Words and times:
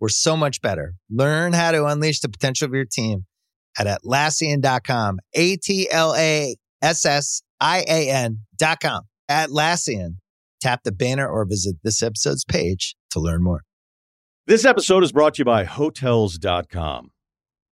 we're 0.00 0.08
so 0.08 0.36
much 0.36 0.60
better. 0.60 0.94
Learn 1.10 1.52
how 1.52 1.70
to 1.70 1.84
unleash 1.86 2.20
the 2.20 2.28
potential 2.28 2.66
of 2.66 2.74
your 2.74 2.86
team 2.86 3.26
at 3.78 3.86
Atlassian.com. 3.86 5.18
A 5.34 5.56
T 5.56 5.88
L 5.90 6.14
A 6.16 6.56
S 6.82 7.04
S 7.04 7.42
I 7.60 7.84
A 7.86 8.10
N.com. 8.10 9.02
Atlassian. 9.30 10.16
Tap 10.60 10.80
the 10.84 10.92
banner 10.92 11.28
or 11.28 11.46
visit 11.46 11.76
this 11.82 12.02
episode's 12.02 12.44
page 12.44 12.94
to 13.10 13.20
learn 13.20 13.42
more. 13.42 13.62
This 14.46 14.64
episode 14.64 15.04
is 15.04 15.12
brought 15.12 15.34
to 15.34 15.40
you 15.40 15.44
by 15.44 15.64
Hotels.com. 15.64 17.10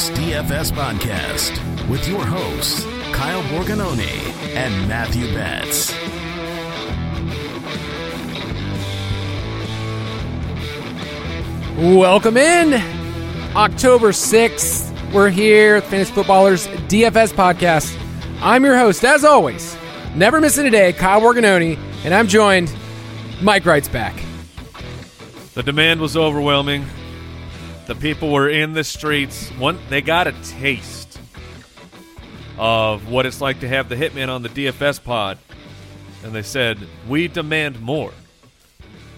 Footballers 0.00 0.18
DFS 0.18 0.72
Podcast 0.72 1.88
with 1.88 2.08
your 2.08 2.24
hosts, 2.24 2.84
Kyle 3.12 3.42
Borgognoni 3.44 4.08
and 4.54 4.88
Matthew 4.88 5.26
Betz. 5.34 5.92
Welcome 11.76 12.36
in. 12.36 12.74
October 13.54 14.12
6th. 14.12 15.12
We're 15.12 15.28
here 15.28 15.76
at 15.76 15.84
Fantasy 15.84 16.12
Footballers 16.12 16.66
DFS 16.66 17.34
Podcast. 17.34 17.98
I'm 18.40 18.64
your 18.64 18.78
host, 18.78 19.04
as 19.04 19.24
always, 19.24 19.76
never 20.14 20.40
missing 20.40 20.66
a 20.66 20.70
day, 20.70 20.92
Kyle 20.94 21.20
Borgognoni, 21.20 21.78
and 22.04 22.14
I'm 22.14 22.26
joined, 22.26 22.74
Mike 23.42 23.66
Wright's 23.66 23.88
back. 23.88 24.14
The 25.54 25.62
demand 25.62 26.00
was 26.00 26.16
overwhelming. 26.16 26.86
The 27.90 27.96
people 27.96 28.30
were 28.30 28.48
in 28.48 28.72
the 28.72 28.84
streets. 28.84 29.48
One, 29.58 29.76
they 29.88 30.00
got 30.00 30.28
a 30.28 30.32
taste 30.44 31.18
of 32.56 33.10
what 33.10 33.26
it's 33.26 33.40
like 33.40 33.58
to 33.60 33.68
have 33.68 33.88
the 33.88 33.96
hitman 33.96 34.28
on 34.28 34.44
the 34.44 34.48
DFS 34.48 35.02
pod, 35.02 35.38
and 36.22 36.32
they 36.32 36.42
said, 36.42 36.78
"We 37.08 37.26
demand 37.26 37.80
more." 37.80 38.12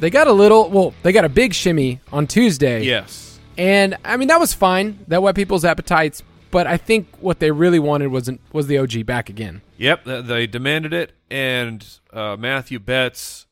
They 0.01 0.09
got 0.09 0.27
a 0.27 0.33
little, 0.33 0.71
well, 0.71 0.95
they 1.03 1.13
got 1.13 1.27
a 1.27 1.29
big 1.29 1.53
shimmy 1.53 2.01
on 2.11 2.27
Tuesday. 2.27 2.83
Yes, 2.83 3.39
And 3.59 3.99
I 4.07 4.17
mean 4.17 4.29
that 4.29 4.41
was 4.41 4.55
fine. 4.55 5.01
That 5.07 5.23
whet 5.23 5.35
people's 5.35 5.67
appetites, 5.67 6.23
but 6.51 6.67
I 6.67 6.79
think 6.79 7.09
what 7.21 7.41
they 7.41 7.51
really 7.51 7.79
wanted 7.79 8.07
wasn't 8.07 8.41
was 8.55 8.69
the 8.69 8.79
OG 8.79 9.05
back 9.05 9.29
again. 9.29 9.61
yep, 9.77 10.03
they 10.07 10.47
demanded 10.47 10.95
it, 10.95 11.13
and 11.31 11.87
uh, 12.11 12.39
Matthew 12.39 12.79
Betz 12.79 13.47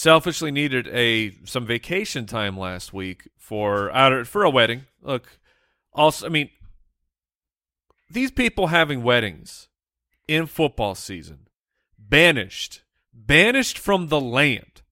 selfishly 0.00 0.50
needed 0.50 0.88
a 0.88 1.32
some 1.44 1.66
vacation 1.66 2.24
time 2.24 2.56
last 2.56 2.92
week 2.92 3.28
for 3.36 3.90
out 3.92 4.26
for 4.26 4.42
a 4.42 4.50
wedding. 4.50 4.86
Look, 5.02 5.38
also, 5.92 6.26
I 6.26 6.30
mean, 6.30 6.48
these 8.10 8.30
people 8.30 8.68
having 8.68 9.02
weddings 9.02 9.68
in 10.26 10.46
football 10.46 10.94
season, 10.94 11.48
banished, 11.98 12.82
banished 13.12 13.78
from 13.78 14.08
the 14.08 14.20
land, 14.20 14.82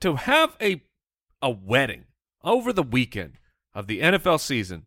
to 0.00 0.16
have 0.16 0.56
a 0.60 0.82
a 1.40 1.50
wedding 1.50 2.04
over 2.44 2.70
the 2.70 2.82
weekend 2.82 3.38
of 3.74 3.86
the 3.86 4.00
NFL 4.00 4.40
season 4.40 4.84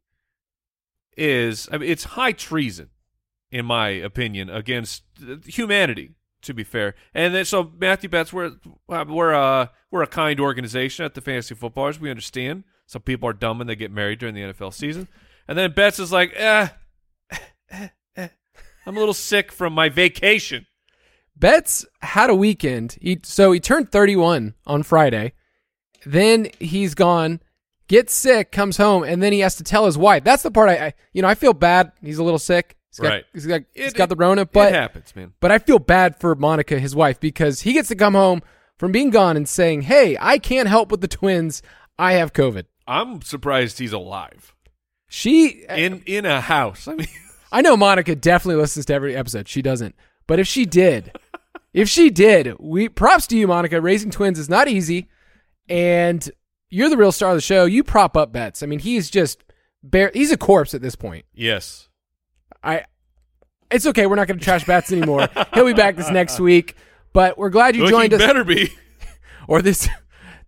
is 1.17 1.67
I 1.71 1.79
mean, 1.79 1.89
it's 1.89 2.03
high 2.03 2.33
treason, 2.33 2.89
in 3.49 3.65
my 3.65 3.89
opinion, 3.89 4.51
against 4.51 5.03
humanity. 5.45 6.11
To 6.43 6.53
be 6.53 6.63
fair, 6.63 6.95
and 7.13 7.33
then 7.33 7.45
so 7.45 7.71
Matthew 7.79 8.09
Betz, 8.09 8.33
we're 8.33 8.51
uh, 8.89 9.05
we're 9.07 9.33
uh 9.33 9.67
we're 9.91 10.03
a 10.03 10.07
kind 10.07 10.39
organization 10.39 11.05
at 11.05 11.13
the 11.13 11.21
Fantasy 11.21 11.55
Footballers. 11.55 11.99
We 11.99 12.09
understand 12.09 12.65
some 12.85 13.01
people 13.01 13.29
are 13.29 13.33
dumb 13.33 13.61
and 13.61 13.69
they 13.69 13.75
get 13.75 13.91
married 13.91 14.19
during 14.19 14.35
the 14.35 14.41
NFL 14.41 14.73
season, 14.73 15.07
and 15.47 15.57
then 15.57 15.71
Betz 15.71 15.99
is 15.99 16.11
like, 16.11 16.33
eh, 16.35 16.67
eh, 17.69 17.87
eh, 18.15 18.27
I'm 18.85 18.97
a 18.97 18.99
little 18.99 19.13
sick 19.13 19.51
from 19.51 19.73
my 19.73 19.89
vacation. 19.89 20.65
Betz 21.35 21.85
had 22.01 22.29
a 22.29 22.35
weekend. 22.35 22.97
He, 23.01 23.19
so 23.23 23.51
he 23.51 23.59
turned 23.59 23.91
31 23.91 24.53
on 24.65 24.83
Friday. 24.83 25.33
Then 26.05 26.49
he's 26.59 26.93
gone, 26.93 27.41
gets 27.87 28.13
sick, 28.13 28.51
comes 28.51 28.77
home, 28.77 29.03
and 29.03 29.23
then 29.23 29.33
he 29.33 29.39
has 29.39 29.55
to 29.55 29.63
tell 29.63 29.85
his 29.85 29.97
wife. 29.97 30.23
That's 30.23 30.43
the 30.43 30.51
part 30.51 30.69
I, 30.69 30.87
I 30.87 30.93
you 31.13 31.21
know, 31.21 31.27
I 31.27 31.35
feel 31.35 31.53
bad. 31.53 31.91
He's 32.01 32.17
a 32.17 32.23
little 32.23 32.39
sick. 32.39 32.77
He's 32.93 32.99
got, 32.99 33.09
Right. 33.09 33.25
He's 33.33 33.45
got, 33.45 33.61
he's 33.73 33.87
It- 33.91 33.95
got 33.95 34.09
the 34.09 34.15
Rona, 34.15 34.45
but 34.45 34.71
it 34.71 34.75
happens, 34.75 35.15
man. 35.15 35.33
But 35.39 35.51
I 35.51 35.57
feel 35.59 35.79
bad 35.79 36.19
for 36.19 36.35
Monica, 36.35 36.79
his 36.79 36.95
wife, 36.95 37.19
because 37.19 37.61
he 37.61 37.73
gets 37.73 37.87
to 37.89 37.95
come 37.95 38.13
home 38.13 38.41
from 38.77 38.91
being 38.91 39.09
gone 39.09 39.35
and 39.37 39.47
saying, 39.49 39.83
"Hey, 39.83 40.15
I 40.19 40.37
can't 40.37 40.67
help 40.69 40.91
with 40.91 41.01
the 41.01 41.07
twins. 41.07 41.61
I 41.97 42.13
have 42.13 42.33
COVID." 42.33 42.65
I'm 42.87 43.21
surprised 43.21 43.79
he's 43.79 43.93
alive 43.93 44.53
She, 45.07 45.65
uh, 45.67 45.75
in 45.75 46.03
in 46.05 46.25
a 46.25 46.41
house. 46.41 46.87
I 46.89 46.95
mean, 46.95 47.07
I 47.51 47.61
know 47.61 47.75
Monica 47.77 48.15
definitely 48.15 48.61
listens 48.61 48.85
to 48.87 48.93
every 48.93 49.15
episode. 49.15 49.47
She 49.47 49.61
doesn't, 49.61 49.95
but 50.27 50.39
if 50.39 50.47
she 50.47 50.65
did, 50.65 51.15
if 51.73 51.87
she 51.89 52.09
did, 52.09 52.55
we 52.59 52.89
props 52.89 53.25
to 53.27 53.37
you, 53.37 53.47
Monica. 53.47 53.79
Raising 53.81 54.11
twins 54.11 54.37
is 54.37 54.49
not 54.49 54.67
easy, 54.67 55.07
and 55.69 56.29
you're 56.69 56.89
the 56.89 56.97
real 56.97 57.11
star 57.11 57.29
of 57.31 57.37
the 57.37 57.41
show. 57.41 57.65
You 57.65 57.83
prop 57.83 58.17
up 58.17 58.31
bets. 58.33 58.63
I 58.63 58.65
mean, 58.65 58.79
he's 58.79 59.09
just 59.09 59.43
bare. 59.83 60.11
He's 60.13 60.31
a 60.31 60.37
corpse 60.37 60.73
at 60.73 60.81
this 60.81 60.95
point. 60.95 61.25
yes, 61.33 61.87
I. 62.63 62.85
It's 63.71 63.85
okay. 63.87 64.05
We're 64.05 64.15
not 64.15 64.27
going 64.27 64.37
to 64.39 64.43
trash 64.43 64.65
bats 64.65 64.91
anymore. 64.91 65.27
He'll 65.53 65.65
be 65.65 65.73
back 65.73 65.95
this 65.95 66.09
next 66.11 66.39
week. 66.39 66.75
But 67.11 67.37
we're 67.37 67.49
glad 67.49 67.75
you 67.75 67.87
joined 67.87 68.11
he 68.11 68.17
us. 68.17 68.25
better 68.25 68.43
be, 68.43 68.71
Or 69.47 69.61
this, 69.61 69.87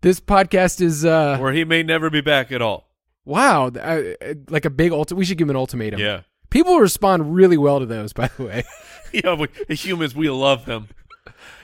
this 0.02 0.20
podcast 0.20 0.82
is. 0.82 1.06
uh 1.06 1.38
or 1.40 1.52
he 1.52 1.64
may 1.64 1.84
never 1.84 2.10
be 2.10 2.22
back 2.22 2.52
at 2.52 2.62
all. 2.62 2.90
Wow, 3.26 3.68
uh, 3.68 3.70
uh, 3.80 4.34
like 4.50 4.66
a 4.66 4.70
big 4.70 4.92
ulti. 4.92 5.14
We 5.14 5.26
should 5.26 5.38
give 5.40 5.46
him 5.48 5.52
an 5.52 5.56
ultimatum. 5.56 6.00
Yeah, 6.00 6.22
People 6.52 6.78
respond 6.80 7.34
really 7.34 7.58
well 7.58 7.80
to 7.80 7.86
those, 7.88 8.14
by 8.14 8.30
the 8.38 8.44
way. 8.44 8.64
yeah. 9.12 9.34
We, 9.34 9.76
humans, 9.76 10.16
we 10.16 10.30
love 10.30 10.66
them. 10.66 10.90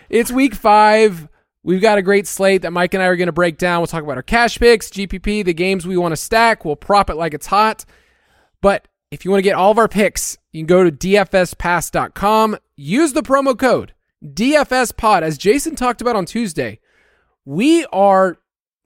it's 0.09 0.31
week 0.31 0.55
five. 0.55 1.27
We've 1.63 1.81
got 1.81 1.99
a 1.99 2.01
great 2.01 2.25
slate 2.27 2.63
that 2.63 2.71
Mike 2.71 2.95
and 2.95 3.03
I 3.03 3.05
are 3.05 3.15
going 3.15 3.27
to 3.27 3.31
break 3.31 3.59
down. 3.59 3.81
We'll 3.81 3.87
talk 3.87 4.03
about 4.03 4.17
our 4.17 4.23
cash 4.23 4.57
picks, 4.57 4.89
GPP, 4.89 5.45
the 5.45 5.53
games 5.53 5.85
we 5.85 5.95
want 5.97 6.11
to 6.13 6.17
stack. 6.17 6.65
We'll 6.65 6.75
prop 6.75 7.11
it 7.11 7.15
like 7.15 7.35
it's 7.35 7.45
hot. 7.47 7.85
But 8.61 8.87
if 9.11 9.23
you 9.25 9.31
want 9.31 9.39
to 9.39 9.43
get 9.43 9.55
all 9.55 9.71
of 9.71 9.77
our 9.77 9.87
picks, 9.87 10.37
you 10.51 10.61
can 10.61 10.67
go 10.67 10.83
to 10.83 10.91
dfspass.com. 10.91 12.57
Use 12.75 13.13
the 13.13 13.21
promo 13.21 13.57
code 13.57 13.93
DFSPod. 14.25 15.21
As 15.21 15.37
Jason 15.37 15.75
talked 15.75 16.01
about 16.01 16.15
on 16.15 16.25
Tuesday, 16.25 16.79
we 17.45 17.85
are, 17.91 18.37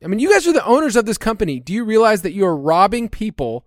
I 0.04 0.08
mean, 0.08 0.20
you 0.20 0.32
guys 0.32 0.48
are 0.48 0.54
the 0.54 0.66
owners 0.66 0.96
of 0.96 1.06
this 1.06 1.18
company. 1.18 1.60
Do 1.60 1.74
you 1.74 1.84
realize 1.86 2.24
that 2.24 2.34
you 2.34 2.46
are 2.46 2.56
robbing 2.56 3.08
people 3.10 3.66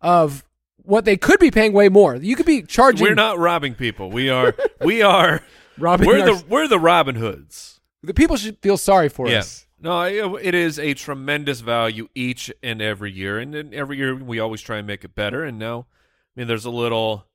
of 0.00 0.44
what 0.76 1.04
they 1.04 1.16
could 1.16 1.38
be 1.40 1.50
paying 1.50 1.72
way 1.74 1.88
more. 1.90 2.16
You 2.16 2.34
could 2.34 2.46
be 2.46 2.62
charging. 2.62 3.06
We're 3.06 3.14
not 3.14 3.38
robbing 3.38 3.74
people. 3.74 4.10
We 4.10 4.30
are. 4.30 4.54
We 4.80 5.02
are. 5.02 5.42
robbing. 5.78 6.06
we're 6.06 6.20
our- 6.20 6.26
the 6.36 6.44
we're 6.48 6.66
the 6.68 6.78
Robin 6.78 7.14
Hoods. 7.14 7.80
the 8.02 8.14
people 8.14 8.36
should 8.36 8.58
feel 8.62 8.76
sorry 8.78 9.08
for 9.10 9.28
Yeah. 9.28 9.40
us. 9.40 9.66
No, 9.80 10.02
it 10.02 10.54
is 10.54 10.78
a 10.78 10.94
tremendous 10.94 11.60
value 11.60 12.08
each 12.14 12.52
and 12.62 12.82
every 12.82 13.12
year, 13.12 13.38
and 13.38 13.54
then 13.54 13.72
every 13.72 13.96
year 13.96 14.14
we 14.14 14.40
always 14.40 14.60
try 14.60 14.78
and 14.78 14.86
make 14.86 15.04
it 15.04 15.14
better. 15.14 15.44
And 15.44 15.58
now, 15.58 15.86
I 16.36 16.40
mean, 16.40 16.48
there's 16.48 16.64
a 16.64 16.70
little, 16.70 17.26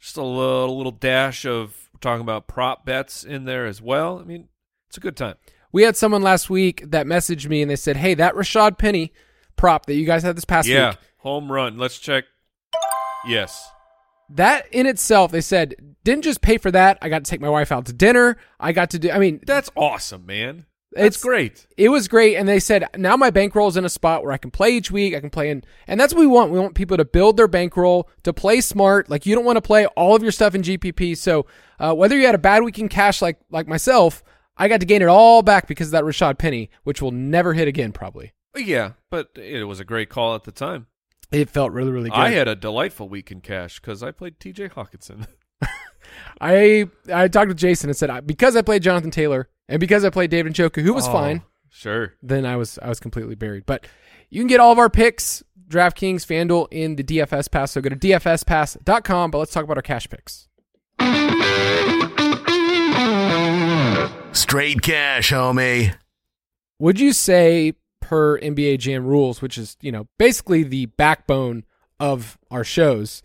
just 0.00 0.16
a 0.16 0.22
little, 0.22 0.76
little 0.76 0.92
dash 0.92 1.44
of 1.44 1.90
talking 2.00 2.22
about 2.22 2.46
prop 2.46 2.86
bets 2.86 3.24
in 3.24 3.44
there 3.44 3.66
as 3.66 3.82
well. 3.82 4.18
I 4.18 4.24
mean, 4.24 4.48
it's 4.88 4.96
a 4.96 5.00
good 5.00 5.16
time. 5.16 5.34
We 5.70 5.82
had 5.82 5.96
someone 5.96 6.22
last 6.22 6.48
week 6.48 6.82
that 6.90 7.06
messaged 7.06 7.48
me 7.48 7.62
and 7.62 7.70
they 7.70 7.76
said, 7.76 7.96
"Hey, 7.96 8.14
that 8.14 8.34
Rashad 8.34 8.78
Penny 8.78 9.12
prop 9.56 9.86
that 9.86 9.94
you 9.94 10.06
guys 10.06 10.22
had 10.22 10.36
this 10.36 10.44
past 10.44 10.68
yeah, 10.68 10.90
week, 10.90 10.98
home 11.18 11.52
run. 11.52 11.78
Let's 11.78 11.98
check. 11.98 12.24
Yes, 13.26 13.70
that 14.30 14.66
in 14.72 14.86
itself, 14.86 15.30
they 15.30 15.40
said, 15.40 15.74
didn't 16.04 16.24
just 16.24 16.40
pay 16.40 16.58
for 16.58 16.70
that. 16.70 16.98
I 17.02 17.08
got 17.08 17.24
to 17.24 17.30
take 17.30 17.40
my 17.40 17.48
wife 17.48 17.70
out 17.70 17.86
to 17.86 17.92
dinner. 17.92 18.36
I 18.58 18.72
got 18.72 18.90
to 18.90 18.98
do. 18.98 19.10
I 19.10 19.18
mean, 19.18 19.40
that's 19.46 19.70
awesome, 19.76 20.26
man. 20.26 20.66
That's 20.94 21.16
It's- 21.16 21.22
great. 21.22 21.66
it 21.76 21.88
was 21.88 22.06
great 22.08 22.36
and 22.36 22.48
they 22.48 22.60
said 22.60 22.84
now 22.96 23.16
my 23.16 23.30
bankroll 23.30 23.68
is 23.68 23.76
in 23.76 23.84
a 23.84 23.88
spot 23.88 24.22
where 24.22 24.32
i 24.32 24.36
can 24.36 24.50
play 24.50 24.70
each 24.72 24.90
week 24.90 25.14
i 25.14 25.20
can 25.20 25.30
play 25.30 25.48
in 25.50 25.64
and 25.86 25.98
that's 25.98 26.12
what 26.12 26.20
we 26.20 26.26
want 26.26 26.50
we 26.52 26.58
want 26.60 26.74
people 26.74 26.96
to 26.98 27.04
build 27.04 27.36
their 27.36 27.48
bankroll 27.48 28.08
to 28.24 28.32
play 28.32 28.60
smart 28.60 29.08
like 29.08 29.24
you 29.24 29.34
don't 29.34 29.44
want 29.46 29.56
to 29.56 29.62
play 29.62 29.86
all 29.96 30.14
of 30.14 30.22
your 30.22 30.32
stuff 30.32 30.54
in 30.54 30.60
gpp 30.62 31.16
so 31.16 31.46
uh, 31.80 31.94
whether 31.94 32.16
you 32.18 32.26
had 32.26 32.34
a 32.34 32.38
bad 32.38 32.62
week 32.62 32.78
in 32.78 32.88
cash 32.88 33.22
like 33.22 33.38
like 33.50 33.66
myself 33.66 34.22
i 34.58 34.68
got 34.68 34.80
to 34.80 34.86
gain 34.86 35.00
it 35.02 35.08
all 35.08 35.42
back 35.42 35.66
because 35.66 35.88
of 35.88 35.92
that 35.92 36.04
rashad 36.04 36.36
penny 36.38 36.68
which 36.84 37.00
will 37.00 37.10
never 37.12 37.54
hit 37.54 37.66
again 37.68 37.90
probably 37.92 38.32
Yeah, 38.54 38.92
but 39.08 39.30
it 39.36 39.64
was 39.64 39.80
a 39.80 39.84
great 39.84 40.10
call 40.10 40.34
at 40.34 40.44
the 40.44 40.52
time. 40.52 40.86
it 41.30 41.48
felt 41.48 41.72
really 41.72 41.90
really 41.90 42.10
good 42.10 42.18
I 42.18 42.30
had 42.30 42.48
a 42.48 42.54
delightful 42.54 43.08
week 43.08 43.30
in 43.32 43.40
cash 43.40 43.80
because 43.80 44.02
I 44.02 44.10
played 44.10 44.38
T.J. 44.38 44.68
Hockenson. 44.68 45.26
i 46.40 46.86
i 47.12 47.28
talked 47.28 47.48
with 47.48 47.56
jason 47.58 47.88
and 47.90 47.96
said 47.96 48.10
I- 48.10 48.20
because 48.20 48.56
i 48.56 48.62
played 48.62 48.82
jonathan 48.82 49.10
taylor 49.10 49.48
and 49.68 49.78
because 49.80 50.04
i 50.04 50.10
played 50.10 50.30
david 50.30 50.54
Njoku, 50.54 50.82
who 50.82 50.92
was 50.94 51.06
Oh, 51.08 51.12
fine 51.12 51.42
Sure. 51.74 52.12
then 52.22 52.44
I 52.44 52.56
was 52.56 52.78
I 52.82 52.88
was 52.90 53.00
completely 53.00 53.34
buried. 53.34 53.64
But 53.64 53.86
you 54.28 54.40
can 54.42 54.46
get 54.46 54.60
all 54.60 54.72
of 54.72 54.78
our 54.78 54.90
picks, 54.90 55.42
DraftKings, 55.68 56.16
FanDuel 56.26 56.68
in 56.70 56.96
the 56.96 57.02
DFS 57.02 57.50
Pass. 57.50 57.72
So 57.72 57.80
go 57.80 57.88
to 57.88 57.96
dfspass.com. 57.96 59.30
But 59.30 59.38
let's 59.38 59.52
talk 59.54 59.64
about 59.64 59.78
our 59.78 59.82
cash 59.82 60.06
picks. 60.06 60.48
Straight 64.32 64.82
cash, 64.82 65.32
homie. 65.32 65.94
Would 66.78 67.00
you 67.00 67.12
say 67.14 67.72
per 68.00 68.38
NBA 68.40 68.78
Jam 68.78 69.06
rules, 69.06 69.40
which 69.40 69.56
is 69.56 69.78
you 69.80 69.92
know 69.92 70.08
basically 70.18 70.62
the 70.62 70.86
backbone 70.86 71.64
of 71.98 72.38
our 72.50 72.64
shows, 72.64 73.22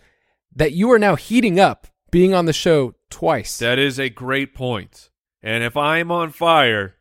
that 0.55 0.71
you 0.71 0.89
are 0.91 0.99
now 0.99 1.15
heating 1.17 1.59
up 1.59 1.87
being 2.11 2.33
on 2.33 2.45
the 2.45 2.53
show 2.53 2.95
twice? 3.09 3.57
That 3.59 3.79
is 3.79 3.99
a 3.99 4.09
great 4.09 4.53
point. 4.53 5.09
And 5.41 5.63
if 5.63 5.77
I'm 5.77 6.11
on 6.11 6.31
fire, 6.31 6.95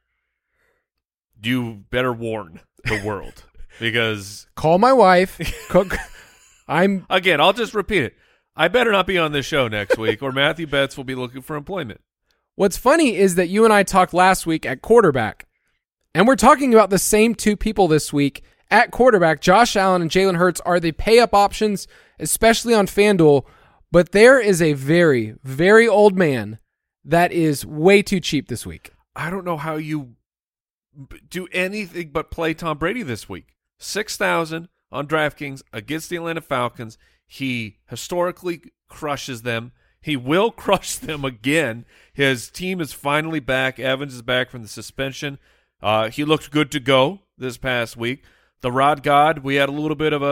you 1.43 1.85
better 1.91 2.13
warn 2.13 2.61
the 2.85 3.03
world 3.05 3.45
because 3.81 4.47
Call 4.55 4.79
my 4.79 4.93
wife. 4.93 5.39
Cook. 5.69 5.97
I'm 6.69 7.07
again, 7.09 7.41
I'll 7.41 7.53
just 7.53 7.75
repeat 7.75 8.03
it. 8.03 8.15
I 8.57 8.69
better 8.69 8.91
not 8.91 9.07
be 9.07 9.19
on 9.19 9.33
this 9.33 9.47
show 9.47 9.69
next 9.69 9.99
week, 9.99 10.23
or 10.23 10.33
Matthew 10.33 10.67
Betts 10.67 10.97
will 10.97 11.05
be 11.05 11.15
looking 11.15 11.43
for 11.43 11.57
employment. 11.57 12.01
What's 12.55 12.79
funny 12.79 13.17
is 13.17 13.35
that 13.35 13.49
you 13.49 13.65
and 13.65 13.73
I 13.73 13.83
talked 13.83 14.15
last 14.15 14.47
week 14.47 14.65
at 14.65 14.81
quarterback, 14.81 15.47
and 16.15 16.27
we're 16.27 16.37
talking 16.37 16.73
about 16.73 16.89
the 16.89 16.99
same 16.99 17.35
two 17.35 17.55
people 17.55 17.87
this 17.87 18.13
week 18.13 18.43
at 18.71 18.91
quarterback. 18.91 19.43
Josh 19.43 19.77
Allen 19.77 20.01
and 20.01 20.11
Jalen 20.11 20.37
Hurts 20.37 20.61
are 20.63 20.81
the 20.81 20.93
pay 20.93 21.19
up 21.19 21.35
options, 21.35 21.87
especially 22.19 22.73
on 22.73 22.87
FanDuel. 22.87 23.45
But 23.91 24.13
there 24.13 24.41
is 24.41 24.61
a 24.61 24.73
very, 24.73 25.35
very 25.43 25.87
old 25.87 26.17
man 26.17 26.59
that 27.05 27.33
is 27.33 27.65
way 27.65 28.03
too 28.03 28.21
cheap 28.21 28.49
this 28.49 28.67
week. 28.67 28.91
I 29.15 29.31
don't 29.31 29.45
know 29.45 29.57
how 29.57 29.77
you 29.77 30.17
do 31.29 31.47
anything 31.53 32.11
but 32.11 32.31
play 32.31 32.55
Tom 32.55 32.79
Brady 32.79 33.03
this 33.03 33.29
week. 33.29 33.57
Six 33.79 34.17
thousand 34.17 34.69
on 34.91 35.07
DraftKings 35.07 35.63
against 35.73 36.11
the 36.11 36.17
Atlanta 36.17 36.41
Falcons. 36.41 36.99
He 37.27 37.79
historically 37.89 38.63
crushes 38.89 39.43
them. 39.43 39.73
He 40.01 40.17
will 40.17 40.51
crush 40.53 40.97
them 40.97 41.25
again. 41.25 41.85
His 42.13 42.51
team 42.51 42.81
is 42.81 42.93
finally 42.93 43.41
back. 43.41 43.79
Evans 43.79 44.15
is 44.15 44.23
back 44.23 44.51
from 44.51 44.63
the 44.63 44.69
suspension. 44.69 45.39
Uh, 45.83 46.09
he 46.11 46.25
looked 46.25 46.51
good 46.51 46.71
to 46.73 46.81
go 46.81 47.21
this 47.37 47.57
past 47.57 47.97
week. 47.97 48.25
The 48.63 48.73
Rod 48.73 49.03
God, 49.03 49.41
we 49.41 49.57
had 49.57 49.69
a 49.69 49.73
little 49.73 49.97
bit 49.97 50.13
of 50.13 50.23
a, 50.23 50.27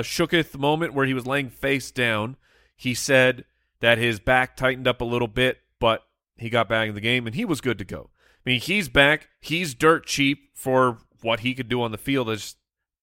a 0.00 0.02
shooketh 0.02 0.58
moment 0.58 0.92
where 0.92 1.06
he 1.06 1.14
was 1.14 1.26
laying 1.26 1.48
face 1.50 1.90
down. 1.90 2.36
He 2.80 2.94
said 2.94 3.44
that 3.80 3.98
his 3.98 4.20
back 4.20 4.56
tightened 4.56 4.88
up 4.88 5.02
a 5.02 5.04
little 5.04 5.28
bit, 5.28 5.58
but 5.78 6.02
he 6.38 6.48
got 6.48 6.66
back 6.66 6.88
in 6.88 6.94
the 6.94 7.02
game 7.02 7.26
and 7.26 7.36
he 7.36 7.44
was 7.44 7.60
good 7.60 7.76
to 7.76 7.84
go. 7.84 8.08
I 8.14 8.48
mean, 8.48 8.58
he's 8.58 8.88
back. 8.88 9.28
He's 9.38 9.74
dirt 9.74 10.06
cheap 10.06 10.56
for 10.56 10.96
what 11.20 11.40
he 11.40 11.52
could 11.52 11.68
do 11.68 11.82
on 11.82 11.92
the 11.92 11.98
field. 11.98 12.30
It's, 12.30 12.56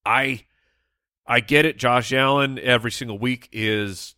I, 0.03 0.45
I 1.27 1.41
get 1.41 1.63
it. 1.63 1.77
Josh 1.77 2.11
Allen 2.11 2.57
every 2.57 2.89
single 2.89 3.19
week 3.19 3.49
is 3.51 4.15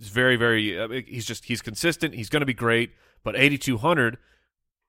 is 0.00 0.08
very, 0.08 0.34
very. 0.34 0.76
Mean, 0.88 1.04
he's 1.06 1.24
just 1.24 1.44
he's 1.44 1.62
consistent. 1.62 2.16
He's 2.16 2.28
going 2.28 2.40
to 2.40 2.46
be 2.46 2.52
great. 2.52 2.94
But 3.22 3.36
eighty 3.36 3.58
two 3.58 3.76
hundred, 3.76 4.18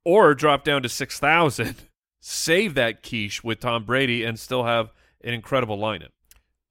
or 0.03 0.33
drop 0.33 0.63
down 0.63 0.81
to 0.81 0.89
six 0.89 1.19
thousand, 1.19 1.75
save 2.19 2.73
that 2.73 3.03
quiche 3.03 3.43
with 3.43 3.59
Tom 3.59 3.83
Brady 3.83 4.23
and 4.23 4.39
still 4.39 4.63
have 4.63 4.91
an 5.23 5.35
incredible 5.35 5.77
lineup. 5.77 6.09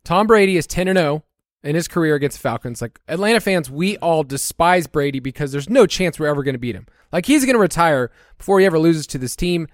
Tom 0.02 0.26
Brady 0.26 0.56
is 0.56 0.66
10 0.66 0.88
and 0.88 0.98
0 0.98 1.24
in 1.64 1.74
his 1.74 1.88
career 1.88 2.14
against 2.14 2.36
the 2.36 2.42
Falcons. 2.42 2.82
Like 2.82 3.00
Atlanta 3.08 3.40
fans, 3.40 3.70
we 3.70 3.96
all 3.96 4.22
despise 4.22 4.86
Brady 4.86 5.18
because 5.18 5.50
there's 5.50 5.70
no 5.70 5.86
chance 5.86 6.18
we're 6.18 6.26
ever 6.26 6.42
going 6.42 6.54
to 6.54 6.58
beat 6.58 6.76
him. 6.76 6.86
Like 7.10 7.26
he's 7.26 7.44
going 7.44 7.54
to 7.54 7.60
retire 7.60 8.10
before 8.38 8.60
he 8.60 8.66
ever 8.66 8.78
loses 8.78 9.06
to 9.08 9.18
this 9.18 9.34
team. 9.34 9.66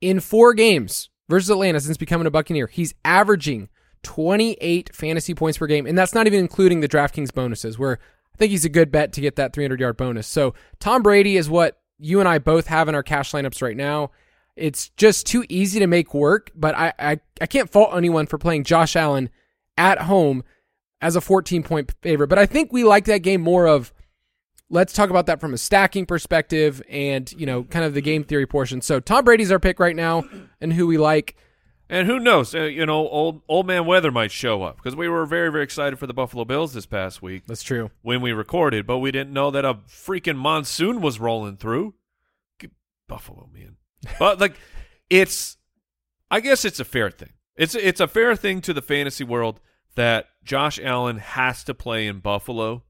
In 0.00 0.20
four 0.20 0.54
games 0.54 1.10
versus 1.28 1.50
Atlanta 1.50 1.80
since 1.80 1.96
becoming 1.96 2.26
a 2.26 2.30
Buccaneer, 2.30 2.66
he's 2.66 2.94
averaging 3.04 3.68
28 4.02 4.94
fantasy 4.94 5.34
points 5.34 5.58
per 5.58 5.66
game, 5.66 5.86
and 5.86 5.96
that's 5.96 6.14
not 6.14 6.26
even 6.26 6.40
including 6.40 6.80
the 6.80 6.88
DraftKings 6.88 7.32
bonuses, 7.32 7.78
where 7.78 7.98
I 8.34 8.36
think 8.36 8.50
he's 8.50 8.64
a 8.64 8.70
good 8.70 8.90
bet 8.90 9.12
to 9.12 9.20
get 9.20 9.36
that 9.36 9.52
300 9.52 9.80
yard 9.80 9.96
bonus. 9.96 10.26
So 10.26 10.54
Tom 10.80 11.02
Brady 11.02 11.36
is 11.36 11.48
what 11.48 11.78
you 11.98 12.20
and 12.20 12.28
I 12.28 12.38
both 12.38 12.66
have 12.66 12.88
in 12.88 12.94
our 12.94 13.02
cash 13.02 13.32
lineups 13.32 13.62
right 13.62 13.76
now. 13.76 14.10
It's 14.56 14.90
just 14.90 15.26
too 15.26 15.44
easy 15.48 15.78
to 15.80 15.86
make 15.86 16.14
work, 16.14 16.50
but 16.54 16.74
I, 16.74 16.92
I, 16.98 17.20
I 17.40 17.46
can't 17.46 17.70
fault 17.70 17.94
anyone 17.94 18.26
for 18.26 18.38
playing 18.38 18.64
Josh 18.64 18.94
Allen 18.96 19.30
at 19.76 20.02
home 20.02 20.44
as 21.00 21.16
a 21.16 21.20
14 21.20 21.62
point 21.62 21.92
favorite. 22.02 22.28
But 22.28 22.38
I 22.38 22.46
think 22.46 22.72
we 22.72 22.84
like 22.84 23.04
that 23.06 23.18
game 23.18 23.40
more 23.40 23.66
of 23.66 23.92
let's 24.70 24.92
talk 24.92 25.10
about 25.10 25.26
that 25.26 25.40
from 25.40 25.54
a 25.54 25.58
stacking 25.58 26.06
perspective 26.06 26.82
and, 26.88 27.30
you 27.32 27.46
know, 27.46 27.64
kind 27.64 27.84
of 27.84 27.94
the 27.94 28.00
game 28.00 28.24
theory 28.24 28.46
portion. 28.46 28.80
So 28.80 29.00
Tom 29.00 29.24
Brady's 29.24 29.52
our 29.52 29.58
pick 29.60 29.78
right 29.78 29.94
now 29.96 30.24
and 30.60 30.72
who 30.72 30.86
we 30.86 30.98
like. 30.98 31.36
And 31.88 32.06
who 32.06 32.18
knows? 32.18 32.54
Uh, 32.54 32.62
you 32.62 32.86
know, 32.86 33.06
old 33.08 33.42
old 33.46 33.66
man 33.66 33.84
weather 33.84 34.10
might 34.10 34.32
show 34.32 34.62
up 34.62 34.76
because 34.76 34.96
we 34.96 35.06
were 35.06 35.26
very 35.26 35.52
very 35.52 35.64
excited 35.64 35.98
for 35.98 36.06
the 36.06 36.14
Buffalo 36.14 36.46
Bills 36.46 36.72
this 36.72 36.86
past 36.86 37.20
week 37.20 37.44
That's 37.46 37.62
true. 37.62 37.90
when 38.00 38.22
we 38.22 38.32
recorded, 38.32 38.86
but 38.86 38.98
we 38.98 39.10
didn't 39.10 39.34
know 39.34 39.50
that 39.50 39.66
a 39.66 39.74
freaking 39.74 40.36
monsoon 40.36 41.02
was 41.02 41.20
rolling 41.20 41.56
through. 41.56 41.94
Buffalo, 43.06 43.48
man. 43.52 43.76
But 44.18 44.40
like, 44.40 44.54
it's. 45.10 45.56
I 46.30 46.40
guess 46.40 46.64
it's 46.64 46.80
a 46.80 46.84
fair 46.84 47.10
thing. 47.10 47.34
It's 47.56 47.74
it's 47.74 48.00
a 48.00 48.08
fair 48.08 48.34
thing 48.34 48.60
to 48.62 48.72
the 48.72 48.82
fantasy 48.82 49.24
world 49.24 49.60
that 49.96 50.26
Josh 50.42 50.78
Allen 50.82 51.18
has 51.18 51.64
to 51.64 51.74
play 51.74 52.06
in 52.06 52.18
Buffalo 52.20 52.82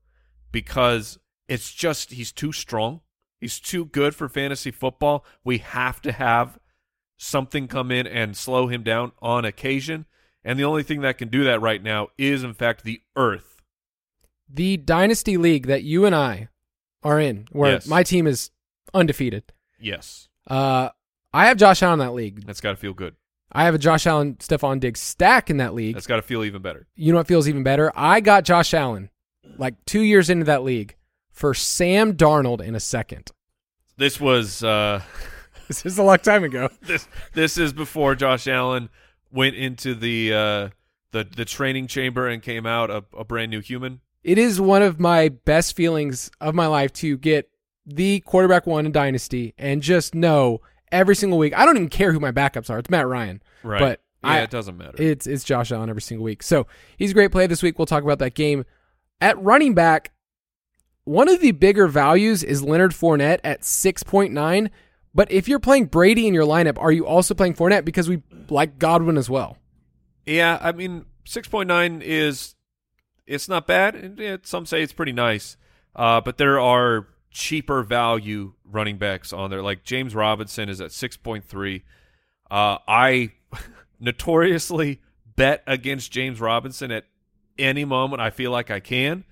because 0.53 1.19
it's 1.49 1.73
just 1.73 2.13
he's 2.13 2.33
too 2.33 2.53
strong. 2.53 3.01
He's 3.41 3.61
too 3.61 3.85
good 3.85 4.15
for 4.15 4.29
fantasy 4.29 4.71
football. 4.71 5.25
We 5.45 5.59
have 5.59 6.01
to 6.03 6.13
have 6.13 6.59
something 7.19 7.69
come 7.69 7.91
in 7.91 8.07
and 8.07 8.37
slow 8.37 8.69
him 8.69 8.83
down 8.83 9.13
on 9.21 9.45
occasion. 9.45 10.07
And 10.43 10.59
the 10.59 10.65
only 10.65 10.83
thing 10.83 11.01
that 11.03 11.19
can 11.19 11.29
do 11.29 11.45
that 11.45 11.61
right 11.61 11.83
now 11.83 12.09
is, 12.19 12.43
in 12.45 12.55
fact, 12.55 12.85
the 12.85 13.01
earth. 13.17 13.57
The 14.49 14.77
Dynasty 14.77 15.37
League 15.37 15.67
that 15.67 15.83
you 15.85 16.05
and 16.05 16.15
I 16.15 16.49
are 17.03 17.21
in, 17.21 17.47
where 17.51 17.73
Yes. 17.73 17.87
my 17.87 18.03
team 18.03 18.27
is 18.27 18.51
undefeated. 18.93 19.45
Yes. 19.79 20.29
Uh, 20.47 20.91
I 21.33 21.47
have 21.47 21.57
Josh 21.57 21.83
Allen 21.83 22.01
in 22.01 22.07
that 22.07 22.13
league. 22.13 22.47
That's 22.47 22.61
got 22.61 22.71
to 22.71 22.77
feel 22.77 22.93
good. 22.95 23.17
I 23.55 23.65
have 23.65 23.75
a 23.75 23.79
Josh 23.79 24.07
Allen, 24.07 24.35
Stefon 24.37 24.81
Diggs 24.81 25.01
stack 25.01 25.49
in 25.49 25.59
that 25.59 25.75
league. 25.75 25.95
That's 25.95 26.07
got 26.07 26.17
to 26.17 26.23
feel 26.23 26.45
even 26.45 26.61
better. 26.63 26.87
you 26.97 27.13
know 27.13 27.19
what 27.19 27.29
feels 27.29 27.49
even 27.49 27.63
better? 27.63 27.93
I 27.95 28.21
got 28.21 28.45
Josh 28.45 28.75
Allen 28.75 29.11
like 29.57 29.75
two 29.87 30.01
years 30.01 30.29
into 30.31 30.45
that 30.47 30.65
league 30.65 30.97
for 31.31 31.55
Sam 31.55 32.15
Darnold 32.15 32.61
in 32.61 32.75
a 32.75 32.81
second. 32.81 33.31
This 33.97 34.21
was 34.21 34.65
uh, 34.65 35.03
This 35.69 35.87
is 35.87 35.99
a 35.99 36.03
long 36.03 36.19
time 36.19 36.45
ago. 36.45 36.69
this 36.83 37.09
this 37.33 37.57
is 37.59 37.73
before 37.73 38.15
Josh 38.15 38.47
Allen 38.47 38.91
went 39.31 39.57
into 39.57 39.95
the 39.95 40.33
uh, 40.33 40.69
the 41.13 41.25
the 41.25 41.45
training 41.45 41.87
chamber 41.87 42.29
and 42.29 42.43
came 42.43 42.67
out 42.67 42.91
a, 42.91 43.05
a 43.17 43.25
brand 43.25 43.51
new 43.51 43.61
human. 43.61 44.01
It 44.23 44.39
is 44.39 44.61
one 44.61 44.83
of 44.83 44.99
my 44.99 45.29
best 45.29 45.77
feelings 45.77 46.31
of 46.41 46.55
my 46.55 46.67
life 46.67 46.93
to 46.95 47.17
get 47.17 47.51
the 47.87 48.21
quarterback 48.21 48.67
one 48.67 48.87
in 48.87 48.93
Dynasty 48.93 49.55
and 49.59 49.83
just 49.83 50.15
know 50.15 50.61
every 50.95 51.17
single 51.17 51.39
week. 51.39 51.53
I 51.55 51.67
don't 51.67 51.77
even 51.77 51.89
care 51.91 52.13
who 52.13 52.21
my 52.21 52.33
backups 52.33 52.71
are. 52.71 52.79
It's 52.79 52.89
Matt 52.89 53.07
Ryan. 53.07 53.43
Right. 53.63 53.81
But 53.81 54.01
yeah, 54.23 54.31
I, 54.31 54.39
it 54.41 54.51
doesn't 54.51 54.79
matter. 54.79 54.95
It's 55.03 55.27
it's 55.27 55.45
Josh 55.45 55.71
Allen 55.73 55.91
every 55.91 56.01
single 56.01 56.25
week. 56.25 56.43
So 56.43 56.67
he's 56.97 57.11
a 57.11 57.15
great 57.15 57.33
play 57.33 57.47
this 57.47 57.63
week. 57.63 57.79
We'll 57.79 57.85
talk 57.87 58.03
about 58.03 58.19
that 58.21 58.35
game 58.35 58.65
At 59.21 59.39
running 59.43 59.75
back, 59.75 60.13
one 61.05 61.29
of 61.29 61.41
the 61.41 61.51
bigger 61.53 61.87
values 61.89 62.43
is 62.43 62.63
Leonard 62.63 62.93
Fournette 62.93 63.41
at 63.45 63.61
6.9. 63.61 64.71
But 65.15 65.31
if 65.31 65.47
you're 65.49 65.61
playing 65.61 65.87
Brady 65.87 66.27
in 66.27 66.33
your 66.35 66.47
lineup, 66.47 66.79
are 66.79 66.91
you 66.91 67.07
also 67.07 67.35
playing 67.35 67.55
Fournette? 67.55 67.85
Because 67.85 68.09
we 68.09 68.23
like 68.49 68.79
Godwin 68.79 69.17
as 69.19 69.29
well. 69.29 69.59
Yeah, 70.27 70.59
I 70.61 70.73
mean, 70.73 71.05
six 71.27 71.47
point 71.49 71.69
nine 71.69 72.01
is 72.03 72.55
it's 73.27 73.49
not 73.49 73.67
bad. 73.67 73.95
it- 74.19 74.47
some 74.47 74.65
say 74.67 74.83
it's 74.83 74.93
pretty 74.95 75.13
nice, 75.13 75.57
uh, 75.95 76.21
but 76.23 76.39
there 76.39 76.59
are 76.59 77.07
cheaper 77.35 77.83
value 77.83 78.55
running 78.65 78.97
backs 78.97 79.33
on 79.33 79.51
there. 79.51 79.61
Like 79.61 79.85
James 79.85 80.15
Robinson 80.15 80.71
is 80.71 80.81
at 80.81 80.93
six 80.93 81.19
point 81.19 81.45
three. 81.45 81.83
Uh, 82.51 82.79
I 82.89 83.33
notoriously 84.01 85.03
bet 85.37 85.63
against 85.67 86.11
James 86.13 86.41
Robinson 86.41 86.91
at 86.91 87.05
any 87.59 87.85
moment 87.85 88.23
I 88.23 88.31
feel 88.31 88.51
like 88.51 88.71
I 88.71 88.81
can. 88.81 89.25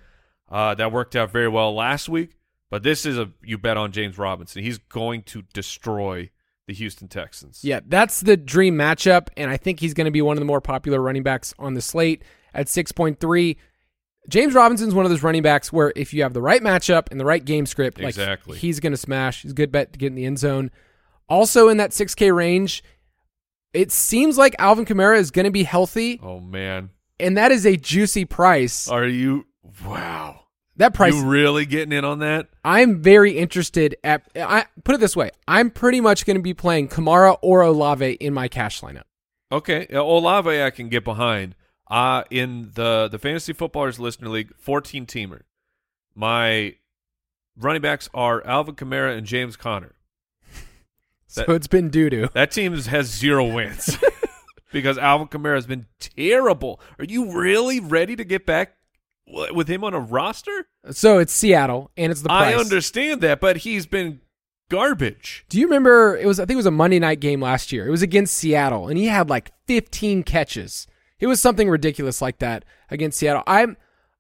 Uh, 0.50 0.74
that 0.74 0.92
worked 0.92 1.16
out 1.16 1.30
very 1.30 1.48
well 1.48 1.74
last 1.74 2.08
week, 2.10 2.36
but 2.70 2.82
this 2.82 3.06
is 3.06 3.16
a 3.16 3.30
you 3.42 3.56
bet 3.56 3.78
on 3.78 3.90
James 3.92 4.18
Robinson. 4.18 4.62
He's 4.62 4.78
going 4.78 5.22
to 5.22 5.42
destroy 5.54 6.30
the 6.66 6.74
Houston 6.74 7.08
Texans. 7.08 7.64
Yeah, 7.64 7.80
that's 7.86 8.20
the 8.20 8.36
dream 8.36 8.76
matchup, 8.76 9.28
and 9.36 9.50
I 9.50 9.56
think 9.56 9.80
he's 9.80 9.94
going 9.94 10.04
to 10.04 10.10
be 10.10 10.20
one 10.22 10.36
of 10.36 10.40
the 10.40 10.46
more 10.46 10.60
popular 10.60 11.00
running 11.00 11.22
backs 11.22 11.54
on 11.58 11.74
the 11.74 11.80
slate 11.80 12.22
at 12.52 12.66
6.3. 12.66 13.56
James 14.28 14.54
Robinson's 14.54 14.94
one 14.94 15.04
of 15.04 15.10
those 15.10 15.22
running 15.22 15.42
backs 15.42 15.72
where 15.72 15.92
if 15.96 16.14
you 16.14 16.22
have 16.22 16.32
the 16.32 16.42
right 16.42 16.62
matchup 16.62 17.08
and 17.10 17.18
the 17.18 17.24
right 17.24 17.44
game 17.44 17.66
script, 17.66 17.98
like 17.98 18.08
Exactly. 18.10 18.56
he's 18.58 18.78
going 18.80 18.92
to 18.92 18.96
smash. 18.96 19.42
He's 19.42 19.50
a 19.50 19.54
good 19.54 19.72
bet 19.72 19.92
to 19.92 19.98
get 19.98 20.06
in 20.08 20.14
the 20.14 20.24
end 20.24 20.38
zone. 20.38 20.70
Also 21.28 21.68
in 21.68 21.76
that 21.78 21.90
6K 21.90 22.34
range, 22.34 22.84
it 23.72 23.90
seems 23.90 24.38
like 24.38 24.54
Alvin 24.58 24.84
Kamara 24.84 25.18
is 25.18 25.30
going 25.30 25.46
to 25.46 25.50
be 25.50 25.64
healthy, 25.64 26.20
Oh 26.22 26.40
man, 26.40 26.90
and 27.18 27.36
that 27.36 27.50
is 27.52 27.66
a 27.66 27.76
juicy 27.76 28.24
price. 28.24 28.88
are 28.88 29.06
you? 29.06 29.46
Wow. 29.84 30.40
That 30.76 30.94
price, 30.94 31.14
You 31.14 31.26
really 31.28 31.66
getting 31.66 31.92
in 31.92 32.04
on 32.04 32.20
that? 32.20 32.48
I'm 32.64 33.02
very 33.02 33.36
interested 33.38 33.94
at. 34.02 34.26
I 34.36 34.64
put 34.84 34.94
it 34.94 34.98
this 35.00 35.14
way: 35.16 35.30
I'm 35.46 35.70
pretty 35.70 36.00
much 36.00 36.24
going 36.26 36.36
to 36.36 36.42
be 36.42 36.54
playing 36.54 36.88
Kamara 36.88 37.36
or 37.42 37.60
Olave 37.60 38.12
in 38.14 38.32
my 38.32 38.48
cash 38.48 38.80
lineup. 38.80 39.02
Okay, 39.52 39.86
Olave 39.90 40.62
I 40.62 40.70
can 40.70 40.88
get 40.88 41.04
behind. 41.04 41.54
Uh 41.92 42.24
in 42.30 42.70
the 42.74 43.08
the 43.12 43.18
fantasy 43.18 43.52
footballers 43.52 44.00
listener 44.00 44.30
league, 44.30 44.52
14 44.56 45.04
teamer. 45.04 45.42
My 46.14 46.76
running 47.56 47.82
backs 47.82 48.08
are 48.14 48.44
Alvin 48.46 48.74
Kamara 48.74 49.16
and 49.16 49.26
James 49.26 49.56
Conner. 49.56 49.94
So 51.26 51.44
it's 51.48 51.66
been 51.66 51.88
doo 51.88 52.10
doo. 52.10 52.28
That 52.34 52.50
team 52.50 52.76
has 52.76 53.06
zero 53.06 53.46
wins 53.46 53.96
because 54.72 54.98
Alvin 54.98 55.28
Kamara 55.28 55.54
has 55.54 55.66
been 55.66 55.86
terrible. 55.98 56.78
Are 56.98 57.06
you 57.06 57.32
really 57.32 57.80
ready 57.80 58.16
to 58.16 58.24
get 58.24 58.44
back 58.44 58.74
with 59.26 59.66
him 59.66 59.82
on 59.82 59.94
a 59.94 59.98
roster? 59.98 60.66
So 60.90 61.20
it's 61.20 61.32
Seattle, 61.32 61.90
and 61.96 62.12
it's 62.12 62.20
the 62.20 62.28
price. 62.28 62.54
I 62.54 62.58
understand 62.58 63.22
that, 63.22 63.40
but 63.40 63.58
he's 63.58 63.86
been 63.86 64.20
garbage. 64.68 65.46
Do 65.48 65.58
you 65.58 65.66
remember? 65.66 66.18
It 66.18 66.26
was 66.26 66.38
I 66.38 66.44
think 66.44 66.54
it 66.54 66.56
was 66.56 66.66
a 66.66 66.70
Monday 66.70 66.98
night 66.98 67.20
game 67.20 67.40
last 67.40 67.72
year. 67.72 67.86
It 67.86 67.90
was 67.90 68.02
against 68.02 68.34
Seattle, 68.34 68.88
and 68.88 68.98
he 68.98 69.06
had 69.06 69.30
like 69.30 69.52
15 69.68 70.24
catches. 70.24 70.86
It 71.22 71.28
was 71.28 71.40
something 71.40 71.70
ridiculous 71.70 72.20
like 72.20 72.40
that 72.40 72.64
against 72.90 73.16
Seattle. 73.16 73.44
I'm, 73.46 73.76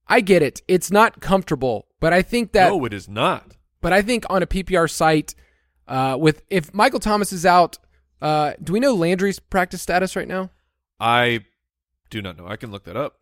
I 0.06 0.20
get 0.20 0.40
it. 0.40 0.62
It's 0.68 0.88
not 0.88 1.20
comfortable, 1.20 1.88
but 1.98 2.12
I 2.12 2.22
think 2.22 2.52
that. 2.52 2.68
no, 2.68 2.84
it 2.84 2.94
is 2.94 3.08
not. 3.08 3.56
But 3.80 3.92
I 3.92 4.02
think 4.02 4.24
on 4.30 4.40
a 4.40 4.46
PPR 4.46 4.88
site, 4.88 5.34
uh, 5.88 6.16
with 6.16 6.44
if 6.48 6.72
Michael 6.72 7.00
Thomas 7.00 7.32
is 7.32 7.44
out, 7.44 7.76
uh, 8.20 8.52
do 8.62 8.72
we 8.72 8.78
know 8.78 8.94
Landry's 8.94 9.40
practice 9.40 9.82
status 9.82 10.14
right 10.14 10.28
now? 10.28 10.50
I 11.00 11.44
do 12.08 12.22
not 12.22 12.38
know. 12.38 12.46
I 12.46 12.54
can 12.54 12.70
look 12.70 12.84
that 12.84 12.96
up. 12.96 13.16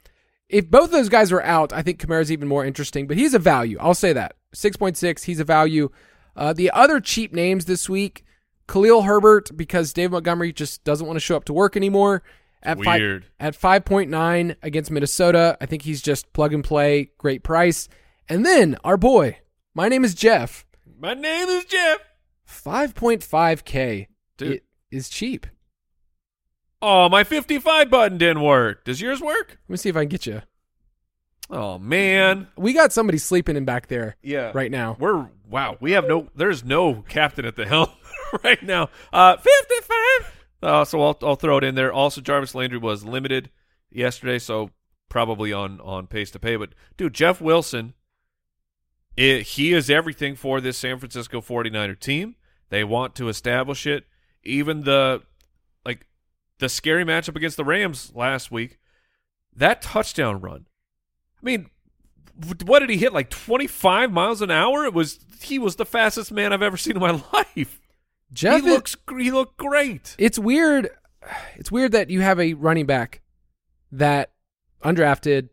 If 0.51 0.71
both 0.71 0.85
of 0.85 0.91
those 0.91 1.09
guys 1.09 1.33
are 1.33 1.41
out, 1.41 1.73
I 1.73 1.81
think 1.81 1.99
Kamara's 1.99 2.31
even 2.31 2.49
more 2.49 2.67
interesting. 2.67 3.07
But 3.07 3.17
he's 3.17 3.33
a 3.33 3.39
value. 3.39 3.79
I'll 3.81 3.95
say 3.95 4.13
that 4.13 4.37
six 4.53 4.77
point 4.77 4.99
six. 4.99 5.23
He's 5.23 5.41
a 5.41 5.45
value. 5.45 5.89
Uh, 6.37 6.53
the 6.53 6.71
other 6.73 7.01
cheap 7.01 7.33
names 7.33 7.65
this 7.65 7.89
week: 7.89 8.27
Khalil 8.69 9.05
Herbert, 9.05 9.57
because 9.57 9.95
Dave 9.95 10.11
Montgomery 10.11 10.53
just 10.53 10.85
doesn't 10.85 11.07
want 11.07 11.17
to 11.17 11.21
show 11.21 11.39
up 11.39 11.47
to 11.47 11.55
work 11.55 11.79
anymore. 11.79 12.23
At 12.63 12.79
Weird. 12.79 13.25
five 13.25 13.31
at 13.41 13.55
five 13.55 13.85
point 13.85 14.11
nine 14.11 14.57
against 14.63 14.91
Minnesota, 14.91 15.57
I 15.61 15.67
think 15.67 15.83
he's 15.83 16.03
just 16.03 16.33
plug 16.35 16.53
and 16.53 16.63
play, 16.63 17.11
great 17.19 17.43
price. 17.43 17.89
And 18.29 18.45
then 18.45 18.77
our 18.85 18.97
boy, 18.97 19.39
my 19.75 19.89
name 19.89 20.05
is 20.05 20.15
Jeff, 20.15 20.67
My 20.99 21.15
name 21.15 21.49
is 21.49 21.65
Jeff. 21.65 21.99
five 22.45 22.95
point 22.95 23.23
five 23.25 23.65
k. 23.65 24.09
Dude. 24.37 24.61
Is 24.91 25.09
cheap. 25.09 25.47
Oh, 26.83 27.09
my 27.11 27.25
55 27.25 27.91
button 27.91 28.17
didn't 28.19 28.43
work. 28.43 28.85
Does 28.85 29.01
yours 29.03 29.21
work? 29.21 29.59
Let 29.69 29.71
me 29.71 29.77
see 29.77 29.89
if 29.91 29.97
I 29.97 30.01
can 30.01 30.09
get 30.09 30.25
you. 30.27 30.41
Oh 31.51 31.79
man. 31.79 32.49
We 32.57 32.73
got 32.73 32.93
somebody 32.93 33.19
sleeping 33.19 33.57
in 33.57 33.65
back 33.65 33.89
there 33.89 34.17
Yeah. 34.23 34.53
right 34.55 34.71
now. 34.71 34.97
We're 34.99 35.29
wow. 35.49 35.77
We 35.81 35.93
have 35.93 36.07
no. 36.07 36.29
There's 36.35 36.65
no 36.65 37.03
captain 37.09 37.45
at 37.45 37.57
the 37.57 37.67
helm 37.67 37.89
right 38.45 38.63
now. 38.63 38.89
Uh, 39.13 39.37
55. 39.37 40.40
Uh, 40.63 40.85
so 40.85 41.01
I'll 41.03 41.19
I'll 41.23 41.37
throw 41.37 41.59
it 41.59 41.65
in 41.65 41.75
there. 41.75 41.93
Also, 41.93 42.21
Jarvis 42.21 42.55
Landry 42.55 42.79
was 42.79 43.05
limited 43.05 43.51
yesterday, 43.91 44.39
so 44.39 44.71
probably 45.09 45.53
on 45.53 45.81
on 45.81 46.07
pace 46.07 46.31
to 46.33 46.39
pay. 46.39 46.57
But 46.57 46.71
dude, 46.97 47.15
Jeff 47.15 47.41
Wilson, 47.41 47.95
it, 49.17 49.43
he 49.43 49.73
is 49.73 49.91
everything 49.91 50.37
for 50.37 50.61
this 50.61 50.79
San 50.79 50.99
Francisco 50.99 51.41
49er 51.41 51.99
team. 51.99 52.37
They 52.69 52.85
want 52.85 53.15
to 53.17 53.29
establish 53.29 53.87
it. 53.87 54.05
Even 54.43 54.83
the 54.83 55.23
like 55.85 56.07
the 56.59 56.69
scary 56.69 57.05
matchup 57.05 57.37
against 57.37 57.57
the 57.57 57.65
Rams 57.65 58.13
last 58.15 58.51
week, 58.51 58.79
that 59.55 59.83
touchdown 59.83 60.41
run. 60.41 60.67
I 61.43 61.45
mean, 61.45 61.71
what 62.65 62.81
did 62.81 62.91
he 62.91 62.97
hit? 62.97 63.13
Like 63.13 63.31
25 63.31 64.13
miles 64.13 64.43
an 64.43 64.51
hour? 64.51 64.85
It 64.85 64.95
was 64.95 65.21
he 65.43 65.59
was 65.59 65.77
the 65.77 65.87
fastest 65.87 66.33
man 66.33 66.53
I've 66.53 66.63
ever 66.63 66.77
seen 66.77 66.97
in 66.97 67.01
my 67.01 67.23
life. 67.33 67.81
Jeff 68.33 68.63
he 68.63 68.71
looks 68.71 68.97
he 69.19 69.31
looked 69.31 69.57
great. 69.57 70.15
it's 70.19 70.39
weird. 70.39 70.91
It's 71.57 71.71
weird 71.71 71.93
that 71.93 72.11
you 72.11 72.21
have 72.21 72.39
a 72.41 72.55
running 72.55 72.87
back 72.87 73.21
that 73.93 74.31
undrafted, 74.85 75.49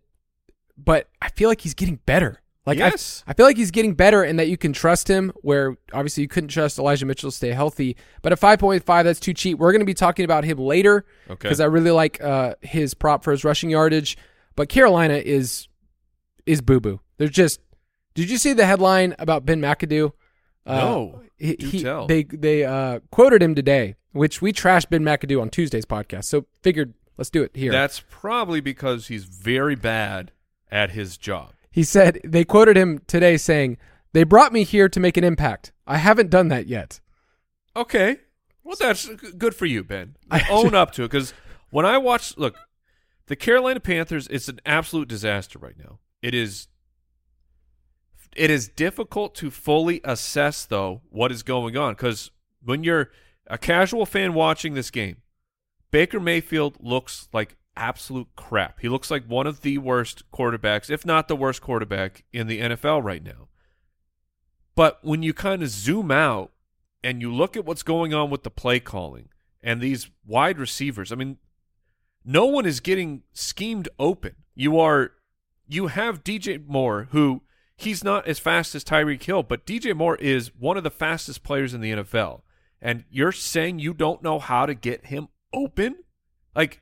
but 0.77 1.09
I 1.21 1.29
feel 1.29 1.49
like 1.49 1.61
he's 1.61 1.73
getting 1.73 1.99
better. 2.05 2.41
Like 2.65 2.79
I- 2.79 2.89
Yes. 2.89 3.23
I, 3.25 3.33
feel 3.33 3.45
like 3.45 3.55
he's 3.57 3.71
getting 3.71 3.93
better, 3.93 4.23
and 4.23 4.37
that 4.39 4.47
you 4.49 4.57
can 4.57 4.73
trust 4.73 5.07
him. 5.07 5.31
Where 5.37 5.77
obviously 5.93 6.23
you 6.23 6.27
couldn't 6.27 6.49
trust 6.49 6.77
Elijah 6.77 7.05
Mitchell 7.05 7.31
to 7.31 7.35
stay 7.35 7.51
healthy, 7.53 7.95
but 8.21 8.31
at 8.33 8.39
five 8.39 8.59
point 8.59 8.83
five, 8.83 9.05
that's 9.05 9.19
too 9.21 9.33
cheap. 9.33 9.57
We're 9.57 9.71
going 9.71 9.79
to 9.81 9.85
be 9.85 9.93
talking 9.93 10.25
about 10.25 10.43
him 10.43 10.57
later 10.57 11.05
Okay. 11.29 11.35
because 11.47 11.59
I 11.61 11.65
really 11.65 11.91
like 11.91 12.21
uh, 12.21 12.55
his 12.61 12.93
prop 12.93 13.23
for 13.23 13.31
his 13.31 13.43
rushing 13.45 13.69
yardage. 13.69 14.17
But 14.55 14.69
Carolina 14.69 15.15
is 15.15 15.67
is 16.45 16.61
boo 16.61 16.79
boo. 16.79 16.99
They're 17.17 17.27
just. 17.29 17.59
Did 18.15 18.29
you 18.31 18.37
see 18.37 18.53
the 18.53 18.65
headline 18.65 19.15
about 19.19 19.45
Ben 19.45 19.61
McAdoo? 19.61 20.11
No. 20.67 21.21
he, 21.37 21.55
he- 21.59 21.81
tell. 21.83 22.07
They 22.07 22.23
they 22.23 22.65
uh, 22.65 22.99
quoted 23.11 23.41
him 23.41 23.55
today, 23.55 23.95
which 24.11 24.41
we 24.41 24.51
trashed 24.53 24.89
Ben 24.89 25.03
McAdoo 25.03 25.41
on 25.41 25.49
Tuesday's 25.49 25.85
podcast. 25.85 26.25
So 26.25 26.45
figured 26.61 26.93
let's 27.17 27.29
do 27.29 27.43
it 27.43 27.55
here. 27.55 27.71
That's 27.71 28.03
probably 28.09 28.59
because 28.61 29.07
he's 29.07 29.23
very 29.25 29.75
bad 29.75 30.31
at 30.71 30.91
his 30.91 31.17
job. 31.17 31.53
he 31.71 31.83
said 31.83 32.19
they 32.23 32.43
quoted 32.43 32.75
him 32.77 32.99
today 33.07 33.37
saying, 33.37 33.77
"They 34.13 34.23
brought 34.23 34.51
me 34.53 34.63
here 34.63 34.89
to 34.89 34.99
make 34.99 35.15
an 35.17 35.23
impact. 35.23 35.71
I 35.85 35.97
haven't 35.97 36.29
done 36.29 36.47
that 36.49 36.67
yet." 36.67 36.99
Okay. 37.75 38.17
Well, 38.63 38.75
that's 38.79 39.07
good 39.37 39.55
for 39.55 39.65
you, 39.65 39.83
Ben. 39.83 40.15
I- 40.31 40.45
Own 40.49 40.75
up 40.75 40.91
to 40.93 41.03
it 41.03 41.11
because 41.11 41.33
when 41.69 41.85
I 41.85 41.97
watch, 41.97 42.37
look, 42.37 42.55
the 43.27 43.35
Carolina 43.35 43.79
Panthers, 43.79 44.27
it's 44.27 44.47
an 44.49 44.59
absolute 44.65 45.07
disaster 45.07 45.57
right 45.59 45.77
now. 45.77 45.99
It 46.21 46.33
is. 46.33 46.67
It 48.37 48.51
is 48.51 48.67
difficult 48.67 49.33
to 49.35 49.49
fully 49.49 49.99
assess 50.03 50.63
though 50.63 51.01
what 51.09 51.31
is 51.31 51.41
going 51.41 51.75
on 51.75 51.93
because 51.93 52.31
when 52.63 52.83
you're 52.83 53.09
a 53.47 53.57
casual 53.57 54.05
fan 54.05 54.33
watching 54.33 54.75
this 54.75 54.91
game, 54.91 55.17
Baker 55.89 56.19
Mayfield 56.19 56.77
looks 56.79 57.29
like 57.33 57.55
absolute 57.75 58.27
crap. 58.35 58.79
He 58.79 58.89
looks 58.89 59.09
like 59.09 59.25
one 59.25 59.47
of 59.47 59.61
the 59.61 59.77
worst 59.79 60.29
quarterbacks, 60.31 60.89
if 60.89 61.05
not 61.05 61.27
the 61.27 61.35
worst 61.35 61.61
quarterback 61.61 62.25
in 62.31 62.47
the 62.47 62.59
NFL 62.59 63.03
right 63.03 63.23
now. 63.23 63.47
But 64.75 64.99
when 65.01 65.23
you 65.23 65.33
kind 65.33 65.63
of 65.63 65.69
zoom 65.69 66.11
out 66.11 66.51
and 67.03 67.21
you 67.21 67.33
look 67.33 67.57
at 67.57 67.65
what's 67.65 67.83
going 67.83 68.13
on 68.13 68.29
with 68.29 68.43
the 68.43 68.51
play 68.51 68.79
calling 68.79 69.29
and 69.63 69.81
these 69.81 70.09
wide 70.25 70.59
receivers, 70.59 71.11
I 71.11 71.15
mean, 71.15 71.37
no 72.23 72.45
one 72.45 72.65
is 72.65 72.79
getting 72.79 73.23
schemed 73.33 73.89
open. 73.97 74.35
You 74.53 74.79
are, 74.79 75.13
you 75.67 75.87
have 75.87 76.23
DJ 76.23 76.63
Moore, 76.67 77.07
who 77.11 77.41
he's 77.77 78.03
not 78.03 78.27
as 78.27 78.39
fast 78.39 78.75
as 78.75 78.83
Tyreek 78.83 79.23
Hill, 79.23 79.43
but 79.43 79.65
DJ 79.65 79.95
Moore 79.95 80.15
is 80.17 80.51
one 80.55 80.77
of 80.77 80.83
the 80.83 80.91
fastest 80.91 81.43
players 81.43 81.73
in 81.73 81.81
the 81.81 81.91
NFL. 81.91 82.41
And 82.81 83.05
you're 83.09 83.31
saying 83.31 83.79
you 83.79 83.93
don't 83.93 84.21
know 84.21 84.39
how 84.39 84.65
to 84.65 84.73
get 84.73 85.07
him 85.07 85.29
open? 85.53 85.97
Like, 86.55 86.81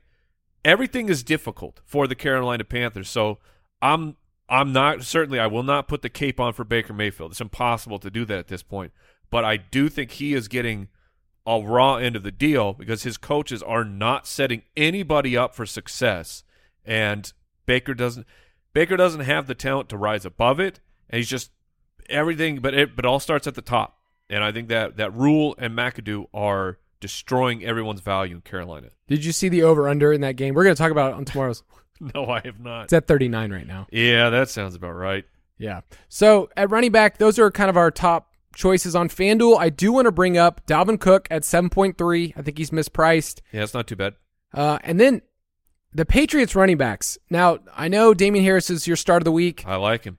everything 0.64 1.08
is 1.08 1.22
difficult 1.22 1.80
for 1.84 2.06
the 2.06 2.14
Carolina 2.14 2.64
Panthers. 2.64 3.08
So 3.08 3.38
I'm 3.80 4.16
I'm 4.48 4.72
not 4.72 5.04
certainly 5.04 5.38
I 5.38 5.46
will 5.46 5.62
not 5.62 5.88
put 5.88 6.02
the 6.02 6.08
cape 6.08 6.38
on 6.40 6.52
for 6.52 6.64
Baker 6.64 6.92
Mayfield. 6.92 7.32
It's 7.32 7.40
impossible 7.40 7.98
to 8.00 8.10
do 8.10 8.24
that 8.24 8.38
at 8.38 8.48
this 8.48 8.62
point. 8.62 8.92
But 9.30 9.44
I 9.44 9.56
do 9.56 9.88
think 9.88 10.12
he 10.12 10.34
is 10.34 10.48
getting 10.48 10.88
a 11.46 11.60
raw 11.60 11.96
end 11.96 12.16
of 12.16 12.22
the 12.22 12.32
deal 12.32 12.72
because 12.72 13.04
his 13.04 13.16
coaches 13.16 13.62
are 13.62 13.84
not 13.84 14.26
setting 14.26 14.62
anybody 14.76 15.36
up 15.36 15.54
for 15.54 15.66
success. 15.66 16.42
And 16.84 17.32
Baker 17.64 17.94
doesn't 17.94 18.26
Baker 18.72 18.96
doesn't 18.96 19.20
have 19.20 19.46
the 19.46 19.54
talent 19.54 19.88
to 19.88 19.96
rise 19.96 20.24
above 20.24 20.60
it, 20.60 20.80
and 21.10 21.18
he's 21.18 21.28
just 21.28 21.50
everything. 22.08 22.60
But 22.60 22.74
it 22.74 22.96
but 22.96 23.04
all 23.04 23.20
starts 23.20 23.46
at 23.46 23.54
the 23.54 23.62
top, 23.62 23.98
and 24.28 24.42
I 24.42 24.52
think 24.52 24.68
that 24.68 24.96
that 24.96 25.14
Rhule 25.14 25.54
and 25.58 25.76
McAdoo 25.76 26.26
are 26.34 26.78
destroying 27.00 27.64
everyone's 27.64 28.00
value 28.00 28.36
in 28.36 28.40
Carolina. 28.42 28.88
Did 29.08 29.24
you 29.24 29.32
see 29.32 29.48
the 29.48 29.62
over 29.62 29.88
under 29.88 30.12
in 30.12 30.22
that 30.22 30.36
game? 30.36 30.54
We're 30.54 30.64
going 30.64 30.74
to 30.74 30.82
talk 30.82 30.90
about 30.90 31.12
it 31.12 31.16
on 31.16 31.24
tomorrow's. 31.24 31.62
No, 32.14 32.26
I 32.26 32.42
have 32.44 32.60
not. 32.60 32.84
It's 32.84 32.92
at 32.92 33.06
39 33.06 33.50
right 33.50 33.66
now. 33.66 33.86
Yeah, 33.90 34.28
that 34.28 34.50
sounds 34.50 34.74
about 34.74 34.90
right. 34.90 35.24
Yeah. 35.56 35.80
So 36.10 36.50
at 36.54 36.70
running 36.70 36.92
back, 36.92 37.16
those 37.16 37.38
are 37.38 37.50
kind 37.50 37.70
of 37.70 37.78
our 37.78 37.90
top 37.90 38.34
choices 38.54 38.94
on 38.94 39.08
FanDuel. 39.08 39.58
I 39.58 39.70
do 39.70 39.92
want 39.92 40.04
to 40.04 40.12
bring 40.12 40.36
up 40.36 40.66
Dalvin 40.66 41.00
Cook 41.00 41.26
at 41.30 41.40
7.3. 41.40 42.34
I 42.36 42.42
think 42.42 42.58
he's 42.58 42.68
mispriced. 42.68 43.40
Yeah, 43.50 43.62
it's 43.62 43.72
not 43.72 43.86
too 43.86 43.96
bad. 43.96 44.12
Uh, 44.52 44.78
and 44.84 45.00
then 45.00 45.22
the 45.92 46.04
Patriots 46.04 46.54
running 46.54 46.76
backs. 46.76 47.16
Now, 47.30 47.60
I 47.74 47.88
know 47.88 48.12
Damien 48.12 48.44
Harris 48.44 48.68
is 48.68 48.86
your 48.86 48.96
start 48.96 49.22
of 49.22 49.24
the 49.24 49.32
week, 49.32 49.64
I 49.66 49.76
like 49.76 50.04
him. 50.04 50.18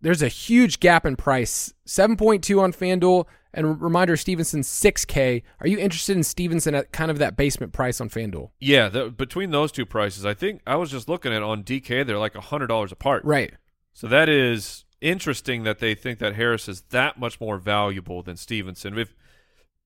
There's 0.00 0.22
a 0.22 0.28
huge 0.28 0.80
gap 0.80 1.04
in 1.04 1.16
price. 1.16 1.74
7.2 1.86 2.60
on 2.60 2.72
FanDuel. 2.72 3.26
And 3.52 3.82
reminder, 3.82 4.16
Stevenson 4.16 4.60
6K. 4.60 5.42
Are 5.60 5.66
you 5.66 5.76
interested 5.78 6.16
in 6.16 6.22
Stevenson 6.22 6.74
at 6.74 6.92
kind 6.92 7.10
of 7.10 7.18
that 7.18 7.36
basement 7.36 7.72
price 7.72 8.00
on 8.00 8.08
FanDuel? 8.08 8.50
Yeah, 8.60 8.88
the, 8.88 9.10
between 9.10 9.50
those 9.50 9.72
two 9.72 9.84
prices, 9.84 10.24
I 10.24 10.34
think 10.34 10.62
I 10.66 10.76
was 10.76 10.90
just 10.90 11.08
looking 11.08 11.32
at 11.32 11.42
on 11.42 11.64
DK, 11.64 12.06
they're 12.06 12.18
like 12.18 12.36
hundred 12.36 12.68
dollars 12.68 12.92
apart. 12.92 13.24
Right. 13.24 13.54
So 13.92 14.06
that 14.06 14.28
is 14.28 14.84
interesting 15.00 15.64
that 15.64 15.80
they 15.80 15.94
think 15.94 16.20
that 16.20 16.36
Harris 16.36 16.68
is 16.68 16.82
that 16.90 17.18
much 17.18 17.40
more 17.40 17.58
valuable 17.58 18.22
than 18.22 18.36
Stevenson. 18.36 18.96
If 18.96 19.14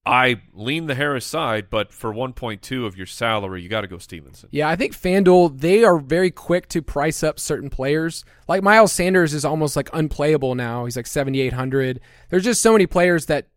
I 0.05 0.41
lean 0.53 0.85
the 0.85 0.93
Harris 0.93 1.25
side, 1.25 1.69
but 1.71 1.91
for 1.91 2.13
1.2 2.13 2.85
of 2.85 2.95
your 2.95 3.07
salary, 3.07 3.63
you 3.63 3.69
got 3.69 3.81
to 3.81 3.87
go 3.87 3.97
Stevenson. 3.97 4.49
Yeah, 4.51 4.69
I 4.69 4.75
think 4.75 4.95
FanDuel, 4.95 5.59
they 5.59 5.83
are 5.83 5.97
very 5.97 6.29
quick 6.29 6.69
to 6.69 6.81
price 6.83 7.23
up 7.23 7.39
certain 7.39 7.71
players. 7.71 8.23
Like 8.47 8.61
Miles 8.61 8.91
Sanders 8.91 9.33
is 9.33 9.43
almost 9.43 9.75
like 9.75 9.89
unplayable 9.93 10.53
now. 10.53 10.85
He's 10.85 10.95
like 10.95 11.07
7,800. 11.07 11.99
There's 12.29 12.43
just 12.43 12.61
so 12.61 12.71
many 12.71 12.85
players 12.85 13.25
that 13.25 13.47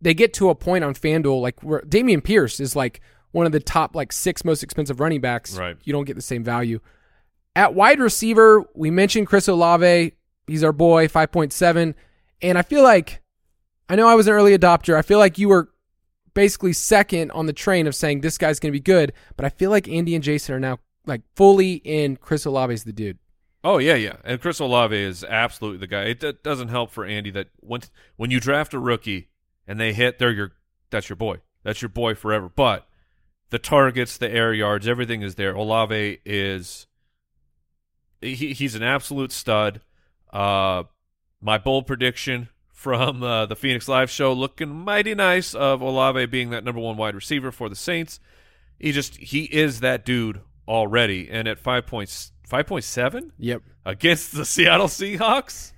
they 0.00 0.14
get 0.14 0.34
to 0.34 0.50
a 0.50 0.54
point 0.56 0.82
on 0.82 0.94
FanDuel, 0.94 1.40
like 1.40 1.62
where 1.62 1.82
Dameon 1.82 2.24
Pierce 2.24 2.58
is 2.58 2.74
like 2.74 3.00
one 3.30 3.46
of 3.46 3.52
the 3.52 3.60
top 3.60 3.94
like 3.94 4.12
six 4.12 4.44
most 4.44 4.64
expensive 4.64 4.98
running 4.98 5.20
backs. 5.20 5.56
Right. 5.56 5.76
You 5.84 5.92
don't 5.92 6.04
get 6.04 6.16
the 6.16 6.22
same 6.22 6.42
value. 6.42 6.80
At 7.54 7.74
wide 7.74 8.00
receiver, 8.00 8.64
we 8.74 8.90
mentioned 8.90 9.28
Chris 9.28 9.46
Olave. 9.46 10.12
He's 10.48 10.64
our 10.64 10.72
boy, 10.72 11.06
5.7. 11.06 11.94
And 12.40 12.58
I 12.58 12.62
feel 12.62 12.82
like, 12.82 13.21
I 13.92 13.94
know 13.94 14.08
I 14.08 14.14
was 14.14 14.26
an 14.26 14.32
early 14.32 14.56
adopter. 14.56 14.96
I 14.96 15.02
feel 15.02 15.18
like 15.18 15.36
you 15.36 15.50
were 15.50 15.68
basically 16.32 16.72
second 16.72 17.30
on 17.32 17.44
the 17.44 17.52
train 17.52 17.86
of 17.86 17.94
saying 17.94 18.22
this 18.22 18.38
guy's 18.38 18.58
going 18.58 18.72
to 18.72 18.78
be 18.78 18.80
good, 18.80 19.12
but 19.36 19.44
I 19.44 19.50
feel 19.50 19.70
like 19.70 19.86
Andy 19.86 20.14
and 20.14 20.24
Jason 20.24 20.54
are 20.54 20.60
now 20.60 20.78
like 21.04 21.20
fully 21.36 21.74
in 21.74 22.16
Chris 22.16 22.46
Olave's 22.46 22.84
the 22.84 22.92
dude. 22.94 23.18
Oh 23.62 23.76
yeah, 23.76 23.96
yeah. 23.96 24.16
And 24.24 24.40
Chris 24.40 24.60
Olave 24.60 24.96
is 24.96 25.22
absolutely 25.22 25.76
the 25.76 25.86
guy. 25.86 26.04
It 26.04 26.20
d- 26.20 26.32
doesn't 26.42 26.68
help 26.68 26.90
for 26.90 27.04
Andy 27.04 27.30
that 27.32 27.48
when 27.60 27.82
when 28.16 28.30
you 28.30 28.40
draft 28.40 28.72
a 28.72 28.78
rookie 28.78 29.28
and 29.68 29.78
they 29.78 29.92
hit, 29.92 30.18
they're 30.18 30.30
your 30.30 30.52
that's 30.88 31.10
your 31.10 31.16
boy. 31.16 31.42
That's 31.62 31.82
your 31.82 31.90
boy 31.90 32.14
forever. 32.14 32.48
But 32.48 32.88
the 33.50 33.58
targets, 33.58 34.16
the 34.16 34.30
air 34.32 34.54
yards, 34.54 34.88
everything 34.88 35.20
is 35.20 35.34
there. 35.34 35.54
Olave 35.54 36.18
is 36.24 36.86
he, 38.22 38.54
he's 38.54 38.74
an 38.74 38.82
absolute 38.82 39.32
stud. 39.32 39.82
Uh, 40.32 40.84
my 41.42 41.58
bold 41.58 41.86
prediction 41.86 42.48
from 42.82 43.22
uh, 43.22 43.46
the 43.46 43.54
Phoenix 43.54 43.86
Live 43.86 44.10
show 44.10 44.32
looking 44.32 44.68
mighty 44.68 45.14
nice 45.14 45.54
of 45.54 45.80
Olave 45.80 46.26
being 46.26 46.50
that 46.50 46.64
number 46.64 46.80
one 46.80 46.96
wide 46.96 47.14
receiver 47.14 47.52
for 47.52 47.68
the 47.68 47.76
Saints. 47.76 48.18
He 48.80 48.90
just 48.90 49.16
he 49.18 49.44
is 49.44 49.78
that 49.80 50.04
dude 50.04 50.40
already, 50.66 51.28
and 51.30 51.46
at 51.46 51.60
five 51.60 51.86
points 51.86 52.32
five 52.44 52.66
point 52.66 52.82
seven 52.82 53.32
Yep. 53.38 53.62
against 53.86 54.34
the 54.34 54.44
Seattle 54.44 54.88
Seahawks. 54.88 55.72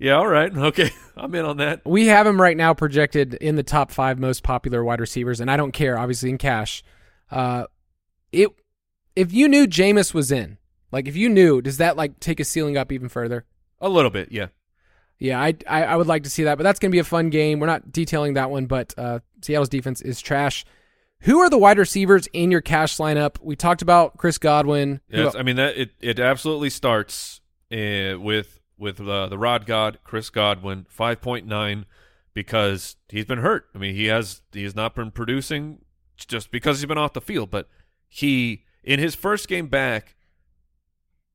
Yeah, 0.00 0.14
all 0.14 0.26
right, 0.26 0.52
okay, 0.56 0.90
I'm 1.16 1.32
in 1.36 1.44
on 1.44 1.58
that. 1.58 1.82
We 1.86 2.08
have 2.08 2.26
him 2.26 2.40
right 2.40 2.56
now 2.56 2.74
projected 2.74 3.34
in 3.34 3.54
the 3.54 3.62
top 3.62 3.92
five 3.92 4.18
most 4.18 4.42
popular 4.42 4.82
wide 4.82 4.98
receivers, 5.00 5.38
and 5.40 5.48
I 5.48 5.56
don't 5.56 5.70
care, 5.70 5.96
obviously 5.96 6.28
in 6.30 6.38
cash. 6.38 6.82
Uh, 7.30 7.66
it 8.32 8.48
if 9.14 9.32
you 9.32 9.46
knew 9.46 9.68
Jameis 9.68 10.12
was 10.12 10.32
in, 10.32 10.58
like 10.90 11.06
if 11.06 11.14
you 11.14 11.28
knew, 11.28 11.62
does 11.62 11.76
that 11.76 11.96
like 11.96 12.18
take 12.18 12.38
his 12.38 12.48
ceiling 12.48 12.76
up 12.76 12.90
even 12.90 13.08
further? 13.08 13.44
A 13.80 13.88
little 13.88 14.10
bit, 14.10 14.32
yeah. 14.32 14.48
Yeah, 15.18 15.40
I, 15.40 15.54
I 15.68 15.84
I 15.84 15.96
would 15.96 16.06
like 16.06 16.24
to 16.24 16.30
see 16.30 16.44
that, 16.44 16.58
but 16.58 16.64
that's 16.64 16.78
going 16.80 16.90
to 16.90 16.94
be 16.94 16.98
a 16.98 17.04
fun 17.04 17.30
game. 17.30 17.60
We're 17.60 17.66
not 17.66 17.92
detailing 17.92 18.34
that 18.34 18.50
one, 18.50 18.66
but 18.66 18.92
uh, 18.98 19.20
Seattle's 19.40 19.68
defense 19.68 20.00
is 20.00 20.20
trash. 20.20 20.64
Who 21.20 21.38
are 21.38 21.48
the 21.48 21.58
wide 21.58 21.78
receivers 21.78 22.26
in 22.32 22.50
your 22.50 22.60
cash 22.60 22.96
lineup? 22.96 23.36
We 23.40 23.54
talked 23.54 23.82
about 23.82 24.16
Chris 24.16 24.38
Godwin. 24.38 25.00
Yes, 25.08 25.36
I 25.36 25.42
mean 25.42 25.56
that 25.56 25.76
it, 25.76 25.90
it 26.00 26.18
absolutely 26.18 26.70
starts 26.70 27.40
uh, 27.70 28.18
with 28.18 28.60
with 28.76 29.00
uh, 29.00 29.28
the 29.28 29.38
Rod 29.38 29.64
God 29.64 29.98
Chris 30.02 30.30
Godwin 30.30 30.86
five 30.88 31.20
point 31.20 31.46
nine 31.46 31.86
because 32.34 32.96
he's 33.08 33.24
been 33.24 33.38
hurt. 33.38 33.66
I 33.74 33.78
mean 33.78 33.94
he 33.94 34.06
has 34.06 34.42
he 34.52 34.64
has 34.64 34.74
not 34.74 34.96
been 34.96 35.12
producing 35.12 35.84
just 36.16 36.50
because 36.50 36.80
he's 36.80 36.86
been 36.86 36.98
off 36.98 37.12
the 37.12 37.20
field, 37.20 37.50
but 37.50 37.68
he 38.08 38.64
in 38.82 38.98
his 38.98 39.14
first 39.14 39.46
game 39.46 39.68
back. 39.68 40.16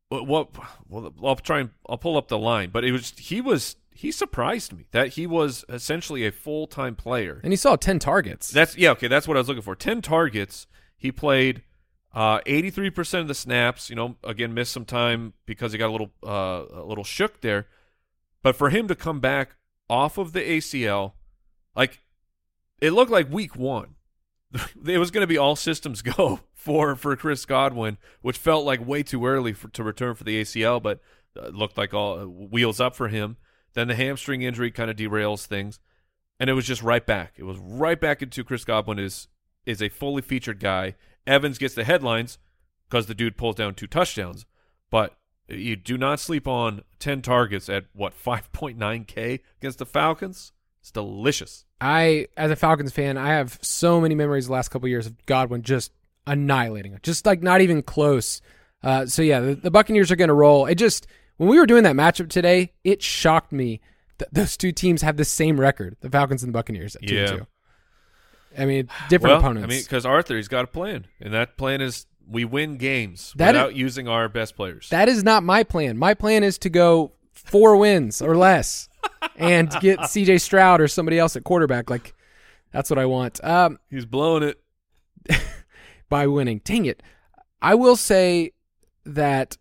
What, 0.09 0.25
what 0.27 0.49
well 0.87 1.13
I'll 1.23 1.35
try 1.35 1.59
and 1.59 1.71
I'll 1.89 1.97
pull 1.97 2.17
up 2.17 2.27
the 2.29 2.37
line, 2.37 2.69
but 2.69 2.85
it 2.85 2.91
was 2.91 3.13
he 3.17 3.41
was 3.41 3.75
he 3.91 4.11
surprised 4.11 4.73
me 4.73 4.85
that 4.91 5.09
he 5.09 5.25
was 5.25 5.65
essentially 5.67 6.25
a 6.25 6.31
full 6.31 6.67
time 6.67 6.95
player. 6.95 7.41
and 7.43 7.51
he 7.51 7.57
saw 7.57 7.75
ten 7.75 7.99
targets. 7.99 8.49
That's 8.49 8.77
yeah, 8.77 8.91
okay, 8.91 9.07
that's 9.07 9.27
what 9.27 9.35
I 9.35 9.39
was 9.39 9.47
looking 9.47 9.63
for. 9.63 9.75
Ten 9.75 10.01
targets. 10.01 10.67
He 10.95 11.11
played 11.11 11.61
uh, 12.13 12.39
83% 12.41 13.21
of 13.21 13.27
the 13.27 13.35
snaps. 13.35 13.89
You 13.89 13.95
know, 13.95 14.15
again, 14.23 14.53
missed 14.53 14.71
some 14.71 14.85
time 14.85 15.33
because 15.45 15.71
he 15.71 15.77
got 15.77 15.89
a 15.89 15.91
little 15.91 16.11
uh, 16.25 16.63
a 16.73 16.83
little 16.83 17.03
shook 17.03 17.41
there. 17.41 17.67
But 18.41 18.55
for 18.55 18.69
him 18.69 18.87
to 18.87 18.95
come 18.95 19.19
back 19.19 19.55
off 19.89 20.17
of 20.17 20.33
the 20.33 20.41
ACL, 20.41 21.13
like 21.75 22.01
it 22.79 22.91
looked 22.91 23.11
like 23.11 23.31
week 23.31 23.55
one, 23.55 23.95
it 24.85 24.97
was 24.97 25.11
going 25.11 25.23
to 25.23 25.27
be 25.27 25.37
all 25.37 25.55
systems 25.55 26.01
go 26.01 26.39
for 26.53 26.95
for 26.95 27.15
Chris 27.15 27.45
Godwin, 27.45 27.97
which 28.21 28.37
felt 28.37 28.65
like 28.65 28.85
way 28.85 29.03
too 29.03 29.25
early 29.25 29.53
for, 29.53 29.67
to 29.69 29.83
return 29.83 30.15
for 30.15 30.23
the 30.23 30.41
ACL, 30.41 30.81
but 30.81 30.99
uh, 31.39 31.47
looked 31.47 31.77
like 31.77 31.93
all 31.93 32.25
wheels 32.25 32.79
up 32.79 32.95
for 32.95 33.07
him. 33.07 33.37
Then 33.73 33.87
the 33.87 33.95
hamstring 33.95 34.41
injury 34.41 34.71
kind 34.71 34.89
of 34.89 34.97
derails 34.97 35.45
things, 35.45 35.79
and 36.39 36.49
it 36.49 36.53
was 36.53 36.65
just 36.65 36.81
right 36.81 37.05
back. 37.05 37.33
It 37.37 37.43
was 37.43 37.57
right 37.59 37.99
back 37.99 38.21
into 38.21 38.43
Chris 38.43 38.65
Godwin 38.65 38.99
is 38.99 39.27
is 39.65 39.81
a 39.81 39.89
fully 39.89 40.21
featured 40.21 40.59
guy. 40.59 40.95
Evans 41.25 41.57
gets 41.57 41.75
the 41.75 41.83
headlines 41.83 42.37
because 42.89 43.07
the 43.07 43.15
dude 43.15 43.37
pulls 43.37 43.55
down 43.55 43.75
two 43.75 43.87
touchdowns, 43.87 44.45
but 44.89 45.17
you 45.49 45.75
do 45.75 45.97
not 45.97 46.19
sleep 46.19 46.47
on 46.47 46.83
10 46.99 47.21
targets 47.21 47.69
at 47.69 47.85
what 47.93 48.13
5.9k 48.17 49.41
against 49.59 49.79
the 49.79 49.85
Falcons. 49.85 50.51
It's 50.87 50.91
delicious. 50.93 51.65
I, 51.81 52.27
as 52.37 52.49
a 52.49 52.55
Falcons 52.55 52.93
fan, 52.93 53.17
I 53.17 53.27
have 53.33 53.59
so 53.61 53.99
many 53.99 54.15
memories 54.15 54.47
the 54.47 54.53
last 54.53 54.69
couple 54.69 54.85
of 54.85 54.89
years 54.89 55.05
of 55.05 55.25
Godwin 55.25 55.61
just 55.61 55.91
annihilating 56.25 56.93
it, 56.93 57.03
just 57.03 57.25
like 57.25 57.43
not 57.43 57.59
even 57.59 57.81
close. 57.83 58.41
Uh, 58.81 59.05
so 59.05 59.21
yeah, 59.21 59.41
the, 59.41 59.55
the 59.55 59.69
Buccaneers 59.69 60.13
are 60.13 60.15
going 60.15 60.29
to 60.29 60.33
roll. 60.33 60.65
It 60.65 60.75
just 60.75 61.05
when 61.35 61.49
we 61.49 61.59
were 61.59 61.65
doing 61.65 61.83
that 61.83 61.95
matchup 61.97 62.29
today, 62.29 62.71
it 62.85 63.03
shocked 63.03 63.51
me 63.51 63.81
that 64.19 64.33
those 64.33 64.55
two 64.55 64.71
teams 64.71 65.01
have 65.01 65.17
the 65.17 65.25
same 65.25 65.59
record, 65.59 65.97
the 65.99 66.09
Falcons 66.09 66.41
and 66.41 66.53
the 66.53 66.57
Buccaneers. 66.57 66.95
at 66.95 67.05
two 67.05 67.15
Yeah. 67.15 67.25
two. 67.27 67.47
I 68.57 68.65
mean, 68.65 68.87
different 69.09 69.33
well, 69.33 69.39
opponents. 69.41 69.65
I 69.65 69.67
mean, 69.67 69.83
because 69.83 70.05
Arthur, 70.05 70.37
he's 70.37 70.47
got 70.47 70.63
a 70.63 70.67
plan, 70.67 71.05
and 71.19 71.33
that 71.33 71.57
plan 71.57 71.81
is 71.81 72.05
we 72.25 72.45
win 72.45 72.77
games 72.77 73.33
That 73.35 73.55
is- 73.55 73.59
without 73.59 73.75
using 73.75 74.07
our 74.07 74.29
best 74.29 74.55
players. 74.55 74.87
that 74.91 75.09
is 75.09 75.21
not 75.21 75.43
my 75.43 75.63
plan. 75.63 75.97
My 75.97 76.13
plan 76.13 76.43
is 76.45 76.57
to 76.59 76.69
go 76.69 77.11
four 77.33 77.75
wins 77.75 78.21
or 78.21 78.37
less 78.37 78.87
and 79.35 79.69
get 79.81 79.99
CJ 79.99 80.41
Stroud 80.41 80.81
or 80.81 80.87
somebody 80.87 81.19
else 81.19 81.35
at 81.35 81.43
quarterback. 81.43 81.89
Like 81.89 82.13
that's 82.71 82.89
what 82.89 82.99
I 82.99 83.05
want. 83.05 83.43
Um, 83.43 83.79
he's 83.89 84.05
blowing 84.05 84.43
it. 84.43 84.61
by 86.09 86.27
winning. 86.27 86.61
Dang 86.63 86.85
it. 86.85 87.03
I 87.61 87.75
will 87.75 87.95
say 87.95 88.51
that 89.05 89.57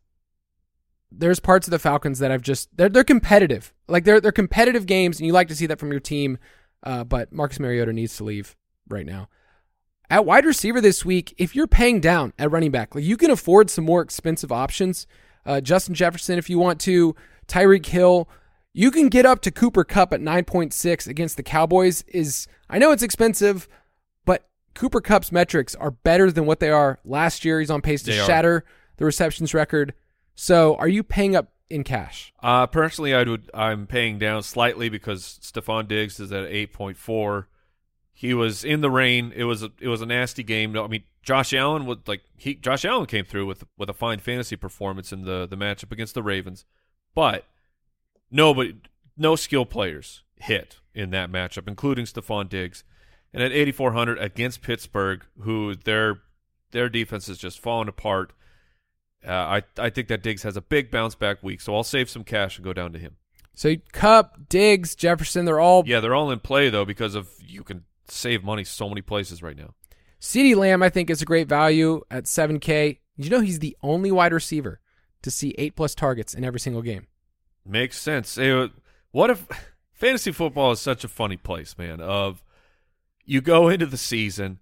there's 1.10 1.40
parts 1.40 1.66
of 1.66 1.70
the 1.70 1.78
Falcons 1.78 2.18
that 2.18 2.30
I've 2.30 2.42
just 2.42 2.68
they're 2.76 2.88
they're 2.88 3.04
competitive. 3.04 3.72
Like 3.88 4.04
they're 4.04 4.20
they're 4.20 4.32
competitive 4.32 4.86
games 4.86 5.18
and 5.18 5.26
you 5.26 5.32
like 5.32 5.48
to 5.48 5.56
see 5.56 5.66
that 5.66 5.78
from 5.78 5.90
your 5.90 6.00
team. 6.00 6.38
Uh, 6.82 7.04
but 7.04 7.32
Marcus 7.32 7.58
Mariota 7.58 7.92
needs 7.92 8.16
to 8.18 8.24
leave 8.24 8.56
right 8.88 9.06
now. 9.06 9.28
At 10.08 10.24
wide 10.24 10.44
receiver 10.44 10.80
this 10.80 11.04
week, 11.04 11.34
if 11.36 11.56
you're 11.56 11.66
paying 11.66 12.00
down 12.00 12.32
at 12.38 12.50
running 12.50 12.70
back, 12.70 12.94
like 12.94 13.02
you 13.02 13.16
can 13.16 13.30
afford 13.30 13.70
some 13.70 13.84
more 13.84 14.02
expensive 14.02 14.52
options. 14.52 15.06
Uh, 15.44 15.60
Justin 15.60 15.94
Jefferson, 15.94 16.38
if 16.38 16.50
you 16.50 16.58
want 16.58 16.80
to, 16.82 17.16
Tyreek 17.48 17.86
Hill, 17.86 18.28
you 18.76 18.90
can 18.90 19.08
get 19.08 19.24
up 19.24 19.40
to 19.40 19.50
Cooper 19.50 19.84
Kupp 19.84 20.12
at 20.12 20.20
9.6 20.20 21.08
against 21.08 21.38
the 21.38 21.42
Cowboys. 21.42 22.02
Is 22.08 22.46
I 22.68 22.78
know 22.78 22.92
it's 22.92 23.02
expensive, 23.02 23.68
but 24.26 24.50
Cooper 24.74 25.00
Kupp's 25.00 25.32
metrics 25.32 25.74
are 25.74 25.90
better 25.90 26.30
than 26.30 26.44
what 26.44 26.60
they 26.60 26.68
are 26.68 26.98
last 27.02 27.42
year. 27.42 27.58
He's 27.58 27.70
on 27.70 27.80
pace 27.80 28.02
to 28.02 28.10
They 28.10 28.20
are. 28.20 28.26
shatter 28.26 28.64
the 28.98 29.06
receptions 29.06 29.54
record. 29.54 29.94
So, 30.34 30.76
are 30.76 30.88
you 30.88 31.02
paying 31.02 31.34
up 31.34 31.54
in 31.70 31.84
cash? 31.84 32.34
Uh, 32.42 32.66
personally, 32.66 33.14
I 33.14 33.22
would. 33.22 33.50
I'm 33.54 33.86
paying 33.86 34.18
down 34.18 34.42
slightly 34.42 34.90
because 34.90 35.40
Stefon 35.42 35.88
Diggs 35.88 36.20
is 36.20 36.30
at 36.30 36.44
8.4. 36.50 37.46
He 38.12 38.34
was 38.34 38.62
in 38.62 38.82
the 38.82 38.90
rain. 38.90 39.32
It 39.34 39.44
was 39.44 39.62
a, 39.62 39.70
it 39.80 39.88
was 39.88 40.02
a 40.02 40.06
nasty 40.06 40.42
game. 40.42 40.76
I 40.76 40.86
mean, 40.86 41.04
Josh 41.22 41.54
Allen 41.54 41.86
would 41.86 42.06
like 42.06 42.20
he 42.36 42.54
Josh 42.54 42.84
Allen 42.84 43.06
came 43.06 43.24
through 43.24 43.46
with 43.46 43.64
with 43.78 43.88
a 43.88 43.94
fine 43.94 44.18
fantasy 44.18 44.56
performance 44.56 45.12
in 45.12 45.24
the 45.24 45.46
the 45.46 45.56
matchup 45.56 45.92
against 45.92 46.12
the 46.14 46.22
Ravens, 46.22 46.66
but 47.14 47.46
nobody, 48.30 48.74
no 49.16 49.36
skill 49.36 49.64
players 49.64 50.22
hit 50.36 50.80
in 50.94 51.10
that 51.10 51.30
matchup, 51.30 51.68
including 51.68 52.04
Stefon 52.04 52.48
Diggs. 52.48 52.84
And 53.32 53.42
at 53.42 53.52
8400 53.52 54.18
against 54.18 54.62
Pittsburgh, 54.62 55.22
who 55.40 55.74
their 55.74 56.20
their 56.70 56.88
defense 56.88 57.28
is 57.28 57.38
just 57.38 57.60
falling 57.60 57.88
apart. 57.88 58.32
Uh, 59.26 59.32
I 59.32 59.62
I 59.78 59.90
think 59.90 60.08
that 60.08 60.22
Diggs 60.22 60.42
has 60.42 60.56
a 60.56 60.62
big 60.62 60.90
bounce 60.90 61.14
back 61.14 61.42
week, 61.42 61.60
so 61.60 61.74
I'll 61.74 61.84
save 61.84 62.08
some 62.08 62.24
cash 62.24 62.56
and 62.56 62.64
go 62.64 62.72
down 62.72 62.92
to 62.92 62.98
him. 62.98 63.16
So 63.54 63.74
Kupp, 63.92 64.48
Diggs, 64.48 64.94
Jefferson, 64.94 65.44
they're 65.44 65.60
all 65.60 65.82
Yeah, 65.86 66.00
they're 66.00 66.14
all 66.14 66.30
in 66.30 66.40
play 66.40 66.70
though 66.70 66.84
because 66.84 67.14
of 67.14 67.28
you 67.40 67.62
can 67.62 67.84
save 68.08 68.44
money 68.44 68.64
so 68.64 68.88
many 68.88 69.02
places 69.02 69.42
right 69.42 69.56
now. 69.56 69.74
CeeDee 70.20 70.56
Lamb, 70.56 70.82
I 70.82 70.88
think, 70.88 71.10
is 71.10 71.20
a 71.20 71.26
great 71.26 71.48
value 71.48 72.02
at 72.10 72.24
7K. 72.24 72.98
You 73.16 73.30
know, 73.30 73.40
he's 73.40 73.58
the 73.58 73.76
only 73.82 74.10
wide 74.10 74.32
receiver 74.32 74.80
to 75.22 75.30
see 75.30 75.54
eight 75.58 75.76
plus 75.76 75.94
targets 75.94 76.34
in 76.34 76.44
every 76.44 76.60
single 76.60 76.82
game. 76.82 77.06
Makes 77.68 77.98
sense. 77.98 78.38
What 79.10 79.30
if 79.30 79.46
fantasy 79.92 80.30
football 80.30 80.72
is 80.72 80.80
such 80.80 81.02
a 81.04 81.08
funny 81.08 81.36
place, 81.36 81.76
man? 81.76 82.00
Of 82.00 82.42
you 83.24 83.40
go 83.40 83.68
into 83.68 83.86
the 83.86 83.96
season 83.96 84.60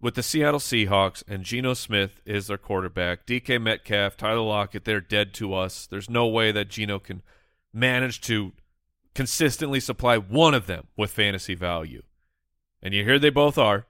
with 0.00 0.14
the 0.14 0.22
Seattle 0.22 0.58
Seahawks 0.58 1.22
and 1.28 1.44
Geno 1.44 1.74
Smith 1.74 2.22
is 2.24 2.46
their 2.46 2.58
quarterback. 2.58 3.26
DK 3.26 3.60
Metcalf, 3.60 4.16
Tyler 4.16 4.40
Lockett, 4.40 4.84
they're 4.84 5.00
dead 5.00 5.34
to 5.34 5.54
us. 5.54 5.86
There's 5.86 6.08
no 6.08 6.26
way 6.26 6.52
that 6.52 6.70
Geno 6.70 6.98
can 6.98 7.22
manage 7.72 8.20
to 8.22 8.52
consistently 9.14 9.78
supply 9.78 10.16
one 10.16 10.54
of 10.54 10.66
them 10.66 10.86
with 10.96 11.10
fantasy 11.10 11.54
value. 11.54 12.02
And 12.82 12.94
you 12.94 13.04
hear 13.04 13.18
they 13.18 13.30
both 13.30 13.58
are 13.58 13.86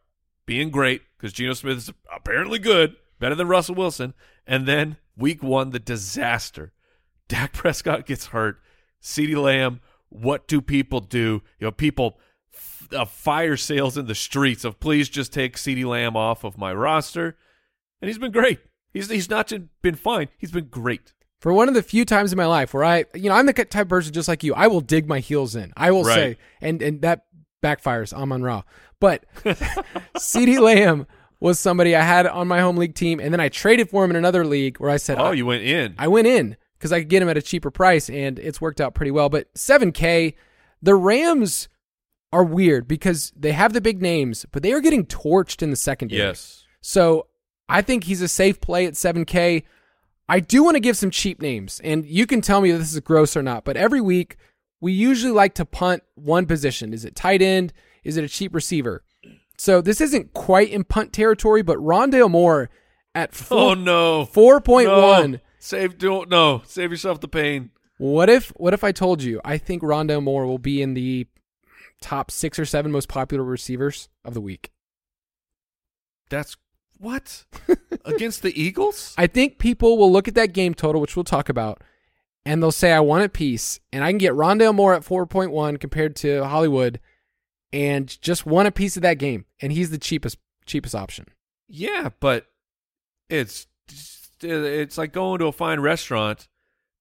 being 0.47 0.71
great 0.71 1.03
because 1.17 1.33
Geno 1.33 1.53
Smith 1.55 1.79
is 1.79 1.93
apparently 2.15 2.59
good, 2.59 2.97
better 3.21 3.37
than 3.37 3.47
Russell 3.47 3.77
Wilson. 3.77 4.15
And 4.47 4.67
then 4.67 4.97
week 5.17 5.43
one, 5.43 5.71
the 5.71 5.79
disaster. 5.79 6.73
Dak 7.33 7.53
Prescott 7.53 8.07
gets 8.07 8.27
hurt. 8.27 8.59
CeeDee 9.03 9.37
Lamb, 9.43 9.81
what 10.11 10.47
do 10.47 10.61
people 10.61 11.01
do? 11.01 11.43
You 11.59 11.67
know, 11.67 11.71
people 11.73 12.19
f- 12.55 12.89
uh, 12.93 13.05
fire 13.07 13.57
sales 13.57 13.97
in 13.97 14.07
the 14.07 14.15
streets 14.15 14.65
of 14.65 14.79
please 14.81 15.09
just 15.09 15.33
take 15.33 15.57
CeeDee 15.57 15.87
Lamb 15.87 16.17
off 16.17 16.45
of 16.45 16.59
my 16.59 16.73
roster. 16.75 17.37
And 18.01 18.09
he's 18.09 18.19
been 18.19 18.33
great. 18.33 18.61
He's 18.93 19.09
he's 19.09 19.31
not 19.31 19.47
just 19.47 19.63
been 19.81 19.95
fine. 19.95 20.29
He's 20.37 20.51
been 20.53 20.67
great. 20.67 21.15
For 21.41 21.53
one 21.53 21.69
of 21.69 21.75
the 21.75 21.83
few 21.83 22.05
times 22.05 22.33
in 22.33 22.37
my 22.37 22.47
life 22.47 22.75
where 22.75 22.85
I, 22.85 23.07
you 23.15 23.29
know, 23.31 23.35
I'm 23.35 23.47
the 23.47 23.53
type 23.55 23.75
of 23.75 23.89
person 23.89 24.13
just 24.13 24.29
like 24.29 24.45
you. 24.45 24.55
I 24.55 24.67
will 24.67 24.81
dig 24.83 25.09
my 25.09 25.19
heels 25.21 25.57
in. 25.57 25.73
I 25.77 25.91
will 25.91 26.05
Right. 26.05 26.15
say, 26.15 26.39
and 26.61 26.83
and 26.83 27.01
that 27.03 27.25
backfires. 27.63 28.13
I'm 28.17 28.31
on 28.33 28.43
raw. 28.43 28.63
But 29.01 29.25
CeeDee 30.17 30.61
Lamb 30.61 31.07
was 31.41 31.59
somebody 31.59 31.97
I 31.97 32.03
had 32.03 32.27
on 32.27 32.47
my 32.47 32.61
home 32.61 32.77
league 32.77 32.95
team, 32.95 33.19
and 33.19 33.33
then 33.33 33.41
I 33.41 33.49
traded 33.49 33.91
for 33.91 34.05
him 34.05 34.11
in 34.11 34.17
another 34.17 34.45
league 34.45 34.79
where 34.79 34.91
I 34.91 34.97
said, 34.97 35.19
Oh, 35.19 35.25
I- 35.27 35.33
you 35.33 35.47
went 35.47 35.63
in. 35.65 35.95
I 35.99 36.09
went 36.09 36.27
in 36.27 36.57
because 36.83 36.93
I 36.93 36.99
could 36.99 37.09
get 37.09 37.23
him 37.23 37.29
at 37.29 37.37
a 37.37 37.43
cheaper 37.43 37.71
price, 37.71 38.11
and 38.11 38.41
it's 38.41 38.61
worked 38.61 38.81
out 38.81 38.93
pretty 38.93 39.13
well. 39.13 39.29
But 39.29 39.55
7K, 39.55 40.35
the 40.83 40.97
Rams 40.97 41.69
are 42.33 42.43
weird 42.43 42.89
because 42.89 43.33
they 43.37 43.53
have 43.53 43.73
the 43.73 43.81
big 43.81 44.03
names, 44.03 44.47
but 44.51 44.65
they 44.65 44.73
are 44.73 44.81
getting 44.81 45.07
torched 45.07 45.63
in 45.63 45.71
the 45.71 45.77
secondary. 45.77 46.21
yes. 46.21 46.65
So 46.81 47.29
I 47.69 47.83
think 47.83 48.03
he's 48.03 48.21
a 48.21 48.27
safe 48.27 48.61
play 48.61 48.85
at 48.87 48.95
7K. 48.95 49.63
I 50.29 50.41
do 50.41 50.65
want 50.65 50.75
to 50.75 50.81
give 50.81 50.97
some 50.97 51.13
cheap 51.13 51.41
names, 51.41 51.81
and 51.85 52.05
you 52.05 52.27
can 52.27 52.41
tell 52.41 52.61
me 52.61 52.71
if 52.71 52.81
this 52.81 52.93
is 52.93 52.99
gross 52.99 53.37
or 53.37 53.45
not, 53.45 53.65
but 53.65 53.77
every 53.77 54.01
week 54.01 54.37
we 54.81 54.93
usually 54.93 55.33
like 55.33 55.55
to 55.55 55.65
punt 55.65 56.03
one 56.17 56.47
position. 56.47 56.93
Is 56.93 57.05
it 57.05 57.15
tight 57.15 57.43
end? 57.43 57.73
Is 58.03 58.17
it 58.17 58.25
a 58.25 58.29
cheap 58.29 58.53
receiver? 58.53 59.05
So 59.57 59.81
this 59.81 60.01
isn't 60.01 60.33
quite 60.33 60.71
in 60.71 60.83
punt 60.83 61.13
territory, 61.13 61.63
but 61.63 61.79
Rondale 61.79 62.29
Moore 62.29 62.71
at 63.15 63.31
oh, 63.31 63.35
four, 63.35 63.59
Oh 63.61 63.75
no. 63.75 64.27
4.1. 64.27 65.31
No. 65.31 65.39
Save 65.65 65.97
don't 65.97 66.29
no. 66.29 66.63
Save 66.67 66.91
yourself 66.91 67.21
the 67.21 67.29
pain. 67.29 67.71
What 67.97 68.29
if 68.29 68.49
what 68.57 68.75
if 68.75 68.83
I 68.83 68.91
told 68.91 69.23
you 69.23 69.41
I 69.45 69.59
think 69.59 69.81
Rondale 69.81 70.21
Moore 70.21 70.45
will 70.45 70.59
be 70.59 70.83
in 70.83 70.95
the 70.95 71.29
top 72.01 72.33
six 72.33 72.59
or 72.59 72.65
seven 72.65 72.91
most 72.91 73.09
popular 73.09 73.45
receivers 73.45 74.09
of 74.25 74.35
the 74.35 74.41
week? 74.41 74.73
That's 76.31 76.57
what? 76.99 77.45
Against 78.05 78.43
the 78.43 78.61
Eagles? 78.61 79.15
I 79.17 79.29
think 79.29 79.61
people 79.61 79.97
will 79.97 80.11
look 80.11 80.27
at 80.27 80.35
that 80.35 80.53
game 80.53 80.75
total, 80.75 81.01
which 81.01 81.15
we'll 81.15 81.23
talk 81.23 81.49
about, 81.49 81.81
and 82.45 82.61
they'll 82.61 82.73
say, 82.73 82.91
I 82.91 82.99
want 82.99 83.25
a 83.25 83.29
piece, 83.29 83.79
and 83.93 84.03
I 84.03 84.11
can 84.11 84.19
get 84.19 84.33
Rondale 84.33 84.75
Moore 84.75 84.95
at 84.95 85.03
4.1 85.03 85.79
compared 85.79 86.17
to 86.17 86.45
Hollywood, 86.45 86.99
and 87.73 88.21
just 88.21 88.47
want 88.47 88.67
a 88.67 88.73
piece 88.73 88.97
of 88.97 89.03
that 89.03 89.19
game. 89.19 89.45
And 89.61 89.71
he's 89.71 89.91
the 89.91 89.99
cheapest 89.99 90.39
cheapest 90.67 90.97
option. 90.97 91.27
Yeah, 91.69 92.11
but 92.19 92.47
it's 93.29 93.69
it's 94.43 94.99
like 94.99 95.13
going 95.13 95.39
to 95.39 95.47
a 95.47 95.53
fine 95.53 95.81
restaurant 95.81 96.49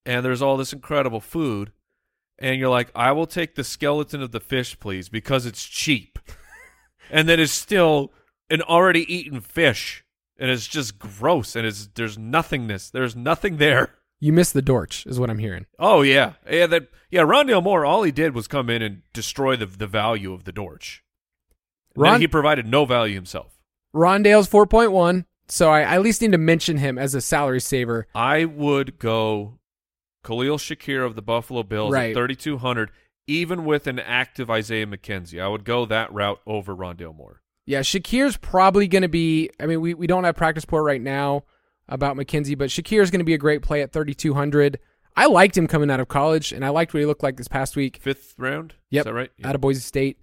and 0.05 0.25
there's 0.25 0.41
all 0.41 0.57
this 0.57 0.73
incredible 0.73 1.19
food 1.19 1.71
and 2.39 2.59
you're 2.59 2.69
like, 2.69 2.91
"I 2.95 3.11
will 3.11 3.27
take 3.27 3.55
the 3.55 3.63
skeleton 3.63 4.21
of 4.21 4.31
the 4.31 4.39
fish, 4.39 4.79
please, 4.79 5.09
because 5.09 5.45
it's 5.45 5.63
cheap." 5.63 6.17
and 7.11 7.29
then 7.29 7.39
it's 7.39 7.51
still 7.51 8.11
an 8.49 8.61
already 8.61 9.11
eaten 9.13 9.41
fish 9.41 10.03
and 10.41 10.49
it's 10.49 10.67
just 10.67 10.97
gross 10.97 11.55
and 11.55 11.65
it's 11.65 11.87
there's 11.95 12.17
nothingness. 12.17 12.89
There's 12.89 13.15
nothing 13.15 13.57
there. 13.57 13.95
You 14.19 14.33
missed 14.33 14.53
the 14.53 14.61
Dortch, 14.61 15.05
is 15.07 15.19
what 15.19 15.29
I'm 15.29 15.39
hearing. 15.39 15.65
Oh 15.79 16.01
yeah, 16.01 16.33
yeah. 16.49 16.67
That 16.67 16.87
yeah. 17.09 17.21
Rondale 17.21 17.63
Moore, 17.63 17.85
all 17.85 18.03
he 18.03 18.11
did 18.11 18.35
was 18.35 18.47
come 18.47 18.69
in 18.69 18.81
and 18.81 19.03
destroy 19.13 19.55
the 19.55 19.65
the 19.65 19.87
value 19.87 20.33
of 20.33 20.43
the 20.43 20.51
Dortch. 20.51 21.03
Ron- 21.95 22.21
he 22.21 22.27
provided 22.27 22.65
no 22.67 22.85
value 22.85 23.15
himself. 23.15 23.59
Rondale's 23.93 24.47
4.1, 24.47 25.25
so 25.51 25.69
I, 25.69 25.81
I 25.81 25.95
at 25.95 26.01
least 26.01 26.21
need 26.21 26.31
to 26.31 26.37
mention 26.37 26.77
him 26.77 26.97
as 26.97 27.13
a 27.13 27.21
salary 27.21 27.59
saver. 27.61 28.07
I 28.15 28.45
would 28.45 28.97
go 28.99 29.59
Khalil 30.23 30.57
Shakir 30.57 31.05
of 31.05 31.15
the 31.15 31.21
Buffalo 31.21 31.63
Bills 31.63 31.91
Right. 31.93 32.11
at 32.11 32.15
3,200, 32.15 32.91
even 33.27 33.65
with 33.65 33.87
an 33.87 33.99
active 33.99 34.49
Isaiah 34.49 34.85
McKenzie. 34.87 35.41
I 35.41 35.47
would 35.47 35.63
go 35.65 35.85
that 35.85 36.11
route 36.13 36.39
over 36.45 36.75
Rondale 36.75 37.15
Moore. 37.15 37.41
Yeah, 37.65 37.81
Shakir's 37.81 38.37
probably 38.37 38.87
going 38.87 39.01
to 39.03 39.07
be. 39.09 39.49
I 39.59 39.65
mean, 39.65 39.81
we, 39.81 39.93
we 39.93 40.07
don't 40.07 40.23
have 40.23 40.35
practice 40.35 40.63
report 40.63 40.83
right 40.85 41.01
now 41.01 41.43
about 41.87 42.15
McKenzie, 42.17 42.57
but 42.57 42.69
Shakir's 42.69 43.11
going 43.11 43.19
to 43.19 43.25
be 43.25 43.33
a 43.33 43.37
great 43.37 43.61
play 43.61 43.81
at 43.81 43.91
3,200. 43.91 44.79
I 45.15 45.25
liked 45.27 45.57
him 45.57 45.67
coming 45.67 45.91
out 45.91 45.99
of 45.99 46.07
college, 46.07 46.51
and 46.53 46.63
I 46.65 46.69
liked 46.69 46.93
what 46.93 47.01
he 47.01 47.05
looked 47.05 47.23
like 47.23 47.37
this 47.37 47.47
past 47.47 47.75
week. 47.75 47.97
Fifth 48.01 48.33
round? 48.37 48.75
Yep, 48.91 49.01
Is 49.01 49.05
that 49.05 49.13
right? 49.13 49.31
Yeah. 49.37 49.49
out 49.49 49.55
of 49.55 49.61
Boise 49.61 49.81
State. 49.81 50.17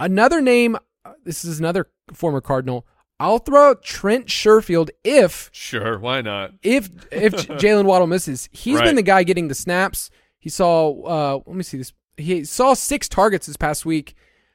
Another 0.00 0.40
name. 0.40 0.76
uh, 1.04 1.12
This 1.24 1.44
is 1.44 1.58
another 1.60 1.86
former 2.12 2.40
Cardinal. 2.40 2.86
I'll 3.22 3.38
throw 3.38 3.70
out 3.70 3.82
Trent 3.84 4.26
Sherfield 4.26 4.90
if 5.04 5.48
Sure, 5.52 5.98
why 5.98 6.20
not? 6.22 6.52
if 6.62 6.90
if 7.12 7.32
Jaylen 7.62 7.84
Waddle 7.84 8.06
misses. 8.08 8.48
He's 8.52 8.76
Right. 8.78 8.86
been 8.86 8.96
the 8.96 9.02
guy 9.02 9.22
getting 9.22 9.48
the 9.48 9.54
snaps. 9.54 10.10
He 10.38 10.48
saw. 10.48 10.90
Uh, 11.04 11.40
let 11.46 11.56
me 11.56 11.62
see 11.62 11.78
this. 11.78 11.92
He 12.16 12.44
saw 12.44 12.74
six 12.74 13.08
targets 13.08 13.46
this 13.46 13.56
past 13.56 13.86
week, 13.86 14.14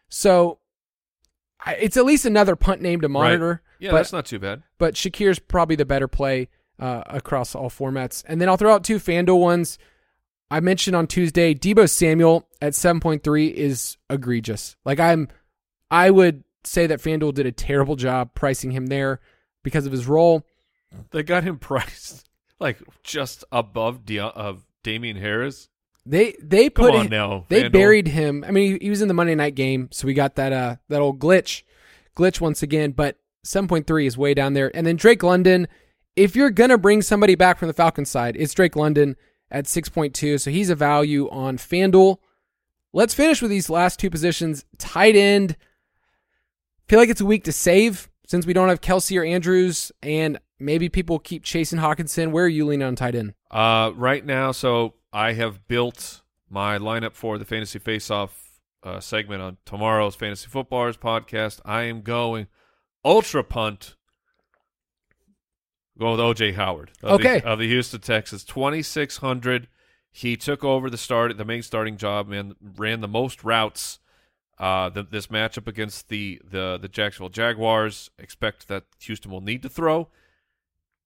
so 0.10 0.60
I, 1.66 1.74
it's 1.76 1.98
at 1.98 2.06
least 2.06 2.26
another 2.26 2.56
punt 2.56 2.82
name 2.82 3.02
to 3.02 3.10
monitor. 3.10 3.62
Yeah, 3.80 3.92
but 3.92 3.98
that's 3.98 4.14
not 4.14 4.26
too 4.26 4.40
bad. 4.40 4.64
but 4.78 4.96
Shakir's 4.96 5.40
probably 5.40 5.76
the 5.76 5.86
better 5.86 6.08
play 6.08 6.50
uh, 6.80 7.04
across 7.08 7.56
all 7.56 7.70
formats. 7.70 8.24
And 8.28 8.42
then 8.42 8.50
I'll 8.50 8.58
throw 8.58 8.74
out 8.74 8.84
two 8.84 8.98
FanDuel 8.98 9.40
ones. 9.40 9.78
I 10.50 10.60
mentioned 10.62 10.96
on 10.96 11.08
Tuesday, 11.08 11.54
Deebo 11.54 11.90
Samuel 11.90 12.48
at 12.62 12.74
7.3 12.74 13.52
is 13.54 13.98
egregious. 14.10 14.76
Like 14.86 15.00
I'm, 15.00 15.28
I 15.92 16.10
would 16.10 16.44
say 16.68 16.88
that 16.88 17.00
FanDuel 17.02 17.34
did 17.34 17.46
a 17.46 17.52
terrible 17.52 17.96
job 17.96 18.34
pricing 18.34 18.72
him 18.72 18.88
there 18.88 19.20
because 19.64 19.86
of 19.86 19.92
his 19.92 20.08
role. 20.08 20.44
They 21.12 21.24
got 21.24 21.44
him 21.44 21.58
priced 21.60 22.30
like 22.60 22.78
just 23.04 23.44
above 23.52 24.06
De- 24.06 24.20
of 24.20 24.66
Damien 24.84 25.18
Harris. 25.18 25.70
They 26.06 26.36
they 26.42 26.70
put 26.70 26.96
on 26.96 27.06
him- 27.06 27.12
now, 27.12 27.46
they 27.50 27.64
FanDuel. 27.64 27.72
buried 27.74 28.08
him. 28.08 28.44
I 28.48 28.52
mean, 28.52 28.74
he, 28.80 28.86
he 28.86 28.90
was 28.90 29.02
in 29.02 29.08
the 29.10 29.14
Monday 29.14 29.36
night 29.36 29.56
game, 29.56 29.90
so 29.92 30.08
we 30.08 30.14
got 30.14 30.36
that 30.36 30.54
uh 30.54 30.76
that 30.90 31.02
old 31.02 31.20
glitch, 31.20 31.64
glitch 32.16 32.40
once 32.40 32.64
again. 32.64 32.92
But 32.92 33.18
7.3 33.46 34.06
is 34.06 34.18
way 34.18 34.34
down 34.34 34.54
there. 34.54 34.72
And 34.76 34.86
then 34.88 34.96
Drake 34.96 35.24
London, 35.24 35.68
if 36.16 36.36
you're 36.36 36.50
gonna 36.50 36.78
bring 36.78 37.02
somebody 37.02 37.36
back 37.36 37.58
from 37.58 37.68
the 37.68 37.74
Falcons 37.74 38.10
side, 38.10 38.36
it's 38.38 38.54
Drake 38.54 38.76
London 38.76 39.16
at 39.52 39.66
6.2, 39.66 40.40
so 40.42 40.52
he's 40.52 40.70
a 40.70 40.76
value 40.76 41.30
on 41.30 41.58
FanDuel. 41.58 42.18
Let's 42.94 43.14
finish 43.14 43.42
with 43.42 43.52
these 43.52 43.70
last 43.70 44.00
two 44.00 44.10
positions. 44.10 44.66
Tight 44.78 45.16
end. 45.16 45.56
Feel 46.88 47.00
like 47.00 47.10
it's 47.10 47.22
a 47.22 47.26
week 47.26 47.44
to 47.44 47.52
save 47.52 48.10
since 48.28 48.46
we 48.46 48.54
don't 48.54 48.70
have 48.70 48.82
Kelce 48.82 49.20
or 49.20 49.24
Andrews, 49.26 49.92
and 50.02 50.40
maybe 50.60 50.88
people 50.88 51.20
keep 51.20 51.44
chasing 51.44 51.80
Hockenson. 51.80 52.32
Where 52.32 52.46
are 52.46 52.50
you 52.50 52.66
leaning 52.66 52.88
on 52.88 52.96
tight 52.96 53.16
end? 53.16 53.34
Uh, 53.52 53.92
right 53.96 54.26
now, 54.26 54.52
so 54.54 54.94
I 55.12 55.34
have 55.34 55.68
built 55.68 56.22
my 56.50 56.78
lineup 56.78 57.14
for 57.14 57.38
the 57.38 57.46
Fantasy 57.46 57.80
Face-Off 57.80 58.62
uh, 58.84 59.00
segment 59.02 59.42
on 59.42 59.58
tomorrow's 59.66 60.16
Fantasy 60.16 60.48
Footballers 60.48 60.96
podcast. 60.96 61.60
I 61.66 61.84
am 61.84 62.02
going 62.04 62.48
ultra 63.04 63.44
punt. 63.44 63.96
Go 66.00 66.12
with 66.12 66.20
OJ 66.20 66.56
Howard. 66.56 66.92
Of 67.04 67.20
Okay. 67.20 67.40
The, 67.40 67.48
of 67.48 67.60
the 67.60 67.68
Houston 67.68 68.00
Texans, 68.00 68.44
twenty 68.44 68.82
six 68.82 69.18
hundred. 69.18 69.68
He 70.10 70.38
took 70.38 70.64
over 70.64 70.90
the 70.90 70.98
start, 70.98 71.36
the 71.38 71.46
main 71.46 71.64
starting 71.64 71.98
job, 71.98 72.32
and 72.32 72.56
ran 72.62 73.02
the 73.02 73.08
most 73.08 73.44
routes. 73.44 74.00
Uh, 74.60 74.90
the, 74.90 75.04
this 75.04 75.28
matchup 75.28 75.68
against 75.68 76.10
the, 76.10 76.42
the 76.44 76.80
the 76.82 76.88
Jacksonville 76.88 77.30
Jaguars, 77.30 78.10
expect 78.18 78.68
that 78.68 78.86
Houston 79.02 79.32
will 79.32 79.42
need 79.42 79.62
to 79.62 79.70
throw. 79.70 80.08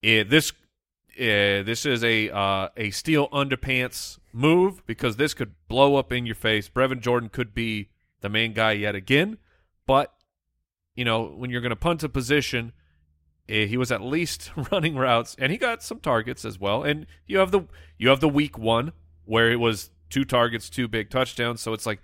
Eh, 0.04 0.24
this 0.24 0.54
eh, 1.18 1.62
this 1.62 1.86
is 1.86 2.04
a 2.04 2.30
uh, 2.30 2.70
a 2.78 2.92
steel 2.92 3.28
underpants 3.30 4.20
move 4.32 4.86
because 4.88 5.18
this 5.18 5.34
could 5.34 5.54
blow 5.68 5.96
up 5.96 6.12
in 6.12 6.26
your 6.26 6.36
face. 6.36 6.70
Brevin 6.70 7.02
Jordan 7.02 7.30
could 7.30 7.54
be 7.54 7.90
the 8.22 8.30
main 8.30 8.54
guy 8.54 8.72
yet 8.72 8.96
again, 8.96 9.38
but 9.86 10.14
you 10.96 11.04
know 11.04 11.24
when 11.24 11.50
you're 11.50 11.62
going 11.62 11.72
to 11.72 11.76
punt 11.76 12.04
a 12.04 12.10
position, 12.10 12.72
eh, 13.50 13.66
he 13.66 13.78
was 13.78 13.92
at 13.92 14.02
least 14.02 14.52
running 14.72 14.96
routes 14.96 15.36
and 15.38 15.52
he 15.52 15.58
got 15.58 15.84
some 15.84 16.00
targets 16.00 16.46
as 16.46 16.58
well. 16.58 16.84
And 16.84 17.06
you 17.28 17.38
have 17.40 17.52
the 17.52 17.64
you 17.98 18.10
have 18.10 18.22
the 18.22 18.30
week 18.30 18.58
one 18.58 18.94
where 19.26 19.52
it 19.52 19.60
was 19.60 19.92
two 20.10 20.26
targets, 20.26 20.70
two 20.70 20.88
big 20.88 21.10
touchdowns. 21.10 21.62
So 21.62 21.74
it's 21.74 21.86
like 21.86 22.02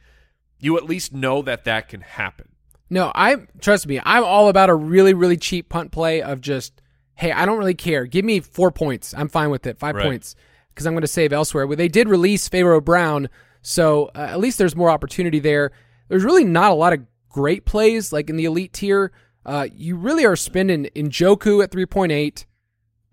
you 0.60 0.78
at 0.78 0.86
least 0.86 1.14
know 1.14 1.42
that 1.44 1.66
that 1.66 1.90
can 1.90 2.02
happen. 2.02 2.50
No, 2.90 3.12
I 3.14 3.36
trust 3.62 3.88
me. 3.88 4.00
I'm 4.04 4.24
all 4.24 4.48
about 4.50 4.70
a 4.70 4.76
really, 4.76 5.14
really 5.14 5.38
cheap 5.38 5.70
punt 5.70 5.92
play 5.92 6.22
of 6.22 6.40
just, 6.42 6.82
hey, 7.16 7.32
I 7.32 7.46
don't 7.46 7.58
really 7.58 7.74
care. 7.76 8.06
Give 8.06 8.24
me 8.24 8.40
four 8.40 8.72
points. 8.72 9.14
I'm 9.16 9.28
fine 9.28 9.50
with 9.50 9.68
it. 9.68 9.78
Five 9.78 9.96
Right. 9.96 10.06
points 10.06 10.36
because 10.70 10.86
I'm 10.88 10.94
going 10.94 11.02
to 11.02 11.08
save 11.08 11.34
elsewhere. 11.34 11.68
Well, 11.68 11.76
they 11.76 11.88
did 11.90 12.08
release 12.08 12.48
Pharaoh 12.48 12.80
Brown, 12.82 13.30
so 13.62 14.06
uh, 14.16 14.20
at 14.30 14.40
least 14.40 14.58
there's 14.58 14.76
more 14.76 14.90
opportunity 14.90 15.40
there. 15.40 15.72
There's 16.08 16.24
really 16.24 16.46
not 16.46 16.72
a 16.72 16.76
lot 16.76 16.94
of 16.94 17.00
great 17.30 17.66
plays 17.66 18.14
like 18.14 18.30
in 18.30 18.38
the 18.38 18.46
elite 18.46 18.74
tier. 18.74 19.12
Uh, 19.46 19.68
you 19.74 19.96
really 19.98 20.26
are 20.26 20.36
spending 20.36 20.86
Njoku 20.96 21.64
at 21.64 21.72
3.8. 21.72 22.46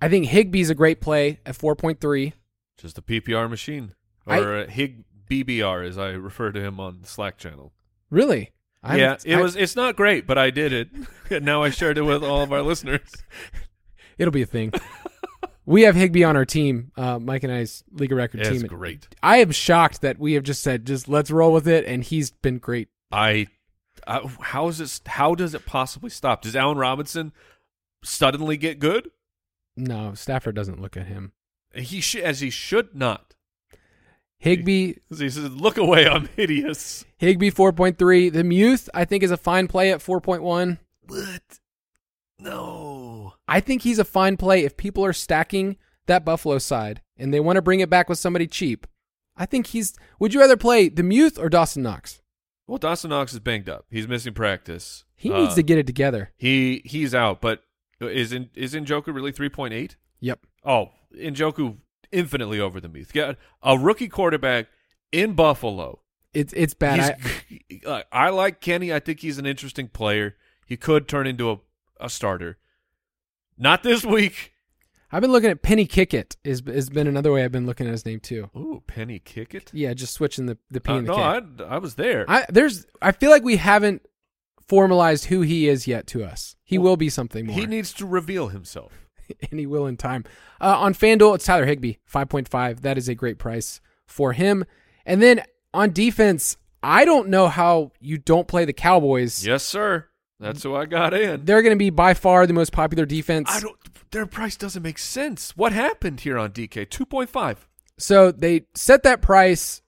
I 0.00 0.09
think 0.09 0.26
Higbee's 0.26 0.70
a 0.70 0.74
great 0.74 1.00
play 1.00 1.40
at 1.46 1.57
4.3. 1.57 2.33
Just 2.76 2.98
a 2.98 3.02
PPR 3.02 3.48
machine 3.48 3.94
or 4.26 4.61
a 4.62 4.70
Hig 4.70 5.04
BBR 5.30 5.87
as 5.88 5.98
I 5.98 6.10
refer 6.10 6.52
to 6.52 6.60
him 6.60 6.78
on 6.80 7.00
the 7.02 7.06
Slack 7.08 7.38
channel. 7.38 7.72
Really? 8.10 8.52
I'm- 8.82 8.98
yeah, 8.98 9.16
it 9.24 9.37
I- 9.37 9.40
was. 9.42 9.56
It's 9.56 9.76
not 9.76 9.96
great, 9.96 10.26
but 10.26 10.37
I 10.38 10.50
did 10.50 10.72
it. 10.72 10.88
and 11.30 11.44
now 11.44 11.62
I 11.62 11.70
shared 11.70 11.98
it 11.98 12.02
with 12.02 12.22
all 12.22 12.42
of 12.42 12.52
our 12.52 12.62
listeners. 12.62 13.10
It'll 14.18 14.32
be 14.32 14.42
a 14.42 14.46
thing. 14.46 14.72
we 15.66 15.82
have 15.82 15.94
Higbee 15.96 16.22
on 16.24 16.37
our 16.37 16.44
team, 16.44 16.92
uh, 16.96 17.18
Mike 17.18 17.42
and 17.42 17.52
I's 17.52 17.82
League 17.92 18.12
of 18.12 18.18
Record 18.18 18.44
team. 18.44 18.62
great. 18.66 19.08
I 19.22 19.38
am 19.38 19.50
shocked 19.50 20.02
that 20.02 20.18
we 20.18 20.34
have 20.34 20.42
just 20.44 20.62
said, 20.62 20.87
just 20.87 21.08
let's 21.08 21.30
roll 21.30 21.52
with 21.52 21.66
it, 21.66 21.84
and 21.87 22.04
he's 22.04 22.30
been 22.30 22.58
great. 22.58 22.88
I, 23.10 23.46
I 24.06 24.20
how 24.40 24.68
is 24.68 24.78
this? 24.78 25.00
How 25.06 25.34
does 25.34 25.54
it 25.54 25.66
possibly 25.66 26.10
stop? 26.10 26.42
Does 26.42 26.54
Allen 26.54 26.78
Robinson 26.78 27.32
suddenly 28.04 28.56
get 28.56 28.78
good? 28.78 29.10
No, 29.76 30.14
Stafford 30.14 30.54
doesn't 30.54 30.80
look 30.80 30.96
at 30.96 31.06
him. 31.06 31.32
He 31.74 32.00
should, 32.00 32.22
as 32.22 32.40
he 32.40 32.50
should 32.50 32.94
not. 32.94 33.33
Higbee, 34.44 34.94
He 35.11 35.30
says, 35.30 35.38
"Look 35.50 35.76
away, 35.78 36.07
I'm 36.07 36.28
hideous." 36.37 37.04
Higbee 37.18 37.50
4.3. 37.50 38.30
The 38.33 38.44
Muth, 38.44 38.88
I 38.94 39.04
think, 39.04 39.22
is 39.22 39.30
a 39.30 39.37
fine 39.37 39.66
play 39.68 39.90
at 39.92 40.00
4.1. 40.00 40.78
What? 41.07 41.42
No. 42.38 43.35
I 43.48 43.61
think 43.61 43.83
he's 43.83 43.98
a 43.98 44.04
fine 44.04 44.37
play 44.37 44.64
if 44.64 44.76
people 44.76 45.04
are 45.04 45.12
stacking 45.12 45.76
that 46.07 46.24
Buffalo 46.24 46.59
side 46.59 47.00
and 47.16 47.33
they 47.33 47.40
want 47.40 47.57
to 47.57 47.62
bring 47.62 47.80
it 47.80 47.90
back 47.90 48.09
with 48.09 48.18
somebody 48.18 48.46
cheap. 48.46 48.87
I 49.37 49.46
think 49.46 49.68
he's. 49.68 49.94
Would 50.20 50.35
you 50.35 50.40
rather 50.40 50.57
play 50.57 50.88
the 50.88 51.02
Muth 51.02 51.38
or 51.38 51.48
Dawson 51.48 51.83
Knox? 51.83 52.20
Well, 52.66 52.78
Dawson 52.78 53.11
Knox 53.11 53.33
is 53.33 53.40
banged 53.40 53.68
up. 53.68 53.85
He's 53.90 54.09
missing 54.09 54.33
practice. 54.35 55.04
He 55.16 55.28
needs 55.28 55.52
Uh, 55.52 55.57
to 55.57 55.62
get 55.62 55.78
it 55.78 55.87
together. 55.87 56.33
He 56.37 56.83
he's 56.85 57.14
out, 57.14 57.40
but 57.40 57.62
is 58.00 58.33
in 58.33 58.50
is 58.54 58.74
Njoku 58.74 59.14
really 59.14 59.33
three 59.33 59.48
point 59.48 59.74
eight? 59.74 59.96
Yep. 60.20 60.40
Oh, 60.64 60.90
Njoku 61.16 61.78
infinitely 62.12 62.60
over 62.60 62.80
the 62.80 62.88
Muth. 62.88 63.12
Yeah, 63.14 63.34
a 63.62 63.78
rookie 63.78 64.08
quarterback 64.08 64.66
in 65.12 65.34
Buffalo. 65.34 66.00
It's 66.32 66.52
it's 66.54 66.74
bad. 66.74 67.16
I, 67.86 68.04
I 68.10 68.30
like 68.30 68.60
Kenny. 68.60 68.92
I 68.92 68.98
think 68.98 69.20
he's 69.20 69.38
an 69.38 69.46
interesting 69.46 69.88
player. 69.88 70.36
He 70.66 70.76
could 70.76 71.08
turn 71.08 71.26
into 71.26 71.50
a, 71.50 71.58
a 72.00 72.08
starter. 72.10 72.58
Not 73.56 73.82
this 73.82 74.04
week. 74.04 74.52
I've 75.12 75.20
been 75.20 75.30
looking 75.30 75.50
at 75.50 75.62
Penny 75.62 75.86
Kickett. 75.86 76.36
Is 76.42 76.60
has 76.66 76.90
been 76.90 77.06
another 77.06 77.32
way 77.32 77.44
I've 77.44 77.52
been 77.52 77.66
looking 77.66 77.86
at 77.86 77.92
his 77.92 78.04
name 78.04 78.18
too. 78.18 78.50
Ooh, 78.56 78.82
Penny 78.86 79.20
kick 79.20 79.54
it. 79.54 79.70
Yeah, 79.72 79.94
just 79.94 80.14
switching 80.14 80.46
the 80.46 80.58
the 80.70 80.80
P 80.80 80.90
Uh, 80.90 80.96
and 80.96 81.06
the 81.06 81.12
no, 81.12 81.16
K. 81.16 81.64
I, 81.64 81.76
I 81.76 81.78
was 81.78 81.94
there. 81.94 82.24
I 82.28 82.46
there's 82.48 82.84
I 83.00 83.12
feel 83.12 83.30
like 83.30 83.44
we 83.44 83.56
haven't 83.56 84.02
formalized 84.66 85.26
who 85.26 85.42
he 85.42 85.68
is 85.68 85.86
yet 85.86 86.08
to 86.08 86.24
us. 86.24 86.56
He 86.64 86.78
will 86.78 86.96
be 86.96 87.08
something 87.08 87.46
more. 87.46 87.54
he 87.54 87.66
needs 87.66 87.92
to 87.92 88.06
reveal 88.06 88.48
himself. 88.48 89.03
and 89.50 89.58
he 89.58 89.66
will 89.66 89.87
in 89.87 89.96
time. 89.96 90.24
Uh, 90.60 90.78
on 90.78 90.94
FanDuel, 90.94 91.34
it's 91.37 91.44
Tyler 91.44 91.66
Higbee, 91.66 91.94
5.5. 92.12 92.80
That 92.80 92.98
is 92.98 93.08
a 93.08 93.14
great 93.14 93.38
price 93.38 93.80
for 94.06 94.32
him. 94.32 94.64
And 95.06 95.22
then 95.22 95.42
on 95.72 95.92
defense, 95.92 96.56
I 96.82 97.04
don't 97.04 97.28
know 97.28 97.48
how 97.48 97.92
you 98.00 98.18
don't 98.18 98.48
play 98.48 98.64
the 98.64 98.72
Cowboys. 98.72 99.46
Yes, 99.46 99.62
sir. 99.62 100.08
That's 100.40 100.62
who 100.62 100.74
I 100.74 100.84
got 100.87 101.14
in. 101.14 101.44
They're 101.44 101.62
going 101.62 101.74
to 101.74 101.78
be 101.78 101.90
by 101.90 102.14
far 102.14 102.46
the 102.46 102.52
most 102.52 102.72
popular 102.72 103.06
defense. 103.06 103.48
I 103.50 103.60
don't. 103.60 103.76
Their 104.10 104.26
price 104.26 104.56
doesn't 104.56 104.82
make 104.82 104.98
sense. 104.98 105.56
What 105.56 105.72
happened 105.72 106.20
here 106.20 106.38
on 106.38 106.50
DK? 106.50 106.88
Two 106.90 107.06
point 107.06 107.30
five. 107.30 107.66
So 107.98 108.30
they 108.30 108.66
set 108.74 109.04
that 109.04 109.22
price 109.22 109.80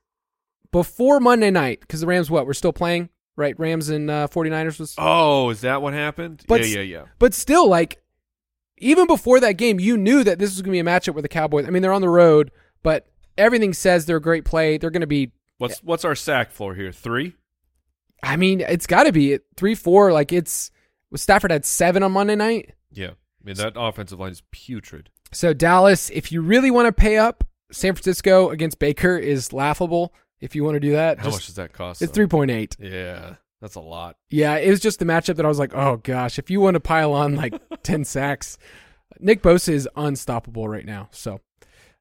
before 0.72 1.20
Monday 1.20 1.50
night 1.50 1.80
because 1.80 2.00
the 2.00 2.06
Rams, 2.06 2.30
what? 2.30 2.46
We're 2.46 2.54
still 2.54 2.72
playing, 2.72 3.10
right? 3.36 3.58
Rams 3.58 3.88
and 3.88 4.10
uh, 4.10 4.28
49ers 4.28 4.78
was. 4.78 4.94
Oh, 4.98 5.50
is 5.50 5.60
that 5.62 5.82
what 5.82 5.94
happened? 5.94 6.44
But 6.48 6.66
yeah, 6.66 6.76
yeah, 6.76 6.82
yeah. 6.82 7.04
But 7.18 7.34
still, 7.34 7.68
like, 7.68 8.00
even 8.78 9.06
before 9.06 9.40
that 9.40 9.52
game, 9.54 9.80
you 9.80 9.96
knew 9.96 10.22
that 10.24 10.38
this 10.38 10.50
was 10.50 10.62
going 10.62 10.76
to 10.76 10.82
be 10.82 10.88
a 10.88 10.92
matchup 10.92 11.14
with 11.14 11.22
the 11.22 11.28
Cowboys. 11.28 11.66
I 11.66 11.70
mean, 11.70 11.82
they're 11.82 11.92
on 11.92 12.02
the 12.02 12.08
road, 12.08 12.50
but 12.82 13.06
everything 13.38 13.72
says 13.72 14.06
they're 14.06 14.16
a 14.18 14.20
great 14.20 14.44
play. 14.44 14.78
They're 14.78 14.90
going 14.90 15.00
to 15.00 15.06
be 15.06 15.32
What's 15.58 15.82
what's 15.82 16.04
our 16.04 16.14
sack 16.14 16.50
floor 16.50 16.74
here? 16.74 16.92
Three. 16.92 17.34
I 18.22 18.36
mean, 18.36 18.60
it's 18.60 18.86
got 18.86 19.04
to 19.04 19.12
be 19.12 19.38
three, 19.56 19.74
four. 19.74 20.12
Like 20.12 20.32
it's 20.32 20.70
with 21.10 21.20
Stafford 21.20 21.50
had 21.50 21.64
seven 21.64 22.02
on 22.02 22.12
Monday 22.12 22.36
night. 22.36 22.74
Yeah. 22.92 23.10
I 23.10 23.44
mean 23.44 23.56
that 23.56 23.72
offensive 23.76 24.18
line 24.20 24.32
is 24.32 24.42
putrid. 24.50 25.08
So 25.32 25.54
Dallas, 25.54 26.10
if 26.10 26.30
you 26.30 26.42
really 26.42 26.70
want 26.70 26.86
to 26.86 26.92
pay 26.92 27.16
up, 27.16 27.44
San 27.72 27.94
Francisco 27.94 28.50
against 28.50 28.78
Baker 28.78 29.16
is 29.16 29.52
laughable. 29.52 30.12
If 30.40 30.54
you 30.54 30.62
want 30.64 30.74
to 30.74 30.80
do 30.80 30.92
that, 30.92 31.18
How 31.18 31.24
Just- 31.24 31.36
much 31.36 31.46
does 31.46 31.54
that 31.54 31.72
cost? 31.72 32.02
It's 32.02 32.12
three 32.12 32.26
point 32.26 32.50
eight. 32.50 32.76
Yeah, 32.78 33.36
that's 33.66 33.74
a 33.74 33.80
lot. 33.80 34.16
Yeah, 34.30 34.58
it 34.58 34.70
was 34.70 34.78
just 34.78 35.00
the 35.00 35.04
matchup 35.04 35.34
that 35.36 35.44
I 35.44 35.48
was 35.48 35.58
like, 35.58 35.74
oh 35.74 35.96
gosh, 35.96 36.38
if 36.38 36.50
you 36.50 36.60
want 36.60 36.74
to 36.74 36.80
pile 36.80 37.12
on 37.12 37.34
like 37.34 37.60
ten 37.82 38.04
sacks, 38.04 38.58
Nick 39.18 39.42
Bosa 39.42 39.70
is 39.70 39.88
unstoppable 39.96 40.68
right 40.68 40.86
now. 40.86 41.08
So 41.10 41.40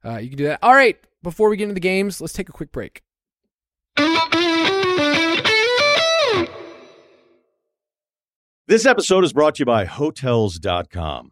uh, 0.06 0.18
you 0.18 0.30
can 0.30 0.38
do 0.38 0.44
that. 0.46 0.60
All 0.62 0.76
right, 0.76 0.96
before 1.24 1.50
we 1.50 1.58
get 1.58 1.64
into 1.64 1.74
the 1.74 1.80
games, 1.80 2.22
let's 2.22 2.34
take 2.34 2.50
a 2.50 2.52
quick 2.52 2.72
break. 2.72 3.02
This 8.68 8.86
episode 8.86 9.24
is 9.24 9.34
brought 9.34 9.56
to 9.56 9.62
you 9.62 9.66
by 9.66 9.86
Hotels.com. 9.86 11.32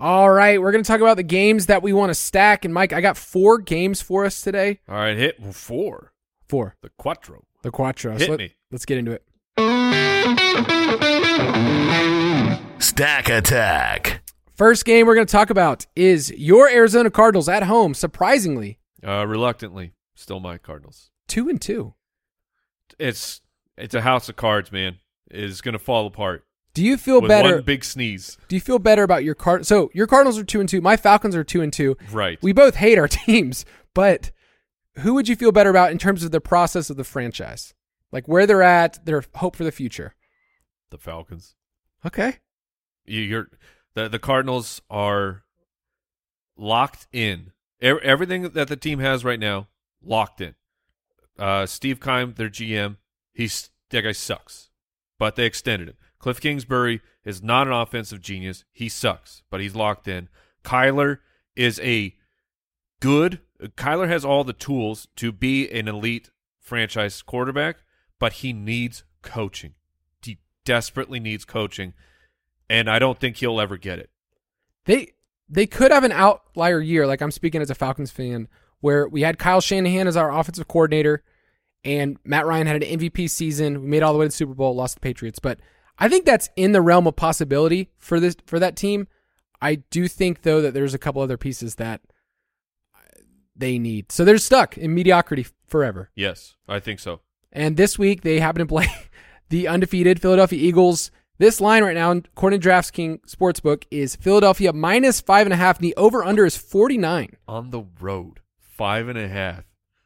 Right, 0.00 0.60
we're 0.60 0.72
going 0.72 0.82
to 0.84 0.88
talk 0.88 1.00
about 1.00 1.16
the 1.16 1.22
games 1.22 1.66
that 1.66 1.82
we 1.82 1.92
want 1.92 2.10
to 2.10 2.14
stack. 2.14 2.64
And 2.64 2.72
Mike, 2.72 2.92
I 2.92 3.00
got 3.00 3.16
four 3.16 3.58
games 3.58 4.00
for 4.00 4.24
us 4.24 4.40
today. 4.40 4.80
All 4.88 4.96
right, 4.96 5.16
hit 5.16 5.42
four. 5.54 6.12
Four, 6.48 6.74
The 6.82 6.90
Quattro. 6.98 7.44
the 7.62 7.70
Quattro. 7.70 8.16
Hit 8.18 8.28
let, 8.28 8.38
me. 8.38 8.54
Let's 8.72 8.84
get 8.84 8.98
into 8.98 9.12
it. 9.12 9.22
Stack 12.80 13.28
Attack. 13.28 14.22
First 14.54 14.84
game 14.84 15.06
we're 15.06 15.14
going 15.14 15.26
to 15.26 15.30
talk 15.32 15.50
about 15.50 15.86
is 15.94 16.30
your 16.32 16.68
Arizona 16.68 17.10
Cardinals 17.10 17.48
at 17.48 17.62
home. 17.64 17.94
Surprisingly, 17.94 18.78
Uh, 19.06 19.24
reluctantly, 19.26 19.92
still 20.14 20.40
my 20.40 20.58
Cardinals. 20.58 21.10
two 21.28 21.48
and 21.48 21.60
two. 21.60 21.94
It's 22.98 23.40
it's 23.78 23.94
a 23.94 24.02
house 24.02 24.28
of 24.28 24.36
cards, 24.36 24.70
man. 24.72 24.96
It's 25.30 25.60
gonna 25.60 25.78
fall 25.78 26.06
apart. 26.06 26.44
Do 26.74 26.84
you 26.84 26.96
feel 26.96 27.20
better? 27.20 27.56
One 27.56 27.64
big 27.64 27.84
sneeze. 27.84 28.38
do 28.48 28.54
you 28.56 28.60
feel 28.60 28.78
better 28.78 29.02
about 29.02 29.24
your 29.24 29.34
card? 29.34 29.66
So 29.66 29.90
your 29.92 30.06
Cardinals 30.06 30.38
are 30.38 30.44
two 30.44 30.60
and 30.60 30.68
two. 30.68 30.80
My 30.80 30.96
Falcons 30.96 31.34
are 31.34 31.42
two 31.44 31.62
and 31.62 31.72
two. 31.72 31.96
Right. 32.12 32.38
We 32.42 32.52
both 32.52 32.76
hate 32.76 32.96
our 32.98 33.08
teams, 33.08 33.64
but 33.94 34.30
who 34.98 35.14
would 35.14 35.28
you 35.28 35.34
feel 35.36 35.52
better 35.52 35.70
about 35.70 35.90
in 35.90 35.98
terms 35.98 36.22
of 36.22 36.30
the 36.30 36.40
process 36.40 36.90
of 36.90 36.96
the 36.96 37.04
franchise? 37.04 37.74
Like 38.12 38.28
where 38.28 38.46
they're 38.46 38.62
at, 38.62 39.04
their 39.04 39.22
hope 39.36 39.56
for 39.56 39.64
the 39.64 39.72
future. 39.72 40.14
the 40.90 40.98
Falcons. 40.98 41.54
Okay. 42.06 42.36
You, 43.04 43.20
you're 43.20 43.48
the 43.94 44.08
the 44.08 44.18
Cardinals 44.18 44.80
are 44.88 45.42
locked 46.56 47.06
in. 47.12 47.52
Everything 47.80 48.50
that 48.50 48.68
the 48.68 48.76
team 48.76 48.98
has 48.98 49.24
right 49.24 49.40
now 49.40 49.68
locked 50.02 50.40
in. 50.40 50.54
Uh, 51.38 51.64
Steve 51.66 51.98
Keim, 52.00 52.34
their 52.34 52.50
GM, 52.50 52.96
he's 53.32 53.70
that 53.90 54.02
guy 54.02 54.12
sucks, 54.12 54.68
but 55.18 55.36
they 55.36 55.46
extended 55.46 55.88
him. 55.88 55.96
Cliff 56.20 56.40
Kingsbury 56.40 57.00
is 57.24 57.42
not 57.42 57.66
an 57.66 57.72
offensive 57.72 58.20
genius. 58.20 58.64
He 58.72 58.88
sucks, 58.88 59.42
but 59.50 59.60
he's 59.60 59.74
locked 59.74 60.06
in. 60.06 60.28
Kyler 60.62 61.18
is 61.56 61.80
a 61.80 62.14
good. 63.00 63.40
Kyler 63.60 64.08
has 64.08 64.24
all 64.24 64.44
the 64.44 64.52
tools 64.52 65.08
to 65.16 65.32
be 65.32 65.68
an 65.70 65.88
elite 65.88 66.30
franchise 66.60 67.22
quarterback, 67.22 67.78
but 68.18 68.34
he 68.34 68.52
needs 68.52 69.02
coaching. 69.22 69.74
He 70.22 70.38
desperately 70.64 71.18
needs 71.18 71.44
coaching, 71.44 71.94
and 72.68 72.88
I 72.88 72.98
don't 72.98 73.18
think 73.18 73.38
he'll 73.38 73.60
ever 73.60 73.76
get 73.76 73.98
it. 73.98 74.10
They 74.84 75.14
they 75.48 75.66
could 75.66 75.90
have 75.90 76.04
an 76.04 76.12
outlier 76.12 76.80
year, 76.80 77.06
like 77.06 77.22
I'm 77.22 77.32
speaking 77.32 77.62
as 77.62 77.70
a 77.70 77.74
Falcons 77.74 78.10
fan, 78.10 78.46
where 78.80 79.08
we 79.08 79.22
had 79.22 79.38
Kyle 79.38 79.60
Shanahan 79.60 80.06
as 80.06 80.16
our 80.16 80.32
offensive 80.32 80.68
coordinator 80.68 81.24
and 81.84 82.18
Matt 82.24 82.46
Ryan 82.46 82.66
had 82.66 82.82
an 82.82 82.98
MVP 82.98 83.28
season. 83.30 83.82
We 83.82 83.88
made 83.88 84.02
all 84.02 84.12
the 84.12 84.18
way 84.18 84.26
to 84.26 84.28
the 84.28 84.34
Super 84.34 84.54
Bowl, 84.54 84.74
lost 84.74 84.94
the 84.94 85.00
Patriots. 85.00 85.38
But 85.38 85.60
I 86.00 86.08
think 86.08 86.24
that's 86.24 86.48
in 86.56 86.72
the 86.72 86.80
realm 86.80 87.06
of 87.06 87.14
possibility 87.14 87.90
for 87.98 88.18
this 88.18 88.36
for 88.46 88.58
that 88.58 88.74
team. 88.74 89.06
I 89.60 89.76
do 89.76 90.08
think 90.08 90.42
though 90.42 90.62
that 90.62 90.74
there's 90.74 90.94
a 90.94 90.98
couple 90.98 91.20
other 91.20 91.36
pieces 91.36 91.76
that 91.76 92.00
they 93.54 93.78
need. 93.78 94.10
So 94.10 94.24
they're 94.24 94.38
stuck 94.38 94.78
in 94.78 94.94
mediocrity 94.94 95.46
forever. 95.66 96.10
Yes, 96.14 96.56
I 96.66 96.80
think 96.80 96.98
so. 96.98 97.20
And 97.52 97.76
this 97.76 97.98
week 97.98 98.22
they 98.22 98.40
happen 98.40 98.60
to 98.60 98.66
play 98.66 98.88
the 99.50 99.68
undefeated 99.68 100.20
Philadelphia 100.20 100.58
Eagles. 100.58 101.10
This 101.38 101.60
line 101.60 101.82
right 101.82 101.94
now, 101.94 102.10
according 102.12 102.60
to 102.60 102.68
DraftKings 102.68 103.20
Sportsbook, 103.22 103.84
is 103.90 104.16
Philadelphia 104.16 104.72
minus 104.72 105.20
five 105.20 105.46
and 105.46 105.54
a 105.54 105.56
half. 105.56 105.78
And 105.78 105.84
the 105.84 105.96
over 105.96 106.22
under 106.22 106.44
is 106.44 106.56
49. 106.56 107.36
On 107.48 107.70
the 107.70 107.82
road, 107.98 108.40
five 108.58 109.08
and 109.08 109.18
a 109.18 109.28
half. 109.28 109.64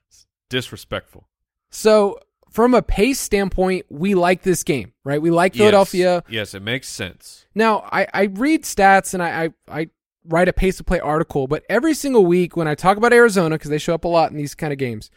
It's 0.08 0.26
disrespectful. 0.48 1.28
So, 1.70 2.20
from 2.54 2.72
a 2.72 2.82
pace 2.82 3.18
standpoint, 3.18 3.84
we 3.90 4.14
like 4.14 4.42
this 4.42 4.62
game, 4.62 4.92
right? 5.02 5.20
We 5.20 5.32
like 5.32 5.56
Philadelphia. 5.56 6.22
Yes, 6.28 6.54
it 6.54 6.62
makes 6.62 6.88
sense. 6.88 7.46
Now, 7.52 7.80
I, 7.90 8.06
I 8.14 8.22
read 8.26 8.62
stats 8.62 9.12
and 9.12 9.20
I, 9.20 9.46
I, 9.46 9.80
I 9.80 9.88
write 10.24 10.48
a 10.48 10.52
pace 10.52 10.76
to 10.76 10.84
play 10.84 11.00
article, 11.00 11.48
but 11.48 11.64
every 11.68 11.94
single 11.94 12.24
week 12.24 12.56
when 12.56 12.68
I 12.68 12.76
talk 12.76 12.96
about 12.96 13.12
Arizona, 13.12 13.56
because 13.56 13.70
they 13.70 13.78
show 13.78 13.92
up 13.92 14.04
a 14.04 14.08
lot 14.08 14.30
in 14.30 14.36
these 14.36 14.54
kind 14.54 14.72
of 14.72 14.78
games, 14.78 15.10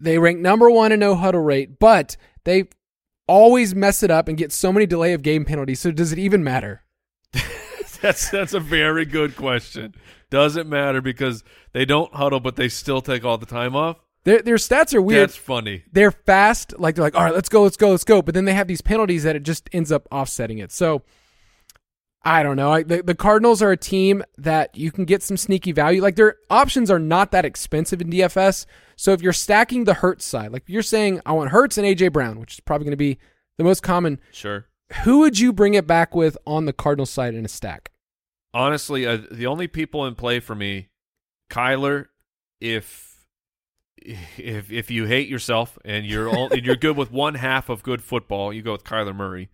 they 0.00 0.18
rank 0.18 0.40
number 0.40 0.70
one 0.70 0.90
in 0.90 1.00
no 1.00 1.16
huddle 1.16 1.42
rate, 1.42 1.78
but 1.78 2.16
they 2.44 2.64
always 3.28 3.74
mess 3.74 4.02
it 4.02 4.10
up 4.10 4.26
and 4.26 4.38
get 4.38 4.52
so 4.52 4.72
many 4.72 4.86
delay 4.86 5.12
of 5.12 5.20
game 5.20 5.44
penalties. 5.44 5.80
So, 5.80 5.90
does 5.90 6.12
it 6.12 6.18
even 6.18 6.42
matter? 6.42 6.82
That's 8.00 8.30
that's 8.30 8.52
a 8.52 8.58
very 8.58 9.04
good 9.04 9.36
question. 9.36 9.94
Doesn't 10.28 10.68
matter 10.68 11.00
because 11.00 11.44
they 11.72 11.84
don't 11.84 12.12
huddle, 12.14 12.40
but 12.40 12.56
they 12.56 12.68
still 12.68 13.00
take 13.00 13.24
all 13.24 13.38
the 13.38 13.46
time 13.46 13.76
off. 13.76 13.98
Their, 14.24 14.42
their 14.42 14.56
stats 14.56 14.94
are 14.94 15.02
weird. 15.02 15.30
That's 15.30 15.36
funny. 15.36 15.82
they're 15.90 16.12
fast, 16.12 16.78
like 16.78 16.94
they're 16.94 17.04
like, 17.04 17.16
all 17.16 17.24
right, 17.24 17.34
let's 17.34 17.48
go, 17.48 17.62
let's 17.62 17.76
go, 17.76 17.90
let's 17.90 18.04
go. 18.04 18.22
But 18.22 18.34
then 18.34 18.44
they 18.44 18.54
have 18.54 18.68
these 18.68 18.80
penalties 18.80 19.24
that 19.24 19.34
it 19.34 19.42
just 19.42 19.68
ends 19.72 19.90
up 19.90 20.06
offsetting 20.12 20.58
it. 20.58 20.70
So 20.70 21.02
I 22.24 22.44
don't 22.44 22.56
know. 22.56 22.70
I, 22.70 22.82
the, 22.84 23.02
the 23.02 23.16
Cardinals 23.16 23.62
are 23.62 23.72
a 23.72 23.76
team 23.76 24.22
that 24.38 24.76
you 24.76 24.92
can 24.92 25.04
get 25.04 25.22
some 25.24 25.36
sneaky 25.36 25.72
value. 25.72 26.00
Like 26.00 26.14
their 26.14 26.36
options 26.48 26.88
are 26.90 27.00
not 27.00 27.32
that 27.32 27.44
expensive 27.44 28.00
in 28.00 28.10
DFS. 28.10 28.64
So 28.94 29.12
if 29.12 29.22
you're 29.22 29.32
stacking 29.32 29.84
the 29.84 29.94
Hurts 29.94 30.24
side, 30.24 30.52
like 30.52 30.62
you're 30.66 30.82
saying, 30.82 31.20
I 31.26 31.32
want 31.32 31.50
Hurts 31.50 31.78
and 31.78 31.86
AJ 31.86 32.12
Brown, 32.12 32.38
which 32.38 32.54
is 32.54 32.60
probably 32.60 32.84
going 32.84 32.92
to 32.92 32.96
be 32.96 33.18
the 33.58 33.64
most 33.64 33.82
common. 33.82 34.20
Sure. 34.30 34.66
Who 35.02 35.20
would 35.20 35.38
you 35.38 35.52
bring 35.52 35.74
it 35.74 35.86
back 35.86 36.14
with 36.14 36.38
on 36.46 36.66
the 36.66 36.72
Cardinals 36.72 37.10
side 37.10 37.34
in 37.34 37.44
a 37.44 37.48
stack? 37.48 37.90
Honestly, 38.54 39.04
uh, 39.04 39.18
the 39.30 39.46
only 39.46 39.66
people 39.66 40.06
in 40.06 40.14
play 40.14 40.38
for 40.38 40.54
me, 40.54 40.90
Kyler, 41.50 42.06
if 42.60 43.11
if 44.38 44.70
if 44.70 44.90
you 44.90 45.06
hate 45.06 45.28
yourself 45.28 45.78
and 45.84 46.06
you're 46.06 46.28
all, 46.28 46.52
and 46.52 46.64
you're 46.64 46.76
good 46.76 46.96
with 46.96 47.10
one 47.10 47.34
half 47.34 47.68
of 47.68 47.82
good 47.82 48.02
football, 48.02 48.52
you 48.52 48.62
go 48.62 48.72
with 48.72 48.84
Kyler 48.84 49.14
Murray. 49.14 49.48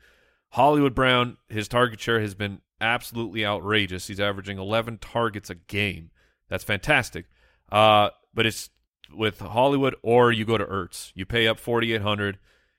Hollywood 0.50 0.94
Brown, 0.94 1.36
his 1.48 1.68
target 1.68 2.00
share 2.00 2.20
has 2.20 2.34
been 2.34 2.60
absolutely 2.80 3.44
outrageous. 3.44 4.06
He's 4.06 4.20
averaging 4.20 4.58
11 4.58 4.98
targets 4.98 5.50
a 5.50 5.54
game. 5.54 6.10
That's 6.48 6.64
fantastic. 6.64 7.26
Uh, 7.70 8.10
but 8.32 8.46
it's 8.46 8.70
with 9.14 9.40
Hollywood, 9.40 9.94
or 10.02 10.32
you 10.32 10.44
go 10.44 10.58
to 10.58 10.64
Ertz. 10.64 11.12
You 11.14 11.26
pay 11.26 11.46
up 11.46 11.58
4,800. 11.58 12.38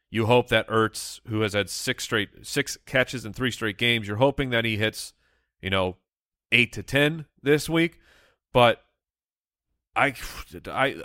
You 0.10 0.26
hope 0.26 0.48
that 0.50 0.68
Ertz, 0.68 1.20
who 1.28 1.42
has 1.42 1.54
had 1.54 1.70
six 1.70 2.04
straight 2.04 2.30
six 2.42 2.78
catches 2.88 3.26
in 3.26 3.34
three 3.34 3.52
straight 3.52 3.78
games, 3.78 4.08
you're 4.08 4.18
hoping 4.18 4.50
that 4.50 4.66
he 4.66 4.78
hits, 4.78 5.14
you 5.62 5.70
know, 5.70 5.98
eight 6.52 6.74
to 6.74 6.82
ten 6.84 7.26
this 7.44 7.70
week. 7.70 8.00
But 8.52 8.82
I, 9.96 10.16
I, 10.66 10.96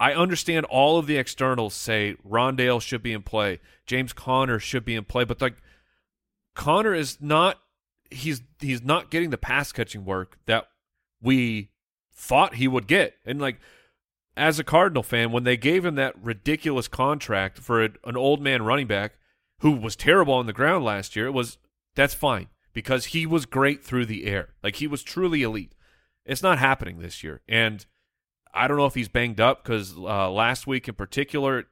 I 0.00 0.14
understand 0.14 0.66
all 0.66 0.98
of 0.98 1.06
the 1.06 1.16
externals 1.16 1.74
say 1.74 2.16
Rondale 2.26 2.80
should 2.80 3.02
be 3.02 3.12
in 3.12 3.22
play, 3.22 3.60
James 3.86 4.12
Conner 4.12 4.58
should 4.58 4.84
be 4.84 4.94
in 4.94 5.04
play, 5.04 5.24
but 5.24 5.40
like 5.40 5.56
Conner 6.54 6.94
is 6.94 7.18
not 7.20 7.60
he's 8.10 8.42
he's 8.60 8.82
not 8.82 9.10
getting 9.10 9.30
the 9.30 9.38
pass 9.38 9.72
catching 9.72 10.04
work 10.04 10.38
that 10.46 10.68
we 11.20 11.70
thought 12.12 12.54
he 12.54 12.68
would 12.68 12.86
get. 12.86 13.14
And 13.24 13.40
like 13.40 13.60
as 14.36 14.58
a 14.58 14.64
Cardinal 14.64 15.02
fan, 15.02 15.32
when 15.32 15.44
they 15.44 15.56
gave 15.56 15.84
him 15.84 15.96
that 15.96 16.14
ridiculous 16.22 16.88
contract 16.88 17.58
for 17.58 17.84
a, 17.84 17.90
an 18.04 18.16
old 18.16 18.40
man 18.40 18.62
running 18.62 18.86
back 18.86 19.14
who 19.60 19.72
was 19.72 19.96
terrible 19.96 20.34
on 20.34 20.46
the 20.46 20.52
ground 20.52 20.84
last 20.84 21.16
year, 21.16 21.26
it 21.26 21.32
was 21.32 21.58
that's 21.94 22.14
fine 22.14 22.46
because 22.72 23.06
he 23.06 23.26
was 23.26 23.46
great 23.46 23.82
through 23.82 24.06
the 24.06 24.26
air. 24.26 24.50
Like 24.62 24.76
he 24.76 24.86
was 24.86 25.02
truly 25.02 25.42
elite. 25.42 25.74
It's 26.24 26.42
not 26.42 26.58
happening 26.58 26.98
this 26.98 27.24
year. 27.24 27.40
And 27.48 27.84
I 28.54 28.68
don't 28.68 28.76
know 28.76 28.86
if 28.86 28.94
he's 28.94 29.08
banged 29.08 29.40
up 29.40 29.62
because 29.62 29.96
uh, 29.96 30.30
last 30.30 30.66
week 30.66 30.88
in 30.88 30.94
particular, 30.94 31.66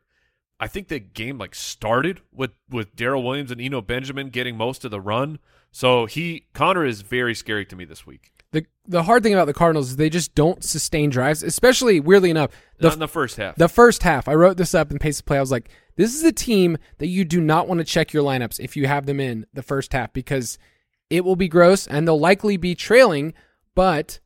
I 0.58 0.68
think 0.68 0.88
the 0.88 0.98
game 0.98 1.38
like 1.38 1.54
started 1.54 2.20
with 2.32 2.52
with 2.70 2.96
Darrel 2.96 3.22
Williams 3.22 3.50
and 3.50 3.60
Eno 3.60 3.80
Benjamin 3.80 4.30
getting 4.30 4.56
most 4.56 4.84
of 4.84 4.90
the 4.90 5.00
run. 5.00 5.38
So 5.70 6.06
he 6.06 6.46
Conner 6.54 6.84
is 6.84 7.02
very 7.02 7.34
scary 7.34 7.66
to 7.66 7.76
me 7.76 7.84
this 7.84 8.06
week. 8.06 8.30
The 8.52 8.64
the 8.86 9.02
hard 9.02 9.22
thing 9.22 9.34
about 9.34 9.46
the 9.46 9.52
Cardinals 9.52 9.90
is 9.90 9.96
they 9.96 10.08
just 10.08 10.34
don't 10.34 10.64
sustain 10.64 11.10
drives, 11.10 11.42
especially 11.42 12.00
weirdly 12.00 12.30
enough. 12.30 12.50
Not 12.80 12.90
The 12.90 12.94
in 12.94 12.98
the 13.00 13.08
first 13.08 13.36
half. 13.36 13.56
The 13.56 13.68
first 13.68 14.02
half, 14.02 14.28
I 14.28 14.34
wrote 14.34 14.56
this 14.56 14.74
up 14.74 14.90
in 14.90 14.98
pace 14.98 15.20
of 15.20 15.26
play. 15.26 15.36
I 15.36 15.40
was 15.40 15.50
like, 15.50 15.68
this 15.96 16.14
is 16.14 16.22
a 16.22 16.32
team 16.32 16.78
that 16.98 17.08
you 17.08 17.24
do 17.24 17.40
not 17.40 17.68
want 17.68 17.78
to 17.78 17.84
check 17.84 18.12
your 18.12 18.22
lineups 18.22 18.60
if 18.60 18.76
you 18.76 18.86
have 18.86 19.06
them 19.06 19.20
in 19.20 19.46
the 19.52 19.62
first 19.62 19.92
half 19.92 20.12
because 20.12 20.58
it 21.10 21.24
will 21.24 21.36
be 21.36 21.48
gross 21.48 21.86
and 21.86 22.06
they'll 22.06 22.18
likely 22.18 22.56
be 22.56 22.74
trailing, 22.74 23.34
but 23.74 24.20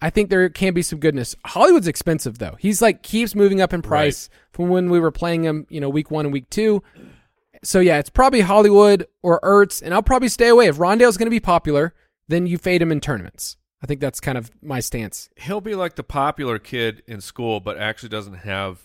I 0.00 0.10
think 0.10 0.28
there 0.28 0.48
can 0.48 0.74
be 0.74 0.82
some 0.82 0.98
goodness. 0.98 1.34
Hollywood's 1.46 1.88
expensive 1.88 2.38
though. 2.38 2.56
He's 2.58 2.82
like 2.82 3.02
keeps 3.02 3.34
moving 3.34 3.60
up 3.60 3.72
in 3.72 3.82
price 3.82 4.28
from 4.52 4.68
when 4.68 4.90
we 4.90 5.00
were 5.00 5.10
playing 5.10 5.44
him, 5.44 5.66
you 5.70 5.80
know, 5.80 5.88
week 5.88 6.10
one 6.10 6.26
and 6.26 6.32
week 6.32 6.50
two. 6.50 6.82
So 7.62 7.80
yeah, 7.80 7.98
it's 7.98 8.10
probably 8.10 8.42
Hollywood 8.42 9.06
or 9.22 9.40
Ertz, 9.40 9.82
and 9.82 9.94
I'll 9.94 10.02
probably 10.02 10.28
stay 10.28 10.48
away. 10.48 10.66
If 10.66 10.76
Rondale's 10.76 11.16
going 11.16 11.26
to 11.26 11.30
be 11.30 11.40
popular, 11.40 11.94
then 12.28 12.46
you 12.46 12.58
fade 12.58 12.82
him 12.82 12.92
in 12.92 13.00
tournaments. 13.00 13.56
I 13.82 13.86
think 13.86 14.00
that's 14.00 14.20
kind 14.20 14.38
of 14.38 14.50
my 14.62 14.80
stance. 14.80 15.28
He'll 15.36 15.60
be 15.60 15.74
like 15.74 15.94
the 15.96 16.02
popular 16.02 16.58
kid 16.58 17.02
in 17.06 17.20
school, 17.20 17.60
but 17.60 17.78
actually 17.78 18.08
doesn't 18.10 18.34
have. 18.34 18.82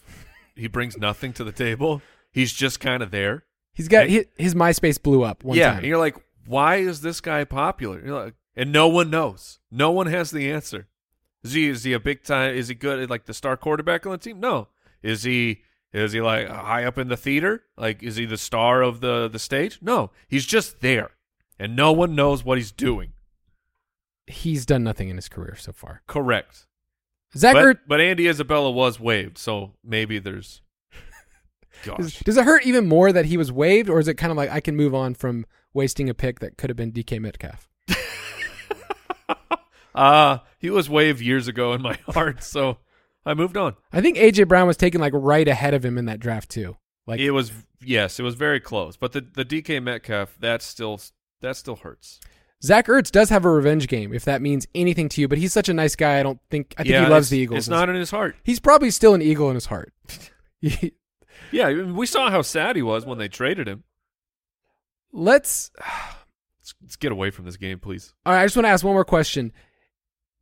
He 0.55 0.67
brings 0.67 0.97
nothing 0.97 1.33
to 1.33 1.43
the 1.43 1.51
table. 1.51 2.01
He's 2.31 2.53
just 2.53 2.79
kind 2.79 3.01
of 3.01 3.11
there. 3.11 3.43
He's 3.73 3.87
got 3.87 4.07
his, 4.07 4.25
his 4.37 4.55
MySpace 4.55 5.01
blew 5.01 5.23
up 5.23 5.43
one 5.43 5.57
yeah, 5.57 5.69
time. 5.69 5.77
and 5.77 5.87
you're 5.87 5.97
like, 5.97 6.17
why 6.45 6.77
is 6.77 6.99
this 6.99 7.21
guy 7.21 7.45
popular? 7.45 8.01
You're 8.03 8.23
like, 8.25 8.33
and 8.55 8.73
no 8.73 8.89
one 8.89 9.09
knows. 9.09 9.59
No 9.71 9.91
one 9.91 10.07
has 10.07 10.31
the 10.31 10.51
answer. 10.51 10.87
Is 11.43 11.53
he 11.53 11.67
is 11.67 11.83
he 11.83 11.93
a 11.93 11.99
big 11.99 12.23
time? 12.23 12.55
Is 12.55 12.67
he 12.67 12.75
good 12.75 12.99
at 12.99 13.09
like 13.09 13.25
the 13.25 13.33
star 13.33 13.55
quarterback 13.57 14.05
on 14.05 14.11
the 14.11 14.17
team? 14.17 14.39
No. 14.39 14.67
Is 15.01 15.23
he 15.23 15.61
is 15.93 16.11
he 16.11 16.21
like 16.21 16.47
high 16.47 16.83
up 16.83 16.97
in 16.97 17.07
the 17.07 17.17
theater? 17.17 17.63
Like 17.77 18.03
is 18.03 18.15
he 18.17 18.25
the 18.25 18.37
star 18.37 18.81
of 18.81 18.99
the 19.01 19.27
the 19.27 19.39
stage? 19.39 19.79
No. 19.81 20.11
He's 20.27 20.45
just 20.45 20.81
there, 20.81 21.11
and 21.57 21.75
no 21.75 21.91
one 21.91 22.15
knows 22.15 22.43
what 22.43 22.57
he's 22.57 22.71
doing. 22.71 23.13
he's 24.27 24.65
done 24.65 24.83
nothing 24.83 25.09
in 25.09 25.15
his 25.15 25.29
career 25.29 25.55
so 25.55 25.71
far. 25.71 26.01
Correct. 26.07 26.65
Zach 27.35 27.53
but, 27.53 27.87
but 27.87 28.01
Andy 28.01 28.27
Isabella 28.27 28.71
was 28.71 28.99
waived, 28.99 29.37
so 29.37 29.73
maybe 29.83 30.19
there's. 30.19 30.61
does, 31.83 32.19
does 32.19 32.37
it 32.37 32.43
hurt 32.43 32.65
even 32.65 32.87
more 32.87 33.11
that 33.13 33.25
he 33.25 33.37
was 33.37 33.51
waived, 33.51 33.87
or 33.89 33.99
is 33.99 34.07
it 34.07 34.15
kind 34.15 34.31
of 34.31 34.37
like 34.37 34.49
I 34.49 34.59
can 34.59 34.75
move 34.75 34.95
on 34.95 35.13
from 35.13 35.45
wasting 35.73 36.09
a 36.09 36.13
pick 36.13 36.39
that 36.39 36.57
could 36.57 36.69
have 36.69 36.77
been 36.77 36.91
DK 36.91 37.19
Metcalf? 37.19 37.69
uh 39.95 40.39
he 40.57 40.69
was 40.69 40.89
waived 40.89 41.21
years 41.21 41.47
ago 41.47 41.73
in 41.73 41.81
my 41.81 41.97
heart, 42.07 42.43
so 42.43 42.77
I 43.25 43.33
moved 43.33 43.57
on. 43.57 43.75
I 43.91 44.01
think 44.01 44.17
AJ 44.17 44.47
Brown 44.47 44.67
was 44.67 44.77
taken 44.77 45.01
like 45.01 45.13
right 45.15 45.47
ahead 45.47 45.73
of 45.73 45.83
him 45.83 45.97
in 45.97 46.05
that 46.05 46.19
draft 46.19 46.49
too. 46.49 46.77
Like 47.07 47.19
it 47.19 47.31
was 47.31 47.51
yes, 47.81 48.19
it 48.19 48.23
was 48.23 48.35
very 48.35 48.59
close, 48.59 48.97
but 48.97 49.11
the 49.11 49.21
the 49.21 49.45
DK 49.45 49.81
Metcalf 49.81 50.37
that 50.39 50.61
still 50.61 50.99
that 51.41 51.55
still 51.55 51.77
hurts. 51.77 52.19
Zach 52.61 52.87
Ertz 52.87 53.09
does 53.09 53.29
have 53.29 53.45
a 53.45 53.49
revenge 53.49 53.87
game, 53.87 54.13
if 54.13 54.25
that 54.25 54.41
means 54.41 54.67
anything 54.75 55.07
to 55.09 55.21
you. 55.21 55.29
But 55.29 55.37
he's 55.37 55.53
such 55.53 55.69
a 55.69 55.73
nice 55.73 55.95
guy. 55.95 56.19
I 56.19 56.23
don't 56.23 56.39
think 56.51 56.75
I 56.77 56.83
think 56.83 56.91
yeah, 56.91 57.05
he 57.05 57.09
loves 57.09 57.29
the 57.29 57.37
Eagles. 57.37 57.59
It's 57.59 57.67
not 57.69 57.87
in 57.87 57.95
his 57.95 58.11
heart. 58.11 58.35
He's 58.43 58.59
probably 58.59 58.91
still 58.91 59.13
an 59.13 59.21
Eagle 59.21 59.49
in 59.49 59.55
his 59.55 59.67
heart. 59.67 59.93
Yeah, 61.51 61.67
I 61.67 61.73
mean, 61.73 61.95
we 61.95 62.05
saw 62.05 62.29
how 62.29 62.41
sad 62.41 62.75
he 62.75 62.81
was 62.81 63.05
when 63.05 63.17
they 63.17 63.27
traded 63.27 63.67
him. 63.67 63.83
Let's. 65.11 65.71
Let's, 66.59 66.75
let's 66.83 66.95
get 66.97 67.11
away 67.11 67.31
from 67.31 67.45
this 67.45 67.57
game, 67.57 67.79
please. 67.79 68.13
All 68.27 68.33
right, 68.33 68.43
I 68.43 68.45
just 68.45 68.55
want 68.55 68.65
to 68.65 68.69
ask 68.69 68.85
one 68.85 68.93
more 68.93 69.05
question. 69.05 69.53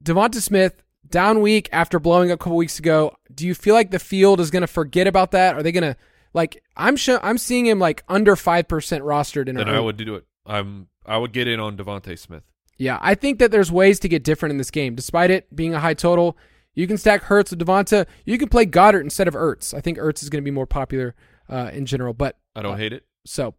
Devonta 0.04 0.41
Smith 0.41 0.82
down 1.10 1.41
week 1.41 1.70
after 1.72 2.00
blowing 2.00 2.32
up 2.32 2.36
a 2.39 2.43
couple 2.43 2.58
weeks 2.58 2.80
ago. 2.80 3.16
Do 3.34 3.48
you 3.48 3.56
feel 3.56 3.74
like 3.74 3.91
the 3.91 4.00
field 4.00 4.39
is 4.39 4.52
going 4.52 4.62
to 4.62 4.68
forget 4.68 5.08
about 5.08 5.32
that? 5.32 5.56
Are 5.56 5.64
they 5.64 5.72
going 5.72 5.93
to 5.93 5.98
like? 6.34 6.64
I'm 6.76 6.95
sure 6.95 7.20
I'm 7.24 7.38
seeing 7.38 7.66
him 7.66 7.80
like 7.80 8.04
under 8.08 8.36
five 8.36 8.68
percent 8.68 9.04
rostered 9.04 9.48
in. 9.48 9.56
Then 9.56 9.70
I 9.70 9.80
would 9.80 9.98
do 9.98 10.16
it. 10.16 10.26
I'm 10.45 10.88
I 11.06 11.18
would 11.18 11.34
get 11.34 11.48
in 11.48 11.60
on 11.60 11.78
Devonta 11.78 12.18
Smith. 12.18 12.43
Yeah, 12.78 13.00
I 13.02 13.16
think 13.16 13.39
that 13.39 13.52
there's 13.52 13.72
ways 13.72 14.00
to 14.02 14.10
get 14.10 14.24
different 14.24 14.52
in 14.52 14.58
this 14.58 14.72
game. 14.72 14.95
Despite 14.95 15.32
it 15.32 15.54
being 15.56 15.74
a 15.74 15.80
high 15.80 15.95
total, 15.95 16.38
you 16.76 16.86
can 16.86 16.98
stack 16.98 17.24
Hurts 17.24 17.50
with 17.52 17.60
Devonta. 17.60 18.06
You 18.26 18.38
can 18.38 18.50
play 18.50 18.66
Goddard 18.66 19.02
instead 19.02 19.28
of 19.28 19.34
Ertz. 19.34 19.74
I 19.74 19.82
think 19.82 19.98
Ertz 19.98 20.22
is 20.22 20.30
going 20.30 20.43
to 20.43 20.45
be 20.45 20.52
more 20.52 20.68
popular 20.68 21.16
uh, 21.50 21.72
in 21.74 21.88
general. 21.88 22.14
But 22.14 22.38
I 22.56 22.62
don't 22.62 22.78
hate 22.78 22.93
it. 22.93 23.04
so, 23.26 23.56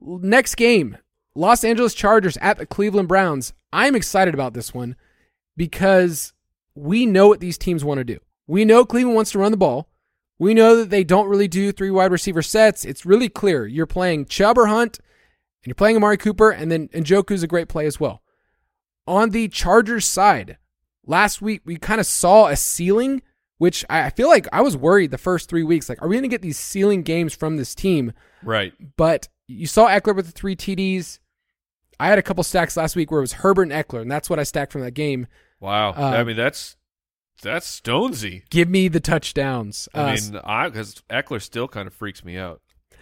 next 0.00 0.56
game, 0.56 0.98
Los 1.36 1.62
Angeles 1.62 1.94
Chargers 1.94 2.36
at 2.38 2.58
the 2.58 2.66
Cleveland 2.66 3.06
Browns. 3.08 3.52
I'm 3.72 3.94
excited 3.94 4.34
about 4.34 4.54
this 4.54 4.74
one 4.74 4.96
because 5.56 6.32
we 6.74 7.06
know 7.06 7.28
what 7.28 7.40
these 7.40 7.58
teams 7.58 7.84
want 7.84 7.98
to 7.98 8.04
do. 8.04 8.18
We 8.46 8.64
know 8.64 8.84
Cleveland 8.84 9.16
wants 9.16 9.32
to 9.32 9.38
run 9.38 9.50
the 9.50 9.56
ball. 9.56 9.88
We 10.38 10.54
know 10.54 10.76
that 10.76 10.90
they 10.90 11.02
don't 11.02 11.28
really 11.28 11.48
do 11.48 11.72
three 11.72 11.90
wide 11.90 12.12
receiver 12.12 12.42
sets. 12.42 12.84
It's 12.84 13.06
really 13.06 13.28
clear. 13.28 13.66
You're 13.66 13.86
playing 13.86 14.26
Chubb 14.26 14.58
or 14.58 14.66
Hunt, 14.66 14.98
and 14.98 15.66
you're 15.66 15.74
playing 15.74 15.96
Amari 15.96 16.18
Cooper, 16.18 16.50
and 16.50 16.70
then 16.70 16.88
Njoku's 16.88 17.42
a 17.42 17.48
great 17.48 17.68
play 17.68 17.86
as 17.86 17.98
well. 17.98 18.22
On 19.06 19.30
the 19.30 19.48
Chargers 19.48 20.04
side, 20.04 20.58
last 21.06 21.40
week 21.40 21.62
we 21.64 21.76
kind 21.76 22.00
of 22.00 22.06
saw 22.06 22.48
a 22.48 22.56
ceiling, 22.56 23.22
which 23.58 23.84
I 23.88 24.10
feel 24.10 24.28
like 24.28 24.46
I 24.52 24.60
was 24.60 24.76
worried 24.76 25.10
the 25.10 25.18
first 25.18 25.48
three 25.48 25.62
weeks. 25.62 25.88
Like, 25.88 26.02
are 26.02 26.08
we 26.08 26.16
going 26.16 26.22
to 26.22 26.28
get 26.28 26.42
these 26.42 26.58
ceiling 26.58 27.02
games 27.02 27.34
from 27.34 27.56
this 27.56 27.74
team? 27.74 28.12
Right. 28.42 28.74
But 28.96 29.28
you 29.46 29.66
saw 29.66 29.88
Ekeler 29.88 30.16
with 30.16 30.26
the 30.26 30.32
three 30.32 30.56
TDs. 30.56 31.18
I 31.98 32.08
had 32.08 32.18
a 32.18 32.22
couple 32.22 32.44
stacks 32.44 32.76
last 32.76 32.94
week 32.94 33.10
where 33.10 33.20
it 33.20 33.22
was 33.22 33.32
Herbert 33.34 33.70
and 33.70 33.72
Ekeler, 33.72 34.02
and 34.02 34.10
that's 34.10 34.28
what 34.28 34.38
I 34.38 34.42
stacked 34.42 34.72
from 34.72 34.82
that 34.82 34.90
game. 34.90 35.26
Wow. 35.60 35.90
Uh, 35.90 36.16
I 36.16 36.24
mean, 36.24 36.36
that's 36.36 36.76
that's 37.42 37.80
Stonesy. 37.80 38.42
Give 38.50 38.68
me 38.68 38.88
the 38.88 39.00
touchdowns. 39.00 39.88
I 39.94 40.00
Uh, 40.00 40.14
mean, 40.14 40.40
I 40.44 40.68
because 40.68 41.02
Ekeler 41.10 41.40
still 41.42 41.68
kind 41.68 41.86
of 41.86 41.94
freaks 41.94 42.24
me 42.24 42.36
out. 42.38 42.60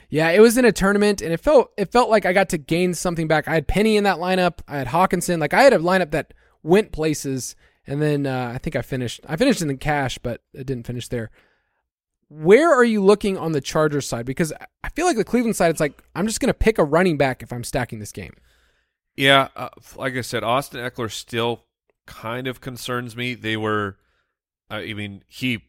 yeah, 0.09 0.30
it 0.30 0.40
was 0.40 0.57
in 0.59 0.64
a 0.64 0.72
tournament, 0.72 1.20
and 1.22 1.32
it 1.32 1.40
felt 1.40 1.70
it 1.76 1.90
felt 1.92 2.11
like 2.11 2.26
I 2.26 2.32
got 2.32 2.48
to 2.50 2.59
gain 2.59 2.94
something 2.94 3.28
back. 3.28 3.48
I 3.48 3.55
had 3.55 3.66
Penny 3.68 3.96
in 3.96 4.05
that 4.05 4.18
lineup. 4.18 4.59
I 4.68 4.78
had 4.78 4.88
Hockenson. 4.88 5.38
Like 5.40 5.55
I 5.55 5.62
had 5.62 5.72
a 5.72 5.78
lineup 5.78 6.11
that 6.12 6.32
went 6.62 6.92
places, 6.92 7.55
and 7.86 8.00
then 8.02 8.26
uh, 8.26 8.52
I 8.55 8.59
think 8.59 8.76
I 8.76 8.82
finished. 8.82 9.20
I 9.28 9.36
finished 9.36 9.62
in 9.62 9.68
the 9.68 9.76
cash, 9.76 10.18
but 10.18 10.42
it 10.52 10.66
didn't 10.66 10.86
finish 10.86 11.09
there. 11.09 11.30
Where 12.28 12.72
are 12.72 12.84
you 12.84 13.05
looking 13.05 13.36
on 13.36 13.52
the 13.52 13.61
Chargers 13.61 14.09
side? 14.09 14.26
Because 14.26 14.52
I 14.82 14.88
feel 14.90 15.07
like 15.07 15.16
the 15.16 15.24
Cleveland 15.24 15.57
side, 15.57 15.70
it's 15.70 15.80
like 15.80 16.02
I'm 16.16 16.26
just 16.26 16.40
going 16.40 16.48
to 16.48 16.55
pick 16.55 16.78
a 16.78 16.84
running 16.84 17.16
back 17.16 17.42
if 17.42 17.52
I'm 17.52 17.62
stacking 17.64 17.98
this 18.00 18.12
game. 18.12 18.32
Yeah, 19.16 19.48
uh, 19.55 19.68
like 19.94 20.14
I 20.14 20.22
said, 20.22 20.42
Austin 20.42 20.80
Ekeler 20.80 21.12
still 21.12 21.64
kind 22.07 22.46
of 22.46 22.61
concerns 22.61 23.16
me. 23.16 23.34
They 23.34 23.57
were, 23.57 23.96
I 24.70 24.92
mean, 24.94 25.22
he 25.26 25.64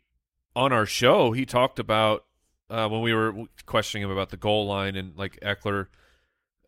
on 0.55 0.71
our 0.71 0.85
show 0.85 1.33
he 1.33 1.45
talked 1.45 1.79
about 1.79 2.25
uh, 2.69 2.87
when 2.87 3.01
we 3.01 3.13
were 3.13 3.33
questioning 3.65 4.03
him 4.03 4.11
about 4.11 4.29
the 4.29 4.37
goal 4.37 4.65
line 4.67 4.95
and 4.95 5.15
like 5.17 5.37
Ekeler 5.41 5.87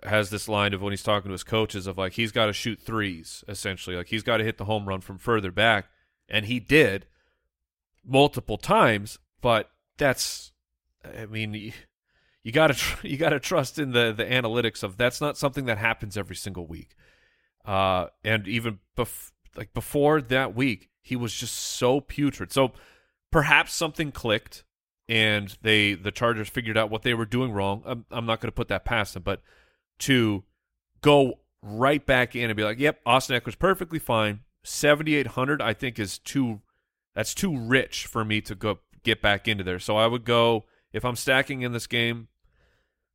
has 0.04 0.30
this 0.30 0.48
line 0.50 0.74
of 0.74 0.82
when 0.82 0.92
he's 0.92 1.04
talking 1.04 1.30
to 1.30 1.34
his 1.34 1.44
coaches 1.44 1.88
of 1.88 1.98
like 1.98 2.14
he's 2.14 2.32
got 2.32 2.48
to 2.48 2.54
shoot 2.54 2.80
threes 2.80 3.44
essentially, 3.48 3.96
like 3.96 4.08
he's 4.08 4.24
got 4.24 4.38
to 4.38 4.44
hit 4.44 4.58
the 4.58 4.66
home 4.66 4.88
run 4.88 5.02
from 5.02 5.18
further 5.18 5.52
back, 5.52 5.88
and 6.30 6.46
he 6.46 6.60
did 6.60 7.06
multiple 8.06 8.58
times, 8.58 9.20
but 9.42 9.70
that's, 9.98 10.52
I 11.04 11.26
mean. 11.26 11.52
y- 11.54 11.74
you 12.44 12.54
gotta 12.54 12.76
tr- 12.76 13.06
you 13.08 13.18
gotta 13.18 13.42
trust 13.42 13.78
in 13.78 13.92
the 13.92 14.14
the 14.14 14.24
analytics 14.24 14.82
of 14.82 14.96
that's 14.96 15.20
not 15.20 15.38
something 15.38 15.66
that 15.66 15.78
happens 15.78 16.16
every 16.16 16.36
single 16.36 16.66
week. 16.66 16.96
Uh, 17.66 18.08
and 18.24 18.48
even 18.48 18.80
bef- 18.98 19.32
like 19.58 19.74
before 19.74 20.22
that 20.22 20.56
week, 20.56 20.90
he 21.02 21.16
was 21.16 21.34
just 21.34 21.54
so 21.56 22.00
putrid. 22.00 22.52
So 22.52 22.74
perhaps 23.32 23.74
something 23.74 24.12
clicked, 24.12 24.64
and 25.10 25.58
they 25.62 25.94
the 25.94 26.12
Chargers 26.12 26.50
figured 26.50 26.78
out 26.78 26.90
what 26.90 27.04
they 27.04 27.14
were 27.14 27.26
doing 27.26 27.52
wrong. 27.52 27.82
I'm, 27.86 28.06
I'm 28.12 28.26
not 28.26 28.40
going 28.40 28.50
to 28.50 28.56
put 28.56 28.68
that 28.70 28.86
past 28.86 29.14
them, 29.14 29.24
but 29.24 29.42
to 30.00 30.44
go 31.02 31.40
right 31.62 32.06
back 32.06 32.36
in 32.36 32.50
and 32.50 32.58
be 32.58 32.64
like, 32.64 32.80
"Yep, 32.80 33.02
Austin 33.06 33.40
Ekeler's 33.40 33.56
perfectly 33.56 34.00
fine." 34.00 34.42
Seventy 34.64 35.16
eight 35.16 35.28
hundred, 35.28 35.62
I 35.62 35.74
think, 35.74 35.98
is 35.98 36.20
too 36.20 36.62
that's 37.16 37.34
too 37.34 37.58
rich 37.58 38.06
for 38.06 38.24
me 38.24 38.42
to 38.42 38.54
go 38.54 38.80
get 39.04 39.22
back 39.22 39.48
into 39.48 39.64
there. 39.64 39.80
So 39.80 39.98
I 39.98 40.08
would 40.08 40.24
go 40.26 40.66
if 40.94 41.04
I'm 41.06 41.16
stacking 41.16 41.62
in 41.62 41.72
this 41.72 41.88
game. 41.88 42.28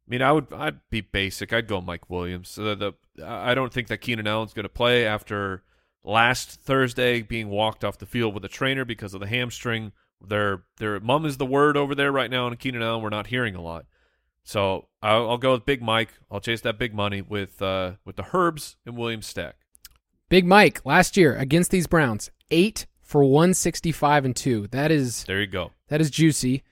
I 0.09 0.11
mean, 0.11 0.23
I 0.23 0.33
would 0.33 0.53
I'd 0.53 0.81
be 0.91 1.03
basic. 1.03 1.53
I'd 1.53 1.69
go 1.69 1.81
Mike 1.81 2.11
Williams. 2.11 2.49
So 2.49 2.75
the, 2.75 2.95
the 3.17 3.27
I 3.27 3.55
don't 3.55 3.73
think 3.73 3.89
that 3.89 3.99
Keenan 3.99 4.27
Allen's 4.27 4.55
going 4.55 4.65
to 4.65 4.71
play 4.71 5.07
after 5.07 5.63
last 6.05 6.61
Thursday 6.61 7.23
being 7.23 7.49
walked 7.49 7.85
off 7.85 7.99
the 7.99 8.07
field 8.07 8.35
with 8.35 8.45
a 8.45 8.49
trainer 8.49 8.85
because 8.85 9.15
of 9.15 9.21
the 9.21 9.27
hamstring. 9.27 9.93
Their 10.25 10.63
their 10.77 11.01
mum 11.01 11.27
is 11.27 11.37
the 11.37 11.47
word 11.47 11.77
over 11.77 11.95
there 11.95 12.13
right 12.13 12.31
now, 12.31 12.47
and 12.47 12.59
Keenan 12.59 12.83
Allen 12.83 13.03
we're 13.03 13.11
not 13.11 13.27
hearing 13.29 13.55
a 13.55 13.61
lot. 13.63 13.87
So 14.45 14.89
I'll, 15.03 15.31
I'll 15.31 15.39
go 15.39 15.53
with 15.53 15.65
Big 15.65 15.83
Mike. 15.83 16.11
I'll 16.31 16.41
chase 16.41 16.61
that 16.63 16.79
big 16.79 16.95
money 16.95 17.23
with 17.23 17.61
uh, 17.63 17.93
with 18.05 18.17
the 18.17 18.27
Herbs 18.33 18.77
and 18.87 18.97
Williams 18.97 19.27
stack. 19.27 19.57
Big 20.29 20.47
Mike 20.47 20.85
last 20.85 21.17
year 21.17 21.37
against 21.37 21.71
these 21.71 21.87
Browns, 21.87 22.31
eight 22.51 22.87
for 23.01 23.23
165 23.25 24.25
and 24.25 24.35
two. 24.37 24.67
That 24.69 24.91
is 24.91 25.25
There 25.25 25.41
you 25.41 25.47
go. 25.47 25.73
that 25.89 26.01
is 26.01 26.11
juicy. 26.11 26.63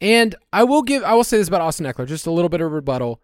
And 0.00 0.34
I 0.52 0.64
will 0.64 0.82
give 0.82 1.02
I 1.04 1.14
will 1.14 1.24
say 1.24 1.38
this 1.38 1.48
about 1.48 1.60
Austin 1.60 1.86
Ekeler, 1.86 2.06
just 2.06 2.26
a 2.26 2.30
little 2.32 2.48
bit 2.48 2.60
of 2.60 2.72
rebuttal. 2.72 3.20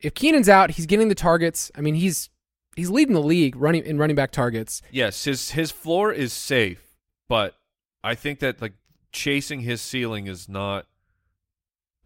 If 0.00 0.14
Keenan's 0.14 0.48
out, 0.48 0.72
he's 0.72 0.86
getting 0.86 1.08
the 1.08 1.14
targets. 1.14 1.70
I 1.74 1.80
mean, 1.80 1.94
he's 1.94 2.30
he's 2.78 2.90
leading 2.90 3.14
the 3.14 3.22
league 3.22 3.56
running 3.56 3.84
in 3.84 3.98
running 3.98 4.16
back 4.16 4.30
targets. 4.30 4.80
Yes, 4.90 5.24
his 5.24 5.50
his 5.50 5.70
floor 5.70 6.12
is 6.12 6.32
safe, 6.32 6.96
but 7.28 7.54
I 8.02 8.14
think 8.14 8.38
that 8.40 8.62
like 8.62 8.74
chasing 9.12 9.60
his 9.60 9.80
ceiling 9.80 10.26
is 10.26 10.48
not. 10.48 10.86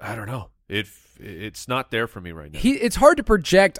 I 0.00 0.16
don't 0.16 0.26
know. 0.26 0.48
It 0.68 0.86
it's 1.20 1.68
not 1.68 1.90
there 1.90 2.06
for 2.06 2.20
me 2.20 2.32
right 2.32 2.52
now. 2.52 2.58
He 2.58 2.72
it's 2.72 2.96
hard 2.96 3.18
to 3.18 3.22
project 3.22 3.78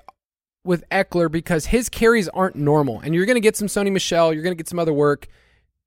with 0.64 0.88
Ekeler 0.90 1.30
because 1.30 1.66
his 1.66 1.88
carries 1.88 2.28
aren't 2.28 2.57
normal, 2.57 3.01
and 3.01 3.14
you're 3.14 3.26
going 3.26 3.36
to 3.36 3.40
get 3.40 3.57
some 3.57 3.66
Sony 3.66 3.90
Michel, 3.90 4.32
you're 4.32 4.45
going 4.45 4.57
to 4.57 4.62
get 4.62 4.68
some 4.68 4.78
other 4.78 4.93
work. 4.93 5.26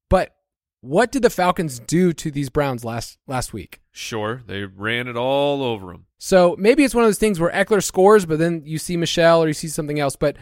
But 0.09 0.35
what 0.81 1.11
did 1.11 1.21
the 1.21 1.29
Falcons 1.29 1.79
do 1.79 2.11
to 2.13 2.29
these 2.29 2.49
Browns 2.49 2.83
last 2.83 3.17
last 3.27 3.53
week? 3.53 3.81
sure, 3.95 4.43
they 4.45 4.65
ran 4.65 5.07
it 5.07 5.15
all 5.15 5.63
over 5.63 5.91
him. 5.91 6.05
So 6.17 6.55
maybe 6.59 6.83
it's 6.83 6.93
one 6.93 7.05
of 7.05 7.07
those 7.07 7.17
things 7.17 7.39
where 7.39 7.51
Ekeler 7.51 7.81
scores, 7.81 8.25
but 8.25 8.39
then 8.39 8.63
you 8.65 8.77
see 8.77 8.97
Michel 8.97 9.41
or 9.41 9.47
you 9.47 9.53
see 9.53 9.69
something 9.69 9.99
else. 9.99 10.17
But 10.17 10.35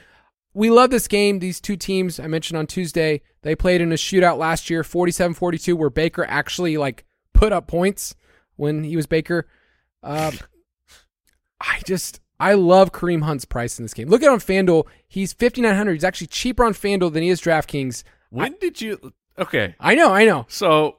we 0.54 0.70
love 0.70 0.90
this 0.90 1.08
game. 1.08 1.40
These 1.40 1.60
two 1.60 1.76
teams 1.76 2.20
I 2.20 2.28
mentioned 2.28 2.58
on 2.58 2.68
Tuesday, 2.68 3.22
they 3.42 3.56
played 3.56 3.82
in 3.82 3.92
a 3.92 3.96
shootout 3.96 4.38
last 4.38 4.70
year, 4.70 4.84
47-42, 4.84 5.74
where 5.74 5.90
Baker 5.90 6.26
actually 6.26 6.78
like 6.78 7.06
put 7.34 7.52
up 7.52 7.68
points 7.68 8.16
when 8.56 8.84
he 8.84 8.96
was 8.96 9.08
Baker. 9.08 9.48
Um, 10.02 10.34
I 11.62 11.82
just 11.86 12.20
I 12.40 12.54
love 12.54 12.92
Kareem 12.92 13.24
Hunt's 13.24 13.46
price 13.46 13.80
in 13.80 13.86
this 13.86 13.94
game. 13.94 14.10
Look 14.10 14.22
at 14.22 14.30
on 14.30 14.40
FanDuel, 14.40 14.86
he's 15.08 15.34
5900. 15.34 15.94
He's 15.94 16.04
actually 16.04 16.28
cheaper 16.28 16.64
on 16.64 16.74
FanDuel 16.74 17.14
than 17.14 17.24
he 17.24 17.30
is 17.30 17.42
DraftKings. 17.42 18.04
When 18.30 18.56
did 18.60 18.82
you? 18.82 19.14
Okay, 19.38 19.76
I 19.80 19.96
know, 19.96 20.14
I 20.14 20.26
know. 20.26 20.46
so 20.50 20.98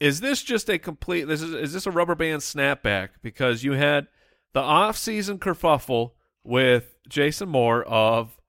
is 0.00 0.20
this 0.20 0.42
just 0.42 0.70
a 0.70 0.78
complete? 0.78 1.24
This 1.24 1.42
is 1.42 1.52
is 1.52 1.72
this 1.72 1.86
a 1.86 1.90
rubber 1.90 2.14
band 2.14 2.40
snapback 2.40 3.10
because 3.22 3.62
you 3.62 3.72
had 3.72 4.08
the 4.54 4.60
off 4.60 4.96
season 4.96 5.38
kerfuffle 5.38 6.12
with 6.42 6.96
Jason 7.08 7.50
Moore 7.50 7.84
of 7.84 8.39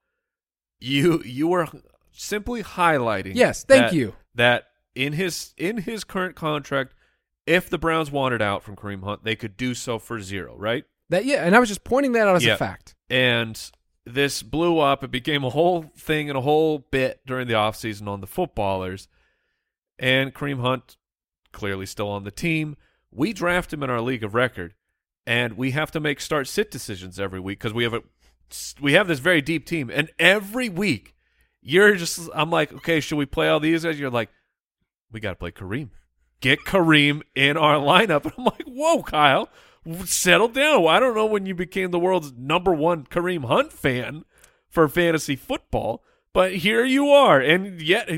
you 0.82 1.22
you 1.24 1.48
were 1.48 1.68
simply 2.12 2.64
highlighting. 2.64 3.36
Yes, 3.36 3.64
thank 3.64 3.88
that- 3.88 3.94
you. 3.94 4.16
That 4.36 4.68
in 4.96 5.14
his 5.14 5.54
in 5.58 5.78
his 5.80 6.04
current 6.04 6.36
contract, 6.36 6.94
if 7.46 7.70
the 7.70 7.78
Browns 7.78 8.12
wanted 8.12 8.42
out 8.42 8.64
from 8.64 8.76
Kareem 8.76 9.04
Hunt, 9.04 9.24
they 9.24 9.36
could 9.36 9.56
do 9.58 9.74
so 9.74 10.00
for 10.00 10.20
zero, 10.22 10.56
right? 10.58 10.86
That 11.10 11.26
yeah, 11.26 11.46
and 11.46 11.56
I 11.56 11.60
was 11.60 11.70
just 11.70 11.84
pointing 11.84 12.14
that 12.14 12.28
out 12.28 12.36
as 12.38 12.46
Yeah. 12.46 12.54
a 12.54 12.58
fact. 12.58 12.96
And 13.10 13.60
this 14.06 14.42
blew 14.42 14.80
up. 14.80 15.04
It 15.04 15.12
became 15.12 15.44
a 15.44 15.50
whole 15.50 15.92
thing 15.98 16.30
and 16.30 16.38
a 16.38 16.42
whole 16.42 16.80
bit 16.80 17.22
during 17.26 17.48
the 17.48 17.54
offseason 17.54 18.08
on 18.08 18.22
the 18.22 18.28
footballers. 18.28 19.08
And 20.00 20.34
Kareem 20.34 20.62
Hunt 20.62 20.98
clearly 21.52 21.86
still 21.86 22.08
on 22.10 22.24
the 22.24 22.32
team. 22.32 22.78
We 23.12 23.34
draft 23.34 23.74
him 23.74 23.84
in 23.84 23.90
our 23.90 24.00
league 24.02 24.24
of 24.24 24.34
record, 24.34 24.74
and 25.28 25.58
we 25.58 25.72
have 25.72 25.92
to 25.92 26.00
make 26.00 26.22
start 26.22 26.48
sit 26.48 26.72
decisions 26.72 27.20
every 27.20 27.40
week 27.42 27.60
because 27.60 27.74
we 27.74 27.84
have 27.84 27.94
a 27.94 28.04
we 28.82 28.94
have 28.94 29.08
this 29.08 29.20
very 29.20 29.42
deep 29.42 29.66
team, 29.66 29.90
and 29.94 30.10
every 30.20 30.70
week 30.70 31.16
you're 31.62 31.96
just 31.96 32.30
I'm 32.34 32.50
like, 32.50 32.74
okay, 32.74 33.00
should 33.00 33.18
we 33.18 33.26
play 33.26 33.48
all 33.48 33.60
these 33.60 33.84
guys? 33.84 34.00
You're 34.00 34.10
like, 34.10 34.30
we 35.12 35.20
got 35.20 35.32
to 35.32 35.36
play 35.36 35.52
Kareem. 35.52 35.90
Get 36.40 36.60
Kareem 36.66 37.22
in 37.36 37.58
our 37.58 37.76
lineup. 37.76 38.24
And 38.26 38.34
I'm 38.38 38.46
like, 38.46 38.64
whoa, 38.66 39.04
Kyle, 39.04 39.50
settle 40.06 40.48
down. 40.48 40.88
I 40.88 41.00
don't 41.00 41.16
know 41.16 41.26
when 41.26 41.46
you 41.46 41.56
became 41.56 41.92
the 41.92 42.00
world's 42.00 42.34
number 42.34 42.74
one 42.74 43.06
Kareem 43.06 43.46
Hunt 43.46 43.72
fan 43.72 44.26
for 44.68 44.88
fantasy 44.88 45.36
football, 45.36 46.04
but 46.34 46.56
here 46.58 46.86
you 46.86 47.10
are, 47.10 47.40
and 47.40 47.82
yet, 47.82 48.10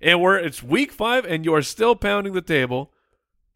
and 0.00 0.20
we're 0.20 0.36
it's 0.36 0.62
week 0.62 0.92
five, 0.92 1.24
and 1.24 1.44
you 1.44 1.54
are 1.54 1.62
still 1.62 1.94
pounding 1.94 2.32
the 2.32 2.42
table. 2.42 2.92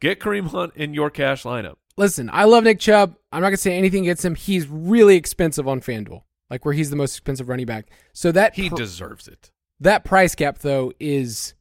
Get 0.00 0.20
Kareem 0.20 0.48
Hunt 0.48 0.72
in 0.76 0.94
your 0.94 1.10
cash 1.10 1.42
lineup. 1.42 1.76
Listen, 1.96 2.28
I 2.32 2.44
love 2.44 2.64
Nick 2.64 2.80
Chubb. 2.80 3.16
I'm 3.32 3.40
not 3.40 3.48
gonna 3.48 3.56
say 3.56 3.76
anything 3.76 4.02
against 4.04 4.24
him. 4.24 4.34
He's 4.34 4.66
really 4.68 5.16
expensive 5.16 5.68
on 5.68 5.80
FanDuel, 5.80 6.22
like 6.50 6.64
where 6.64 6.74
he's 6.74 6.90
the 6.90 6.96
most 6.96 7.12
expensive 7.12 7.48
running 7.48 7.66
back. 7.66 7.86
So 8.12 8.32
that 8.32 8.54
He 8.54 8.68
pr- 8.68 8.76
deserves 8.76 9.28
it. 9.28 9.50
that 9.80 10.04
price 10.04 10.34
gap 10.34 10.58
though 10.58 10.92
is 10.98 11.54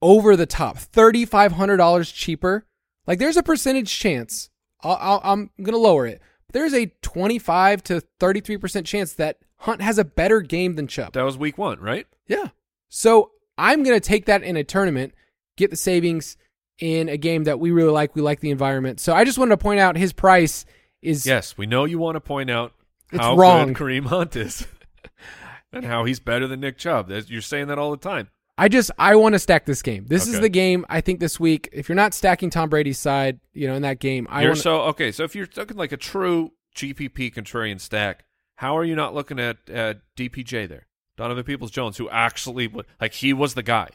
over 0.00 0.36
the 0.36 0.46
top, 0.46 0.78
thirty 0.78 1.24
five 1.24 1.52
hundred 1.52 1.76
dollars 1.78 2.10
cheaper. 2.12 2.66
Like 3.06 3.18
there's 3.18 3.36
a 3.36 3.42
percentage 3.42 3.98
chance. 3.98 4.48
I'll, 4.82 4.98
I'll, 5.00 5.20
I'm 5.24 5.50
gonna 5.60 5.76
lower 5.78 6.06
it. 6.06 6.20
There's 6.52 6.74
a 6.74 6.86
twenty 7.02 7.38
five 7.38 7.82
to 7.84 8.00
thirty 8.20 8.40
three 8.40 8.58
percent 8.58 8.86
chance 8.86 9.12
that 9.14 9.38
Hunt 9.58 9.80
has 9.82 9.98
a 9.98 10.04
better 10.04 10.40
game 10.40 10.74
than 10.76 10.86
Chubb. 10.86 11.12
That 11.14 11.22
was 11.24 11.36
week 11.38 11.58
one, 11.58 11.80
right? 11.80 12.06
Yeah. 12.28 12.48
So 12.88 13.32
I'm 13.58 13.82
gonna 13.82 14.00
take 14.00 14.26
that 14.26 14.42
in 14.44 14.56
a 14.56 14.64
tournament, 14.64 15.14
get 15.56 15.70
the 15.70 15.76
savings 15.76 16.36
in 16.78 17.08
a 17.08 17.16
game 17.16 17.44
that 17.44 17.60
we 17.60 17.70
really 17.70 17.90
like. 17.90 18.14
We 18.14 18.22
like 18.22 18.40
the 18.40 18.50
environment. 18.50 19.00
So 19.00 19.14
I 19.14 19.24
just 19.24 19.38
wanted 19.38 19.50
to 19.50 19.56
point 19.58 19.80
out 19.80 19.96
his 19.96 20.12
price 20.12 20.64
is 21.00 21.26
Yes, 21.26 21.56
we 21.56 21.66
know 21.66 21.84
you 21.84 21.98
want 21.98 22.16
to 22.16 22.20
point 22.20 22.50
out 22.50 22.72
It's 23.10 23.20
how 23.20 23.36
wrong. 23.36 23.72
good 23.72 23.76
Kareem 23.76 24.06
Hunt 24.06 24.36
is, 24.36 24.66
and 25.72 25.84
how 25.84 26.04
he's 26.04 26.20
better 26.20 26.46
than 26.46 26.60
Nick 26.60 26.78
Chubb. 26.78 27.10
You're 27.10 27.40
saying 27.40 27.68
that 27.68 27.78
all 27.78 27.90
the 27.90 27.96
time. 27.96 28.28
I 28.58 28.68
just 28.68 28.90
I 28.98 29.16
want 29.16 29.34
to 29.34 29.38
stack 29.38 29.64
this 29.64 29.82
game. 29.82 30.04
This 30.06 30.28
is 30.28 30.38
the 30.38 30.48
game 30.48 30.84
I 30.88 31.00
think 31.00 31.20
this 31.20 31.40
week. 31.40 31.68
If 31.72 31.88
you're 31.88 31.96
not 31.96 32.14
stacking 32.14 32.50
Tom 32.50 32.68
Brady's 32.68 32.98
side, 32.98 33.40
you 33.54 33.66
know, 33.66 33.74
in 33.74 33.82
that 33.82 33.98
game, 33.98 34.26
I 34.30 34.42
you're 34.42 34.50
want 34.50 34.60
so 34.60 34.80
okay. 34.82 35.10
So 35.10 35.24
if 35.24 35.34
you're 35.34 35.48
looking 35.56 35.76
like 35.76 35.90
a 35.92 35.96
true 35.96 36.52
GPP 36.76 37.34
contrarian 37.34 37.80
stack, 37.80 38.24
how 38.56 38.76
are 38.76 38.84
you 38.84 38.94
not 38.94 39.14
looking 39.14 39.40
at 39.40 39.56
at 39.70 40.02
DPJ 40.16 40.68
there, 40.68 40.86
Donovan 41.16 41.44
Peoples 41.44 41.70
Jones, 41.70 41.96
who 41.96 42.08
actually 42.10 42.70
like 43.00 43.14
he 43.14 43.32
was 43.32 43.54
the 43.54 43.62
guy. 43.62 43.88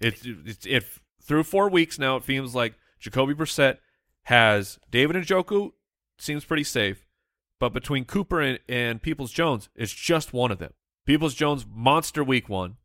It, 0.00 0.24
it 0.24 0.64
it 0.66 0.84
through 1.24 1.44
four 1.44 1.68
weeks 1.68 1.98
now. 1.98 2.16
It 2.16 2.24
seems 2.24 2.54
like 2.54 2.74
Jacoby 3.00 3.34
Brissett 3.34 3.78
has 4.24 4.78
David 4.90 5.16
and 5.16 5.26
Njoku 5.26 5.72
seems 6.18 6.44
pretty 6.44 6.64
safe, 6.64 7.06
but 7.58 7.72
between 7.72 8.04
Cooper 8.04 8.40
and, 8.40 8.58
and 8.68 9.02
Peoples 9.02 9.32
Jones, 9.32 9.68
it's 9.74 9.92
just 9.92 10.32
one 10.32 10.50
of 10.52 10.58
them. 10.58 10.72
Peoples 11.06 11.34
Jones 11.34 11.66
monster 11.68 12.22
week 12.24 12.48
one. 12.48 12.76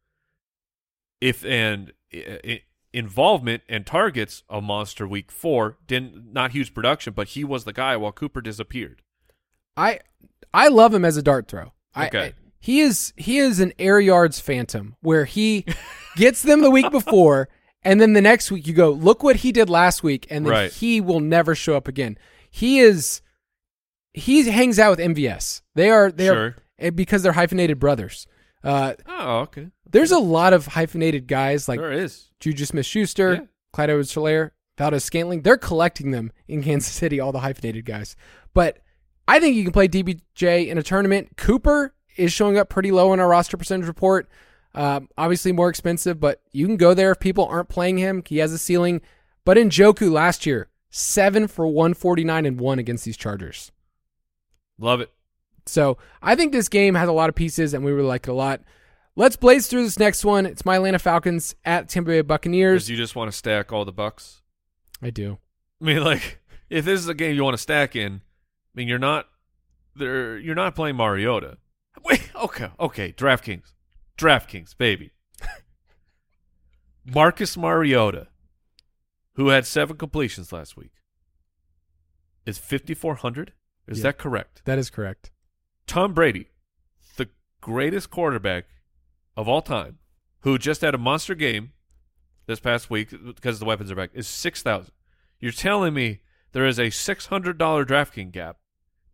If 1.22 1.44
and 1.46 1.92
i- 2.14 2.40
i- 2.46 2.62
involvement 2.94 3.62
and 3.70 3.86
targets 3.86 4.44
a 4.50 4.62
monster 4.62 5.08
week 5.08 5.32
four 5.32 5.78
didn't 5.86 6.34
not 6.34 6.52
huge 6.52 6.74
production, 6.74 7.14
but 7.14 7.30
he 7.30 7.44
was 7.44 7.64
the 7.66 7.74
guy 7.74 7.96
while 7.98 8.12
Cooper 8.12 8.42
disappeared. 8.42 9.02
I 9.78 10.00
I 10.54 10.68
love 10.70 10.94
him 10.94 11.06
as 11.06 11.18
a 11.18 11.22
dart 11.22 11.48
throw. 11.48 11.74
I- 11.94 12.08
Okay. 12.08 12.20
I, 12.28 12.34
he 12.60 12.80
is 12.82 13.14
he 13.16 13.38
is 13.38 13.60
an 13.60 13.72
air 13.80 14.00
yards 14.00 14.40
phantom 14.40 14.96
where 15.02 15.26
he 15.26 15.66
gets 16.18 16.42
them 16.42 16.62
the 16.62 16.72
week 16.72 16.90
before 16.92 17.48
and 17.84 18.00
then 18.02 18.14
the 18.14 18.22
next 18.22 18.52
week 18.52 18.68
you 18.68 18.74
go 18.74 18.90
look 18.92 19.24
what 19.24 19.38
he 19.38 19.52
did 19.52 19.70
last 19.70 20.04
week 20.04 20.28
and 20.30 20.46
then 20.46 20.52
Right. 20.52 20.72
he 20.72 21.00
will 21.02 21.20
never 21.20 21.56
show 21.56 21.76
up 21.76 21.88
again. 21.88 22.18
He 22.50 22.80
is 22.80 23.22
he 24.14 24.50
hangs 24.50 24.80
out 24.80 24.90
with 24.92 25.00
MVS. 25.00 25.62
They 25.76 25.90
are 25.90 26.12
they 26.12 26.26
Sure. 26.28 26.38
are 26.38 26.56
eh, 26.80 26.90
because 26.90 27.24
they're 27.24 27.34
hyphenated 27.34 27.80
brothers. 27.80 28.28
Uh, 28.64 28.94
Oh, 29.08 29.40
okay. 29.42 29.68
there's 29.90 30.12
a 30.12 30.20
lot 30.20 30.52
of 30.54 30.68
hyphenated 30.68 31.28
guys 31.28 31.68
like 31.70 31.80
there 31.80 31.92
is. 31.92 32.30
Juju 32.40 32.66
Smith 32.66 32.86
Schuster, 32.86 33.34
Yeah. 33.34 33.40
Clyde 33.72 33.90
Edwards 33.92 34.14
Helaire, 34.14 34.52
Valdes 34.78 35.04
Scantling. 35.04 35.42
They're 35.44 35.58
collecting 35.58 36.12
them 36.12 36.32
in 36.48 36.64
Kansas 36.64 36.92
City, 36.92 37.20
all 37.20 37.32
the 37.32 37.40
hyphenated 37.40 37.86
guys. 37.86 38.16
But 38.54 38.80
I 39.28 39.40
think 39.40 39.56
you 39.56 39.64
can 39.64 39.72
play 39.72 39.88
DPJ 39.88 40.68
in 40.68 40.78
a 40.78 40.84
tournament. 40.84 41.38
Cooper 41.38 41.94
is 42.18 42.34
showing 42.34 42.58
up 42.58 42.68
pretty 42.70 42.92
low 42.92 43.14
in 43.14 43.20
our 43.20 43.28
roster 43.30 43.56
percentage 43.58 43.88
report. 43.88 44.28
Um, 44.80 45.10
obviously 45.18 45.52
more 45.52 45.68
expensive, 45.68 46.22
but 46.22 46.42
you 46.54 46.66
can 46.66 46.78
go 46.78 46.94
there 46.94 47.12
if 47.12 47.20
people 47.20 47.46
aren't 47.46 47.68
playing 47.68 47.98
him. 47.98 48.24
He 48.26 48.38
has 48.38 48.54
a 48.54 48.58
ceiling. 48.58 49.02
But 49.44 49.58
Njoku 49.58 50.10
last 50.10 50.46
year, 50.46 50.70
seven 50.90 51.50
for 51.50 51.68
149 51.68 52.46
and 52.46 52.58
one 52.58 52.80
against 52.80 53.04
these 53.04 53.18
Chargers. 53.18 53.74
Love 54.78 55.02
it. 55.02 55.12
So 55.66 55.98
I 56.22 56.36
think 56.36 56.54
this 56.54 56.70
game 56.70 56.96
has 56.96 57.10
a 57.10 57.12
lot 57.12 57.28
of 57.28 57.36
pieces, 57.36 57.74
and 57.74 57.84
we 57.84 57.92
really 57.92 58.08
like 58.08 58.26
it 58.26 58.32
a 58.32 58.34
lot. 58.34 58.62
Let's 59.18 59.36
blaze 59.36 59.68
through 59.68 59.84
this 59.84 60.00
next 60.00 60.24
one. 60.24 60.46
It's 60.46 60.64
my 60.64 60.76
Atlanta 60.78 60.98
Falcons 60.98 61.56
at 61.66 61.90
Tampa 61.90 62.12
Bay 62.12 62.22
Buccaneers. 62.22 62.90
You 62.90 62.96
just 62.96 63.18
want 63.18 63.30
to 63.30 63.38
stack 63.38 63.74
all 63.74 63.84
the 63.84 63.92
bucks. 63.92 64.42
I 65.02 65.10
do. 65.10 65.40
I 65.82 65.86
mean, 65.86 66.04
like, 66.06 66.40
if 66.70 66.86
this 66.86 67.02
is 67.02 67.10
a 67.10 67.14
game 67.14 67.36
you 67.36 67.44
want 67.44 67.56
to 67.56 67.62
stack 67.62 67.98
in, 67.98 68.14
I 68.14 68.72
mean, 68.76 68.88
you're 68.88 68.98
not 68.98 69.28
there. 69.94 70.38
You're 70.38 70.56
not 70.56 70.74
playing 70.74 70.96
Mariota. 70.96 71.58
Wait, 72.06 72.32
okay, 72.34 72.70
okay. 72.80 73.12
DraftKings, 73.12 73.74
DraftKings, 74.20 74.78
baby. 74.78 75.12
Marcus 77.06 77.58
Mariota, 77.58 78.28
who 79.34 79.48
had 79.50 79.66
seven 79.66 79.98
completions 79.98 80.52
last 80.52 80.76
week, 80.78 80.92
is 82.46 82.58
5400. 82.58 83.54
Is 83.88 84.00
Yeah. 84.00 84.04
that 84.04 84.18
correct? 84.18 84.62
That 84.66 84.78
is 84.78 84.90
correct. 84.90 85.32
Tom 85.88 86.14
Brady, 86.14 86.50
the 87.16 87.30
greatest 87.62 88.10
quarterback 88.12 88.66
of 89.36 89.48
all 89.48 89.62
time, 89.62 90.00
who 90.42 90.58
just 90.58 90.82
had 90.82 90.94
a 90.94 90.98
monster 91.00 91.34
game 91.34 91.74
this 92.46 92.60
past 92.60 92.90
week 92.90 93.10
because 93.36 93.60
the 93.60 93.66
weapons 93.66 93.90
are 93.92 93.96
back, 93.96 94.12
is 94.14 94.28
six 94.28 94.62
thousand. 94.62 94.94
You're 95.40 95.52
telling 95.52 95.94
me 95.94 96.22
there 96.52 96.66
is 96.68 96.80
a 96.80 96.90
six 96.92 97.28
hundred 97.28 97.58
dollar 97.58 97.86
DraftKings 97.86 98.32
gap 98.34 98.58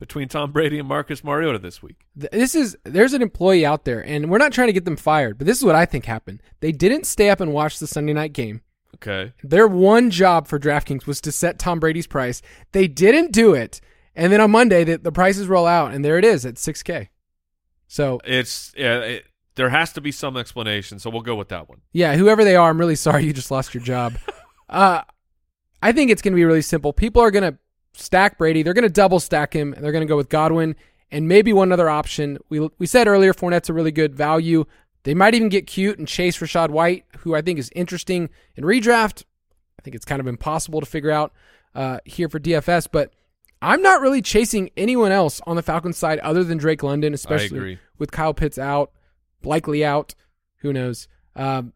between 0.07 0.27
Tom 0.27 0.51
Brady 0.51 0.77
and 0.77 0.87
Marcus 0.87 1.23
Mariota 1.23 1.57
this 1.57 1.81
week? 1.81 2.05
This 2.15 2.53
is 2.53 2.77
there's 2.83 3.13
an 3.13 3.23
employee 3.23 3.65
out 3.65 3.85
there, 3.85 4.05
and 4.05 4.29
we're 4.29 4.37
not 4.37 4.51
trying 4.51 4.67
to 4.67 4.73
get 4.73 4.85
them 4.85 4.95
fired, 4.95 5.37
but 5.37 5.47
this 5.47 5.57
is 5.57 5.63
what 5.65 5.75
I 5.75 5.85
think 5.85 6.05
happened. 6.05 6.43
They 6.59 6.71
didn't 6.71 7.05
stay 7.05 7.29
up 7.29 7.39
and 7.39 7.51
watch 7.51 7.79
the 7.79 7.87
Sunday 7.87 8.13
night 8.13 8.33
game. 8.33 8.61
Okay, 8.95 9.33
Their 9.43 9.67
one 9.67 10.09
job 10.11 10.47
for 10.47 10.57
DraftKings 10.57 11.05
was 11.05 11.19
to 11.21 11.31
set 11.31 11.59
Tom 11.59 11.79
Brady's 11.79 12.07
price. 12.07 12.41
They 12.71 12.87
didn't 12.87 13.31
do 13.31 13.53
it, 13.53 13.81
and 14.15 14.31
then 14.31 14.39
on 14.39 14.51
Monday 14.51 14.83
the, 14.83 14.97
the 14.97 15.11
prices 15.11 15.47
roll 15.47 15.65
out, 15.65 15.93
and 15.93 16.05
there 16.05 16.17
it 16.17 16.23
is 16.23 16.45
at 16.45 16.57
six 16.57 16.83
K. 16.83 17.09
So 17.87 18.19
it's 18.23 18.73
yeah. 18.77 18.99
It, 18.99 19.25
there 19.55 19.69
has 19.69 19.93
to 19.93 20.01
be 20.01 20.11
some 20.11 20.37
explanation, 20.37 20.99
so 20.99 21.09
we'll 21.09 21.21
go 21.21 21.35
with 21.35 21.47
that 21.49 21.67
one. 21.69 21.79
yeah, 21.93 22.15
whoever 22.15 22.43
they 22.43 22.57
are, 22.57 22.69
I'm 22.69 22.77
really 22.77 22.95
sorry 22.97 23.25
you 23.25 23.33
just 23.33 23.51
lost 23.51 23.73
your 23.73 23.81
job. 23.83 24.17
uh, 24.69 25.01
I 25.81 25.91
think 25.93 26.11
it's 26.11 26.21
going 26.21 26.33
to 26.33 26.35
be 26.35 26.43
really 26.43 26.61
simple. 26.61 26.91
People 26.93 27.21
are 27.21 27.31
going 27.31 27.53
to 27.53 27.57
stack 27.97 28.37
Brady. 28.37 28.63
They're 28.63 28.73
going 28.73 28.83
to 28.83 28.89
double 28.89 29.19
stack 29.19 29.53
him. 29.53 29.73
And 29.73 29.83
they're 29.83 29.91
going 29.91 30.05
to 30.05 30.11
go 30.11 30.17
with 30.17 30.29
Godwin 30.29 30.75
and 31.11 31.27
maybe 31.27 31.53
one 31.53 31.71
other 31.71 31.89
option. 31.89 32.37
We 32.49 32.69
we 32.77 32.85
said 32.85 33.07
earlier 33.07 33.33
Fournette's 33.33 33.69
a 33.69 33.73
really 33.73 33.91
good 33.91 34.15
value. 34.15 34.65
They 35.03 35.13
might 35.13 35.35
even 35.35 35.49
get 35.49 35.67
cute 35.67 35.99
and 35.99 36.07
chase 36.07 36.37
Rachaad 36.39 36.71
White, 36.71 37.05
who 37.19 37.35
I 37.35 37.41
think 37.41 37.59
is 37.59 37.69
interesting 37.75 38.29
in 38.55 38.63
redraft. 38.63 39.23
I 39.79 39.81
think 39.83 39.95
it's 39.95 40.05
kind 40.05 40.19
of 40.19 40.25
impossible 40.27 40.79
to 40.79 40.85
figure 40.85 41.11
out 41.11 41.31
uh, 41.75 41.99
here 42.05 42.27
for 42.27 42.39
DFS, 42.39 42.87
but 42.91 43.13
I'm 43.61 43.81
not 43.81 44.01
really 44.01 44.21
chasing 44.21 44.71
anyone 44.75 45.11
else 45.11 45.41
on 45.45 45.55
the 45.55 45.61
Falcons 45.61 45.97
side 45.97 46.19
other 46.19 46.43
than 46.43 46.57
Drake 46.57 46.81
London, 46.81 47.13
especially 47.13 47.79
with 47.99 48.11
Kyle 48.11 48.33
Pitts 48.33 48.57
out, 48.57 48.91
likely 49.43 49.85
out. 49.85 50.15
Who 50.57 50.73
knows? 50.73 51.07
Um, 51.35 51.73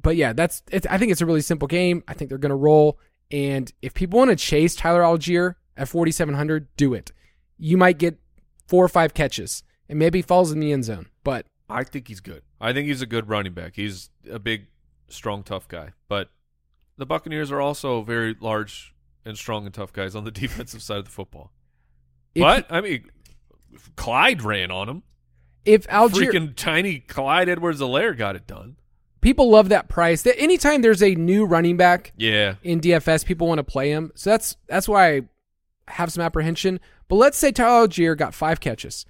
but 0.00 0.16
yeah, 0.16 0.32
that's. 0.32 0.62
It's, 0.70 0.86
I 0.88 0.98
think 0.98 1.10
it's 1.10 1.20
a 1.20 1.26
really 1.26 1.40
simple 1.40 1.66
game. 1.66 2.04
I 2.06 2.14
think 2.14 2.28
they're 2.28 2.38
going 2.38 2.50
to 2.50 2.56
roll. 2.56 2.98
And 3.30 3.70
if 3.82 3.92
people 3.94 4.18
want 4.18 4.30
to 4.30 4.36
chase 4.36 4.74
Tyler 4.74 5.02
Allgeier 5.02 5.56
at 5.78 5.88
4,700, 5.88 6.68
do 6.76 6.92
it. 6.92 7.12
You 7.56 7.76
might 7.78 7.96
get 7.98 8.18
four 8.66 8.84
or 8.84 8.88
five 8.88 9.14
catches, 9.14 9.62
and 9.88 9.98
maybe 9.98 10.20
falls 10.20 10.52
in 10.52 10.60
the 10.60 10.72
end 10.72 10.84
zone. 10.84 11.06
But 11.24 11.46
I 11.70 11.84
think 11.84 12.08
he's 12.08 12.20
good. 12.20 12.42
I 12.60 12.72
think 12.74 12.88
he's 12.88 13.00
a 13.02 13.06
good 13.06 13.28
running 13.28 13.54
back. 13.54 13.76
He's 13.76 14.10
a 14.30 14.38
big, 14.38 14.66
strong, 15.08 15.42
tough 15.42 15.68
guy. 15.68 15.90
But 16.08 16.28
the 16.96 17.06
Buccaneers 17.06 17.50
are 17.52 17.60
also 17.60 18.02
very 18.02 18.36
large 18.40 18.94
and 19.24 19.36
strong 19.38 19.64
and 19.64 19.72
tough 19.74 19.92
guys 19.92 20.14
on 20.14 20.24
the 20.24 20.30
defensive 20.44 20.82
side 20.82 20.98
of 20.98 21.04
the 21.06 21.10
football. 21.10 21.52
if, 22.34 22.42
But 22.42 22.66
I 22.70 22.80
mean, 22.80 23.10
Clyde 23.96 24.42
ran 24.42 24.70
on 24.70 24.88
him. 24.88 25.02
if 25.64 25.86
Allgeier, 25.88 26.30
Freaking 26.30 26.54
tiny 26.56 26.98
Clyde 27.00 27.48
Edwards-Helaire 27.48 28.16
got 28.16 28.36
it 28.36 28.46
done. 28.46 28.76
people 29.20 29.50
love 29.50 29.68
that 29.68 29.88
price. 29.88 30.22
That 30.22 30.38
anytime 30.40 30.82
there's 30.82 31.02
a 31.02 31.14
new 31.14 31.44
running 31.44 31.76
back 31.76 32.12
Yeah, 32.16 32.54
in 32.62 32.80
DFS, 32.80 33.24
people 33.24 33.46
want 33.48 33.58
to 33.58 33.64
play 33.64 33.90
him. 33.90 34.12
So 34.14 34.30
that's 34.30 34.56
that's 34.68 34.88
why 34.88 35.14
I 35.16 35.22
have 35.90 36.12
some 36.12 36.22
apprehension. 36.22 36.80
But 37.08 37.16
let's 37.16 37.38
say 37.38 37.52
Tyler 37.52 37.86
Allgeier 37.86 38.16
got 38.16 38.34
five 38.34 38.60
catches, 38.60 39.06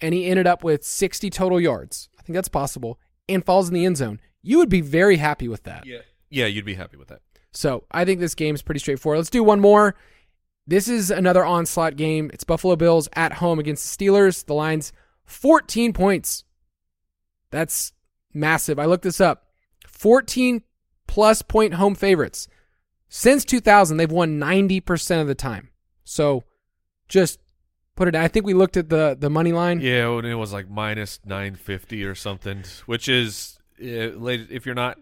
and 0.00 0.14
he 0.14 0.26
ended 0.26 0.46
up 0.46 0.64
with 0.64 0.84
60 0.84 1.30
total 1.30 1.60
yards. 1.60 2.08
I 2.18 2.22
think 2.22 2.34
that's 2.34 2.48
possible, 2.48 2.98
and 3.28 3.44
falls 3.44 3.68
in 3.68 3.74
the 3.74 3.84
end 3.84 3.96
zone. 3.96 4.20
You 4.42 4.58
would 4.58 4.68
be 4.68 4.80
very 4.80 5.16
happy 5.16 5.48
with 5.48 5.62
that. 5.64 5.86
Yeah. 5.86 6.00
Yeah, 6.30 6.46
you'd 6.46 6.64
be 6.64 6.74
happy 6.74 6.96
with 6.96 7.08
that. 7.08 7.20
So 7.52 7.84
I 7.90 8.04
think 8.04 8.18
this 8.18 8.34
game's 8.34 8.62
pretty 8.62 8.80
straightforward. 8.80 9.18
Let's 9.18 9.30
do 9.30 9.44
one 9.44 9.60
more. 9.60 9.94
This 10.66 10.88
is 10.88 11.10
another 11.10 11.44
onslaught 11.44 11.96
game. 11.96 12.30
It's 12.32 12.44
Buffalo 12.44 12.76
Bills 12.76 13.08
at 13.14 13.34
home 13.34 13.58
against 13.58 13.98
the 13.98 14.04
Steelers. 14.06 14.44
The 14.46 14.54
line's 14.54 14.92
14 15.26 15.92
points. 15.92 16.44
That's 17.50 17.92
massive. 18.32 18.78
I 18.78 18.86
looked 18.86 19.04
this 19.04 19.20
up. 19.20 19.48
14 19.86 20.62
plus 21.06 21.42
point 21.42 21.74
home 21.74 21.94
favorites. 21.94 22.48
Since 23.08 23.44
2000, 23.44 23.98
they've 23.98 24.10
won 24.10 24.40
90% 24.40 25.20
of 25.20 25.26
the 25.26 25.34
time. 25.34 25.68
So 26.12 26.44
just 27.08 27.40
put 27.96 28.08
it 28.08 28.14
I 28.14 28.28
think 28.28 28.44
we 28.44 28.54
looked 28.54 28.76
at 28.76 28.90
the 28.90 29.16
the 29.18 29.30
money 29.30 29.52
line. 29.52 29.80
Yeah, 29.80 30.10
and 30.10 30.26
it 30.26 30.34
was 30.34 30.52
like 30.52 30.68
minus 30.68 31.18
950 31.24 32.04
or 32.04 32.14
something, 32.14 32.64
which 32.86 33.08
is 33.08 33.58
uh, 33.80 34.12
if 34.48 34.66
you're 34.66 34.74
not 34.74 34.98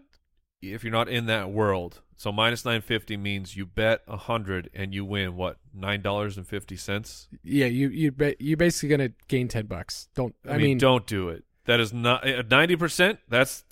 if 0.61 0.83
you're 0.83 0.93
not 0.93 1.09
in 1.09 1.25
that 1.25 1.51
world. 1.51 2.01
So 2.15 2.31
minus 2.31 2.63
950 2.63 3.17
means 3.17 3.57
you 3.57 3.65
bet 3.65 4.01
a 4.07 4.11
100 4.11 4.69
and 4.75 4.93
you 4.93 5.03
win 5.03 5.35
what? 5.35 5.57
$9.50? 5.75 7.27
Yeah, 7.43 7.65
you 7.65 7.89
you 7.89 8.11
ba- 8.11 8.35
you're 8.39 8.57
basically 8.57 8.89
going 8.95 9.09
to 9.09 9.15
gain 9.27 9.47
10 9.47 9.65
bucks. 9.65 10.07
Don't 10.13 10.35
I, 10.47 10.57
mean, 10.57 10.77
don't 10.77 11.07
do 11.07 11.29
it. 11.29 11.43
That 11.65 11.79
is 11.79 11.91
not 11.91 12.25
uh, 12.27 12.43
90%. 12.43 13.17
That's 13.27 13.63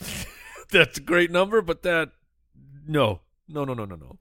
that's 0.72 0.98
a 0.98 1.02
great 1.02 1.30
number, 1.30 1.62
but 1.62 1.84
that 1.84 2.10
no. 2.88 3.22
No, 3.48 3.66
no, 3.66 3.74
no, 3.76 3.86
no, 3.86 3.96
no. 3.96 4.18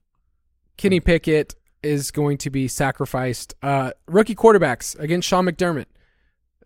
Kenny 0.77 0.99
Pickett 0.99 1.55
is 1.83 2.11
going 2.11 2.37
to 2.39 2.49
be 2.49 2.67
sacrificed. 2.67 3.53
Uh, 3.61 3.91
rookie 4.07 4.35
quarterbacks 4.35 4.97
against 4.99 5.27
Sean 5.27 5.45
McDermott. 5.45 5.85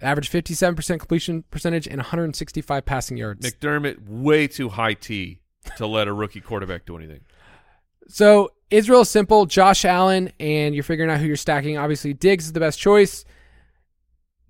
Average 0.01 0.29
57% 0.29 0.99
completion 0.99 1.43
percentage 1.49 1.87
and 1.87 1.97
165 1.97 2.85
passing 2.85 3.17
yards. 3.17 3.49
McDermott 3.49 4.07
way 4.07 4.47
too 4.47 4.69
high 4.69 4.95
T 4.95 5.39
to 5.77 5.87
let 5.87 6.07
a 6.07 6.13
rookie 6.13 6.41
quarterback 6.41 6.85
do 6.85 6.97
anything. 6.97 7.21
So 8.07 8.51
it's 8.69 8.89
real 8.89 9.05
simple. 9.05 9.45
Josh 9.45 9.85
Allen, 9.85 10.31
and 10.39 10.75
you're 10.75 10.83
figuring 10.83 11.09
out 11.09 11.19
who 11.19 11.25
you're 11.27 11.35
stacking. 11.35 11.77
Obviously, 11.77 12.13
Diggs 12.13 12.45
is 12.45 12.53
the 12.53 12.59
best 12.59 12.79
choice. 12.79 13.23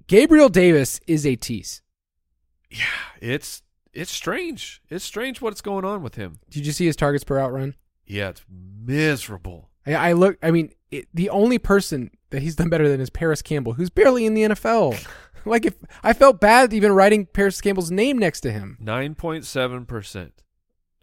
Gabriel 0.07 0.49
Davis 0.49 0.99
is 1.07 1.25
a 1.25 1.35
tease. 1.35 1.81
Yeah, 2.69 2.85
it's 3.21 3.61
it's 3.93 4.11
strange. 4.11 4.81
It's 4.89 5.05
strange 5.05 5.41
what's 5.41 5.61
going 5.61 5.85
on 5.85 6.01
with 6.01 6.15
him. 6.15 6.39
Did 6.49 6.65
you 6.65 6.71
see 6.71 6.85
his 6.85 6.95
targets 6.95 7.23
per 7.23 7.37
out 7.37 7.53
run? 7.53 7.75
Yeah, 8.05 8.29
it's 8.29 8.43
miserable. 8.49 9.69
I, 9.85 9.93
I 9.93 10.13
look. 10.13 10.37
I 10.41 10.51
mean, 10.51 10.71
it, 10.91 11.07
the 11.13 11.29
only 11.29 11.57
person 11.57 12.11
that 12.29 12.41
he's 12.41 12.55
done 12.55 12.69
better 12.69 12.87
than 12.87 13.01
is 13.01 13.09
Parris 13.09 13.41
Campbell, 13.41 13.73
who's 13.73 13.89
barely 13.89 14.25
in 14.25 14.33
the 14.33 14.43
NFL. 14.43 15.05
like 15.45 15.65
if 15.65 15.75
I 16.03 16.13
felt 16.13 16.39
bad 16.39 16.73
even 16.73 16.91
writing 16.91 17.25
Parris 17.25 17.61
Campbell's 17.61 17.91
name 17.91 18.17
next 18.17 18.41
to 18.41 18.51
him. 18.51 18.77
Nine 18.79 19.15
point 19.15 19.45
seven 19.45 19.85
percent 19.85 20.43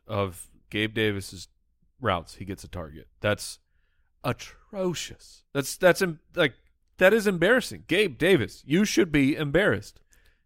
of 0.07 0.49
Gabe 0.71 0.95
Davis's 0.95 1.49
routes 2.01 2.37
he 2.37 2.45
gets 2.45 2.65
a 2.65 2.69
target. 2.69 3.09
That's 3.21 3.59
atrocious. 4.25 5.45
That's 5.53 5.77
that's 5.77 6.03
like 6.35 6.55
that 6.99 7.13
is 7.13 7.27
embarrassing. 7.27 7.85
Gabe 7.87 8.19
Davis, 8.19 8.63
you 8.67 8.85
should 8.85 9.11
be 9.11 9.37
embarrassed. 9.37 10.01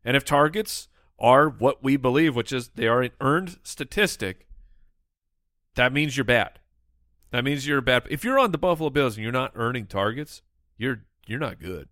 And 0.05 0.17
if 0.17 0.25
targets 0.25 0.89
are 1.19 1.49
what 1.49 1.83
we 1.83 1.97
believe, 1.97 2.37
which 2.37 2.53
is 2.53 2.69
they 2.69 2.87
are 2.87 3.03
an 3.03 3.11
earned 3.21 3.59
statistic, 3.63 4.47
that 5.75 5.93
means 5.93 6.17
you're 6.17 6.25
bad. 6.25 6.61
That 7.35 7.43
means 7.43 7.67
you're 7.67 7.79
a 7.79 7.83
bad. 7.83 8.05
If 8.11 8.23
you're 8.23 8.39
on 8.39 8.53
the 8.53 8.59
Buffalo 8.59 8.91
Bills 8.91 9.17
and 9.17 9.25
you're 9.25 9.33
not 9.33 9.51
earning 9.57 9.87
targets, 9.87 10.41
you're 10.79 11.03
you're 11.27 11.41
not 11.41 11.59
good. 11.59 11.89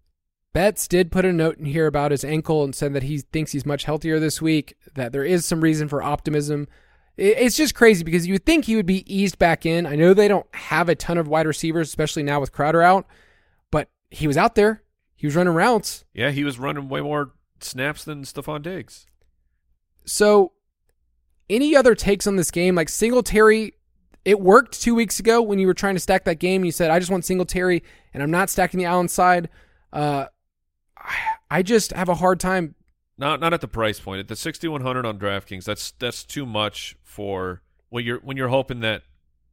Betz 0.53 0.87
did 0.87 1.11
put 1.11 1.25
a 1.25 1.33
note 1.33 1.59
in 1.59 1.65
here 1.65 1.89
about 1.89 2.13
his 2.13 2.25
ankle 2.25 2.63
and 2.63 2.73
said 2.73 2.93
that 2.93 3.03
he 3.03 3.19
thinks 3.19 3.51
he's 3.51 3.67
much 3.67 3.83
healthier 3.83 4.21
this 4.21 4.41
week, 4.41 4.77
that 4.95 5.11
there 5.11 5.25
is 5.25 5.45
some 5.45 5.61
reason 5.61 5.89
for 5.89 6.01
optimism. 6.01 6.69
It's 7.17 7.57
just 7.57 7.75
crazy 7.75 8.05
because 8.05 8.25
you 8.25 8.35
would 8.35 8.47
think 8.47 8.67
he 8.67 8.77
would 8.77 8.87
be 8.87 9.03
eased 9.13 9.37
back 9.37 9.67
in. 9.67 9.85
I 9.85 9.97
know 9.97 10.15
they 10.15 10.29
don't 10.29 10.47
have 10.55 10.89
a 10.89 10.95
ton 10.95 11.19
of 11.19 11.27
wide 11.27 11.49
receivers, 11.49 11.89
especially 11.89 12.23
now 12.23 12.39
with 12.39 12.53
Crowder 12.53 12.81
out, 12.81 13.09
but 13.73 13.91
he 14.13 14.29
was 14.29 14.37
out 14.37 14.55
there. 14.55 14.85
He 15.17 15.27
was 15.27 15.35
running 15.35 15.55
routes. 15.55 16.05
Yeah, 16.15 16.31
he 16.31 16.45
was 16.45 16.61
running 16.61 16.89
way 16.89 17.01
more 17.01 17.33
snaps 17.59 18.05
than 18.05 18.23
Stefon 18.23 18.63
Diggs. 18.63 19.09
So, 20.05 20.53
any 21.51 21.75
other 21.75 21.97
takes 21.97 22.29
on 22.29 22.37
this 22.37 22.53
game? 22.53 22.77
Like 22.77 22.89
Singletary, 22.89 23.75
it 24.25 24.41
worked 24.41 24.81
two 24.81 24.95
weeks 24.95 25.19
ago 25.21 25.43
when 25.43 25.59
you 25.59 25.67
were 25.67 25.75
trying 25.75 25.95
to 25.95 26.01
stack 26.01 26.25
that 26.25 26.39
game. 26.39 26.65
You 26.65 26.73
said, 26.73 26.91
I 26.91 26.99
just 26.99 27.11
want 27.11 27.25
Singletary 27.25 27.83
and 28.15 28.23
I'm 28.23 28.31
not 28.31 28.51
stacking 28.51 28.79
the 28.79 28.85
Allen 28.87 29.09
side. 29.09 29.49
Uh, 29.93 30.27
I, 30.97 31.17
I 31.51 31.63
just 31.63 31.93
have 31.93 32.09
a 32.09 32.15
hard 32.15 32.41
time. 32.41 32.75
Not 33.19 33.41
not 33.41 33.53
at 33.53 33.61
the 33.61 33.69
price 33.69 34.01
point. 34.01 34.21
At 34.21 34.29
the 34.29 34.37
sixty 34.37 34.69
one 34.69 34.81
hundred 34.81 35.05
on 35.07 35.19
DraftKings, 35.19 35.65
that's 35.65 35.93
that's 35.99 36.25
too 36.25 36.47
much 36.47 36.97
for 37.03 37.63
when 37.91 38.05
you're 38.05 38.19
when 38.21 38.37
you're 38.37 38.49
hoping 38.49 38.81
that 38.81 39.03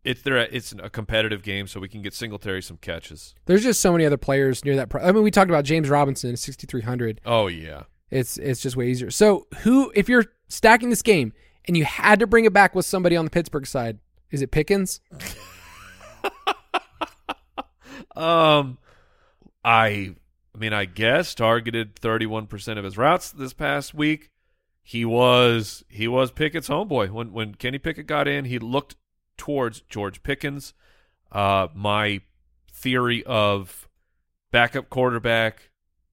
it's 0.04 0.22
there. 0.22 0.38
It's 0.38 0.74
a 0.82 0.90
competitive 0.90 1.44
game, 1.44 1.68
so 1.68 1.80
we 1.80 1.90
can 1.90 2.02
get 2.02 2.14
Singletary 2.14 2.62
some 2.62 2.78
catches. 2.78 3.36
There's 3.46 3.64
just 3.64 3.82
so 3.82 3.92
many 3.92 4.06
other 4.06 4.18
players 4.18 4.64
near 4.64 4.78
that. 4.78 4.90
Pri- 4.90 5.04
I 5.04 5.12
mean, 5.12 5.24
we 5.24 5.30
talked 5.32 5.52
about 5.52 5.66
James 5.66 5.90
Robinson, 5.90 6.38
6,300. 6.38 7.20
Oh 7.26 7.48
yeah, 7.48 7.84
It's 8.10 8.38
it's 8.38 8.62
just 8.62 8.78
way 8.78 8.88
easier. 8.88 9.12
So, 9.12 9.48
who, 9.64 9.92
if 9.94 10.08
you're 10.08 10.26
stacking 10.48 10.90
this 10.90 11.02
game 11.02 11.34
and 11.68 11.76
you 11.76 11.84
had 11.84 12.20
to 12.22 12.28
bring 12.28 12.46
it 12.46 12.54
back 12.54 12.74
with 12.74 12.86
somebody 12.86 13.18
on 13.18 13.26
the 13.26 13.32
Pittsburgh 13.32 13.68
side, 13.68 14.00
is 14.32 14.42
it 14.42 14.52
Pickens? 14.52 15.02
Um, 18.20 18.78
I, 19.64 20.16
I 20.54 20.58
mean, 20.58 20.74
I 20.74 20.86
guess 20.86 21.34
targeted 21.34 21.96
31% 21.96 22.78
of 22.78 22.84
his 22.84 22.98
routes 22.98 23.32
this 23.32 23.54
past 23.54 23.94
week. 23.94 24.30
He 24.84 25.06
was 25.06 25.86
he 25.88 26.08
was 26.08 26.32
Pickett's 26.32 26.68
homeboy. 26.68 27.12
When 27.12 27.32
when 27.32 27.54
Kenny 27.54 27.78
Pickett 27.78 28.08
got 28.08 28.28
in, 28.28 28.46
he 28.46 28.58
looked 28.58 28.96
towards 29.38 29.82
George 29.82 30.24
Pickens. 30.24 30.74
Uh, 31.32 31.68
my 31.76 32.22
theory 32.72 33.24
of 33.26 33.88
backup 34.52 34.90
quarterback, 34.90 35.70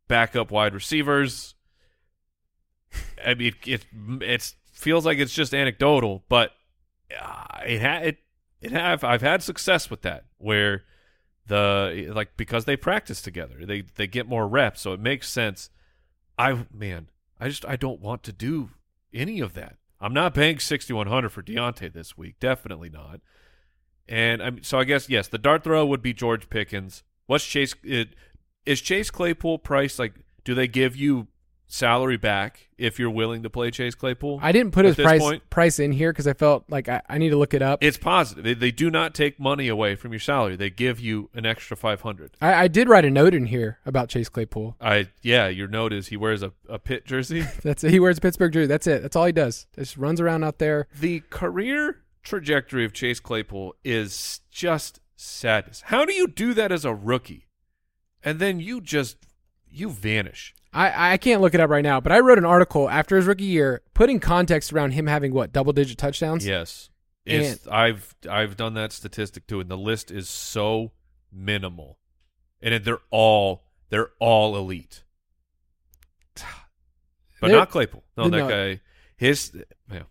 backup 0.09 0.51
wide 0.51 0.75
receivers. 0.75 1.55
I 3.25 3.33
mean, 3.33 3.55
it 3.65 3.87
it 4.21 4.55
feels 4.73 5.07
like 5.07 5.19
it's 5.19 5.33
just 5.33 5.55
anecdotal, 5.55 6.25
but 6.29 6.51
uh, 7.21 7.59
it 7.67 7.83
ha- 7.83 8.01
it 8.03 8.19
it 8.61 8.73
have 8.73 9.05
I've 9.05 9.23
had 9.23 9.43
success 9.43 9.91
with 9.91 10.03
that 10.03 10.25
where 10.39 10.85
the 11.47 12.11
like 12.15 12.37
because 12.37 12.65
they 12.65 12.77
practice 12.77 13.23
together 13.23 13.65
they 13.65 13.83
they 13.83 14.07
get 14.07 14.29
more 14.29 14.49
reps 14.49 14.81
so 14.81 14.93
it 14.93 15.01
makes 15.01 15.29
sense. 15.29 15.71
I 16.39 16.67
man 16.73 17.09
i 17.41 17.49
just 17.49 17.65
i 17.65 17.77
don't 17.77 18.01
want 18.01 18.23
to 18.25 18.33
do 18.33 18.71
any 19.15 19.41
of 19.41 19.55
that. 19.55 19.77
I'm 20.01 20.13
not 20.13 20.35
paying 20.35 20.59
6100 20.59 21.31
for 21.31 21.43
Diontae 21.43 21.93
this 21.93 22.19
week 22.19 22.39
definitely 22.41 22.91
not. 22.91 23.21
And 24.09 24.43
I'm 24.43 24.63
so 24.63 24.79
i 24.79 24.85
guess 24.85 25.09
yes 25.09 25.29
the 25.29 25.39
dart 25.39 25.65
throw 25.65 25.87
would 25.87 26.03
be 26.03 26.13
george 26.13 26.51
pickens. 26.51 27.03
What's 27.27 27.45
chase 27.45 27.75
it, 27.83 28.11
is 28.65 28.81
chase 28.81 29.11
claypool 29.11 29.59
price 29.59 29.99
like 29.99 30.15
do 30.45 30.55
they 30.55 30.69
give 30.69 30.97
you 30.97 31.29
salary 31.69 32.17
back 32.17 32.69
if 32.79 32.99
you're 32.99 33.11
willing 33.11 33.43
to 33.43 33.51
play 33.51 33.71
chase 33.73 33.95
claypool 33.95 34.39
I 34.41 34.53
didn't 34.53 34.73
put 34.73 34.85
his 34.85 34.95
price 34.95 35.21
point? 35.21 35.51
price 35.51 35.79
in 35.81 35.91
here 35.91 36.13
because 36.13 36.27
I 36.29 36.33
felt 36.33 36.65
like 36.69 36.89
I, 36.89 37.03
I 37.09 37.19
need 37.19 37.31
to 37.31 37.37
look 37.37 37.55
it 37.55 37.63
up. 37.63 37.83
it's 37.83 37.97
positive 37.97 38.45
they, 38.45 38.55
they 38.55 38.71
do 38.71 38.89
not 38.91 39.15
take 39.15 39.41
money 39.41 39.67
away 39.67 39.97
from 39.97 40.13
your 40.13 40.21
salary 40.21 40.55
they 40.55 40.71
give 40.71 41.01
you 41.01 41.29
an 41.35 41.45
extra 41.45 41.77
500 41.77 42.37
I, 42.41 42.55
I 42.55 42.69
did 42.69 42.89
write 42.89 43.05
a 43.05 43.11
note 43.11 43.35
in 43.35 43.47
here 43.47 43.79
about 43.85 44.09
Chase 44.09 44.29
Claypool. 44.29 44.77
I 44.81 45.09
yeah, 45.23 45.49
your 45.49 45.69
note 45.69 45.93
is 45.93 46.09
he 46.09 46.17
wears 46.17 46.43
a, 46.43 46.53
a 46.69 46.79
pit 46.79 47.05
jersey. 47.05 47.41
That's 47.63 47.83
it. 47.85 47.91
He 47.91 48.01
wears 48.01 48.19
a 48.19 48.21
Pittsburgh 48.21 48.53
jersey. 48.53 48.67
That's 48.67 48.87
it. 48.87 49.03
That's 49.03 49.17
all 49.17 49.27
he 49.27 49.33
does. 49.33 49.67
Just 49.75 49.97
runs 49.97 50.21
around 50.21 50.45
out 50.45 50.59
there. 50.59 50.87
the 50.99 51.21
career 51.31 52.03
trajectory 52.23 52.85
of 52.85 52.93
Chase 52.93 53.21
Claypool 53.21 53.75
is 53.85 54.41
just 54.51 55.01
sadness. 55.17 55.83
How 55.87 56.05
do 56.05 56.13
you 56.13 56.27
do 56.27 56.55
that 56.55 56.73
as 56.73 56.85
a 56.85 56.95
rookie? 56.95 57.47
And 58.23 58.39
then 58.39 58.61
you 58.61 58.81
just 58.81 59.17
you 59.69 59.91
vanish. 59.91 60.55
I, 60.73 61.13
I 61.15 61.17
can't 61.17 61.41
look 61.41 61.55
it 61.55 61.61
up 61.61 61.71
right 61.71 61.83
now, 61.83 62.01
but 62.01 62.13
I 62.13 62.21
wrote 62.21 62.39
an 62.39 62.45
article 62.45 62.89
after 62.91 63.17
his 63.17 63.27
rookie 63.27 63.45
year, 63.45 63.83
putting 63.95 64.21
context 64.21 64.73
around 64.73 64.91
him 64.93 65.07
having 65.07 65.33
what 65.33 65.53
double 65.53 65.73
digit 65.73 65.97
touchdowns. 65.99 66.47
Yes. 66.47 66.91
It's, 67.25 67.67
I've 67.67 68.15
I've 68.31 68.57
done 68.57 68.75
that 68.75 68.93
statistic 68.93 69.47
too, 69.49 69.59
and 69.59 69.69
the 69.69 69.77
list 69.77 70.11
is 70.13 70.29
so 70.29 70.93
minimal, 71.33 71.99
and 72.63 72.85
they're 72.85 73.01
all 73.11 73.65
they're 73.91 74.11
all 74.21 74.57
elite, 74.57 75.03
but 77.41 77.49
They're- 77.49 77.57
not 77.57 77.71
Claypool. 77.71 78.05
No, 78.17 78.29
no. 78.29 78.47
that 78.47 78.49
guy. 78.49 78.81
His 79.17 79.53
yeah, 79.91 80.03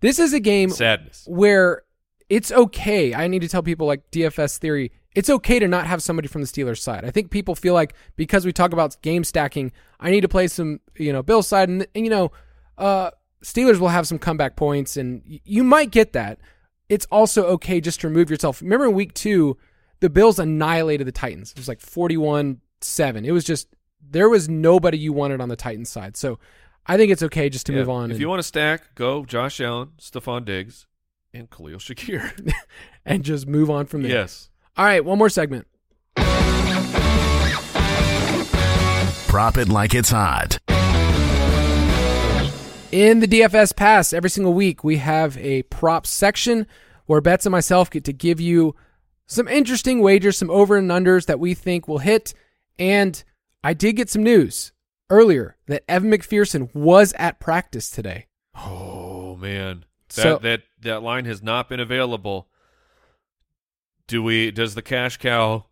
This 0.00 0.18
is 0.18 0.32
a 0.32 0.40
game 0.40 0.70
sadness. 0.70 1.24
where 1.26 1.82
it's 2.30 2.50
okay. 2.52 3.12
I 3.14 3.26
need 3.28 3.42
to 3.42 3.48
tell 3.48 3.62
people 3.62 3.86
like 3.86 4.10
DFS 4.10 4.58
theory, 4.58 4.92
it's 5.14 5.30
okay 5.30 5.58
to 5.58 5.68
not 5.68 5.86
have 5.86 6.02
somebody 6.02 6.28
from 6.28 6.40
the 6.42 6.46
Steelers 6.48 6.78
side. 6.78 7.04
I 7.04 7.10
think 7.10 7.30
people 7.30 7.54
feel 7.54 7.74
like 7.74 7.94
because 8.16 8.44
we 8.44 8.52
talk 8.52 8.72
about 8.72 9.00
game 9.02 9.22
stacking, 9.24 9.72
I 10.00 10.10
need 10.10 10.22
to 10.22 10.28
play 10.28 10.48
some, 10.48 10.80
you 10.96 11.12
know, 11.12 11.22
Bills 11.22 11.46
side 11.46 11.68
and, 11.68 11.86
and 11.94 12.04
you 12.04 12.10
know, 12.10 12.32
uh 12.78 13.10
Steelers 13.42 13.78
will 13.78 13.88
have 13.88 14.06
some 14.06 14.18
comeback 14.18 14.56
points 14.56 14.96
and 14.96 15.22
y- 15.28 15.40
you 15.44 15.62
might 15.64 15.90
get 15.90 16.12
that. 16.14 16.38
It's 16.88 17.06
also 17.10 17.44
okay 17.46 17.80
just 17.80 18.00
to 18.00 18.08
remove 18.08 18.30
yourself. 18.30 18.60
Remember 18.62 18.86
in 18.86 18.94
week 18.94 19.14
2, 19.14 19.56
the 20.00 20.10
Bills 20.10 20.38
annihilated 20.38 21.06
the 21.06 21.12
Titans. 21.12 21.52
It 21.52 21.58
was 21.58 21.68
like 21.68 21.78
41-7. 21.80 23.24
It 23.24 23.32
was 23.32 23.44
just 23.44 23.68
there 24.10 24.28
was 24.28 24.48
nobody 24.48 24.98
you 24.98 25.12
wanted 25.12 25.40
on 25.40 25.48
the 25.48 25.56
Titans 25.56 25.88
side. 25.90 26.16
So 26.16 26.38
I 26.86 26.96
think 26.96 27.10
it's 27.10 27.22
okay 27.22 27.48
just 27.48 27.66
to 27.66 27.72
Yeah, 27.72 27.78
move 27.80 27.90
on 27.90 28.04
If 28.10 28.14
and, 28.16 28.20
you 28.20 28.28
want 28.28 28.40
to 28.40 28.42
stack, 28.44 28.94
go 28.94 29.24
Josh 29.24 29.60
Allen, 29.60 29.90
Stefon 29.98 30.44
Diggs, 30.44 30.86
and 31.32 31.48
Khalil 31.50 31.78
Shakir. 31.78 32.52
and 33.06 33.24
just 33.24 33.46
move 33.46 33.70
on 33.70 33.86
from 33.86 34.02
there. 34.02 34.10
yes. 34.12 34.50
All 34.76 34.84
right, 34.84 35.04
one 35.04 35.18
more 35.18 35.28
segment. 35.28 35.66
Prop 39.28 39.56
it 39.56 39.68
like 39.68 39.94
it's 39.94 40.10
hot. 40.10 40.58
In 42.90 43.20
the 43.20 43.26
DFS 43.26 43.74
Pass, 43.74 44.12
every 44.12 44.30
single 44.30 44.52
week 44.52 44.84
we 44.84 44.96
have 44.98 45.36
a 45.38 45.62
prop 45.64 46.06
section 46.06 46.66
where 47.06 47.20
Betz 47.20 47.44
and 47.46 47.52
myself 47.52 47.90
get 47.90 48.04
to 48.04 48.12
give 48.12 48.40
you 48.40 48.74
some 49.26 49.48
interesting 49.48 50.00
wagers, 50.00 50.38
some 50.38 50.50
over 50.50 50.76
and 50.76 50.90
unders 50.90 51.26
that 51.26 51.40
we 51.40 51.54
think 51.54 51.86
will 51.88 51.98
hit. 51.98 52.34
And 52.78 53.22
I 53.62 53.74
did 53.74 53.94
get 53.94 54.10
some 54.10 54.22
news 54.22 54.72
earlier 55.10 55.56
that 55.66 55.82
Evan 55.88 56.10
McPherson 56.10 56.72
was 56.74 57.12
at 57.18 57.40
practice 57.40 57.90
today. 57.90 58.26
Oh 58.56 59.36
man, 59.36 59.84
that 60.14 60.22
So- 60.22 60.38
that 60.38 60.62
that 60.82 61.02
line 61.02 61.24
has 61.26 61.42
not 61.42 61.68
been 61.68 61.80
available. 61.80 62.48
Do 64.06 64.22
we? 64.22 64.50
Does 64.50 64.74
the 64.74 64.82
cash 64.82 65.16
cow, 65.16 65.66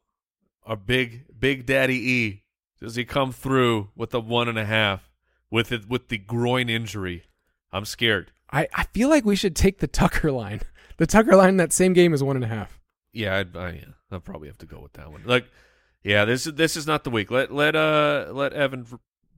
our 0.64 0.76
big 0.76 1.24
big 1.38 1.66
daddy 1.66 2.10
E, 2.10 2.42
does 2.80 2.96
he 2.96 3.04
come 3.04 3.32
through 3.32 3.90
with 3.94 4.10
the 4.10 4.20
one 4.20 4.48
and 4.48 4.58
a 4.58 4.64
half 4.64 5.10
with 5.50 5.70
it 5.70 5.88
with 5.88 6.08
the 6.08 6.18
groin 6.18 6.68
injury? 6.68 7.24
I'm 7.72 7.84
scared. 7.84 8.32
I, 8.50 8.68
I 8.74 8.84
feel 8.84 9.08
like 9.08 9.24
we 9.24 9.36
should 9.36 9.56
take 9.56 9.78
the 9.78 9.86
Tucker 9.86 10.30
line. 10.30 10.60
The 10.98 11.06
Tucker 11.06 11.34
line 11.34 11.48
in 11.48 11.56
that 11.56 11.72
same 11.72 11.94
game 11.94 12.12
is 12.12 12.22
one 12.22 12.36
and 12.36 12.44
a 12.44 12.48
half. 12.48 12.78
Yeah, 13.12 13.38
I'd, 13.38 13.56
I, 13.56 13.84
I'll 14.12 14.20
probably 14.20 14.46
have 14.48 14.58
to 14.58 14.66
go 14.66 14.78
with 14.78 14.92
that 14.92 15.10
one. 15.10 15.22
Like, 15.24 15.46
yeah, 16.04 16.26
this 16.26 16.46
is 16.46 16.52
this 16.54 16.76
is 16.76 16.86
not 16.86 17.02
the 17.02 17.10
week. 17.10 17.30
Let 17.30 17.50
let 17.50 17.74
uh 17.74 18.26
let 18.30 18.52
Evan 18.52 18.86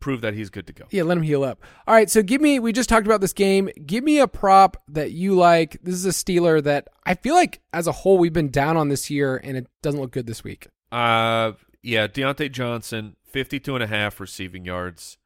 prove 0.04 0.20
that 0.20 0.34
he's 0.34 0.50
good 0.50 0.66
to 0.66 0.72
go. 0.74 0.84
Yeah, 0.90 1.04
let 1.04 1.16
him 1.16 1.22
heal 1.22 1.42
up. 1.42 1.62
All 1.88 1.94
right, 1.94 2.10
so 2.10 2.20
give 2.22 2.42
me. 2.42 2.58
We 2.58 2.74
just 2.74 2.90
talked 2.90 3.06
about 3.06 3.22
this 3.22 3.32
game. 3.32 3.70
Give 3.86 4.04
me 4.04 4.18
a 4.18 4.28
prop 4.28 4.76
that 4.88 5.12
you 5.12 5.34
like. 5.34 5.78
This 5.82 5.94
is 5.94 6.04
a 6.04 6.10
Steeler 6.10 6.62
that 6.62 6.88
I 7.06 7.14
feel 7.14 7.34
like 7.34 7.62
as 7.72 7.86
a 7.86 7.92
whole 7.92 8.18
we've 8.18 8.30
been 8.30 8.50
down 8.50 8.76
on 8.76 8.90
this 8.90 9.08
year, 9.08 9.40
and 9.42 9.56
it 9.56 9.66
doesn't 9.80 9.98
look 9.98 10.10
good 10.10 10.26
this 10.26 10.44
week. 10.44 10.66
Uh, 10.92 11.52
yeah, 11.82 12.06
Diontae 12.06 12.52
Johnson, 12.52 13.16
52 13.30 13.76
and 13.76 13.82
a 13.82 13.86
half 13.86 14.20
receiving 14.20 14.66
yards. 14.66 15.16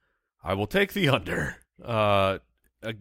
I 0.45 0.55
will 0.55 0.68
take 0.68 0.93
the 0.93 1.09
under. 1.16 1.57
Uh, 1.85 2.39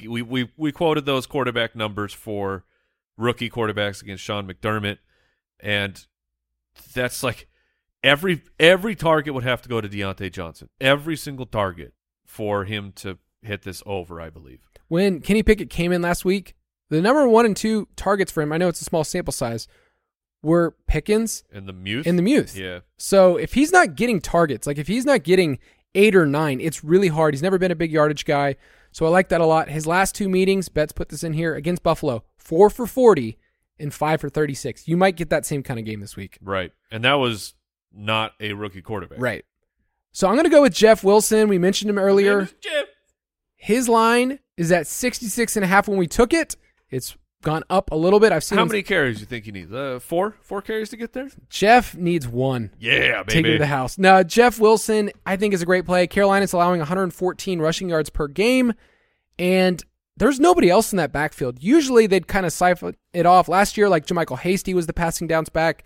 we 0.03 0.23
we 0.23 0.49
we 0.57 0.71
quoted 0.71 1.05
those 1.05 1.27
quarterback 1.27 1.75
numbers 1.75 2.11
for 2.11 2.65
rookie 3.17 3.51
quarterbacks 3.51 4.01
against 4.01 4.23
Sean 4.23 4.51
McDermott, 4.51 4.97
and 5.59 6.07
that's 6.95 7.21
like 7.21 7.47
every 8.03 8.41
every 8.59 8.95
target 8.95 9.33
would 9.33 9.43
have 9.43 9.61
to 9.63 9.69
go 9.69 9.81
to 9.81 9.89
Diontae 9.89 10.31
Johnson. 10.31 10.69
Every 10.79 11.15
single 11.15 11.45
target 11.45 11.93
for 12.25 12.65
him 12.65 12.91
to 12.97 13.17
hit 13.41 13.63
this 13.63 13.81
over, 13.85 14.19
I 14.21 14.29
believe. 14.29 14.59
When 14.87 15.19
Kenny 15.21 15.43
Pickett 15.43 15.69
came 15.69 15.91
in 15.91 16.01
last 16.01 16.25
week, 16.25 16.55
the 16.89 17.01
number 17.01 17.27
one 17.27 17.45
and 17.45 17.55
two 17.55 17.87
targets 17.95 18.31
for 18.31 18.41
him. 18.41 18.51
I 18.53 18.57
know 18.57 18.67
it's 18.69 18.81
a 18.81 18.85
small 18.85 19.03
sample 19.03 19.31
size. 19.33 19.67
Were 20.43 20.75
Pickens 20.85 21.43
And 21.51 21.67
the 21.67 21.73
Muth, 21.73 22.05
and 22.05 22.17
the 22.17 22.23
Muth. 22.23 22.55
yeah, 22.55 22.79
So 22.97 23.37
if 23.37 23.53
he's 23.53 23.71
not 23.71 23.95
getting 23.95 24.21
targets, 24.21 24.67
like 24.67 24.77
if 24.77 24.87
he's 24.87 25.03
not 25.05 25.23
getting 25.23 25.57
eight 25.95 26.15
or 26.15 26.25
nine, 26.27 26.61
it's 26.61 26.83
really 26.83 27.07
hard. 27.07 27.33
He's 27.33 27.41
never 27.41 27.57
been 27.57 27.71
a 27.71 27.75
big 27.75 27.91
yardage 27.91 28.23
guy. 28.23 28.55
So 28.91 29.05
I 29.05 29.09
like 29.09 29.29
that 29.29 29.41
a 29.41 29.45
lot. 29.45 29.67
His 29.69 29.87
last 29.87 30.13
two 30.15 30.29
meetings, 30.29 30.69
Betz 30.69 30.91
put 30.93 31.09
this 31.09 31.23
in 31.23 31.33
here 31.33 31.55
against 31.55 31.83
Buffalo, 31.83 32.23
four 32.37 32.69
for 32.69 32.85
40 32.85 33.37
and 33.79 33.93
five 33.93 34.21
for 34.21 34.29
36. 34.29 34.87
You 34.87 34.95
might 34.95 35.15
get 35.17 35.29
that 35.31 35.45
same 35.45 35.63
kind 35.63 35.79
of 35.79 35.85
game 35.85 35.99
this 35.99 36.15
week. 36.15 36.37
right. 36.41 36.71
And 36.91 37.03
that 37.03 37.15
was 37.15 37.55
not 37.97 38.33
a 38.39 38.53
rookie 38.53 38.81
quarterback, 38.81 39.19
Right. 39.19 39.43
So 40.11 40.27
I'm 40.27 40.33
going 40.35 40.45
to 40.45 40.49
go 40.49 40.61
with 40.63 40.73
Jeff 40.73 41.03
Wilson. 41.03 41.47
We 41.49 41.57
mentioned 41.59 41.89
him 41.91 41.97
earlier. 41.99 42.49
Jeff- 42.61 42.85
His 43.55 43.87
line 43.89 44.39
is 44.55 44.71
at 44.71 44.87
66 44.87 45.55
and 45.55 45.63
a 45.63 45.67
half 45.67 45.87
when 45.87 45.97
we 45.97 46.07
took 46.07 46.33
it. 46.33 46.55
It's 46.89 47.15
gone 47.43 47.63
up 47.69 47.91
a 47.91 47.95
little 47.95 48.19
bit. 48.19 48.31
I've 48.31 48.43
seen 48.43 48.57
How 48.57 48.63
him- 48.63 48.69
many 48.69 48.81
carries 48.81 49.19
you 49.19 49.27
think 49.27 49.45
he 49.45 49.51
needs? 49.51 49.71
Uh, 49.71 49.99
four, 50.01 50.35
four 50.41 50.61
carries 50.63 50.89
to 50.89 50.97
get 50.97 51.13
there. 51.13 51.29
Jeff 51.49 51.95
needs 51.95 52.27
one. 52.27 52.71
Yeah, 52.79 53.21
baby. 53.23 53.33
Take 53.33 53.45
it 53.45 53.51
to 53.53 53.57
the 53.59 53.67
house. 53.67 53.97
Now, 53.99 54.23
Jeff 54.23 54.59
Wilson, 54.59 55.11
I 55.25 55.35
think, 55.37 55.53
is 55.53 55.61
a 55.61 55.65
great 55.67 55.85
play. 55.85 56.07
Carolina's 56.07 56.53
allowing 56.53 56.79
114 56.79 57.59
rushing 57.59 57.89
yards 57.89 58.09
per 58.09 58.27
game, 58.27 58.73
and 59.37 59.83
there's 60.15 60.39
nobody 60.39 60.69
else 60.69 60.91
in 60.91 60.97
that 60.97 61.11
backfield. 61.11 61.61
Usually, 61.61 62.07
they'd 62.07 62.27
kind 62.27 62.45
of 62.45 62.53
siphon 62.53 62.95
it 63.13 63.27
off. 63.27 63.47
Last 63.47 63.77
year, 63.77 63.87
like 63.87 64.07
JaMycal 64.07 64.39
Hasty 64.39 64.73
was 64.73 64.87
the 64.87 64.93
passing 64.93 65.27
downs 65.27 65.49
back. 65.49 65.83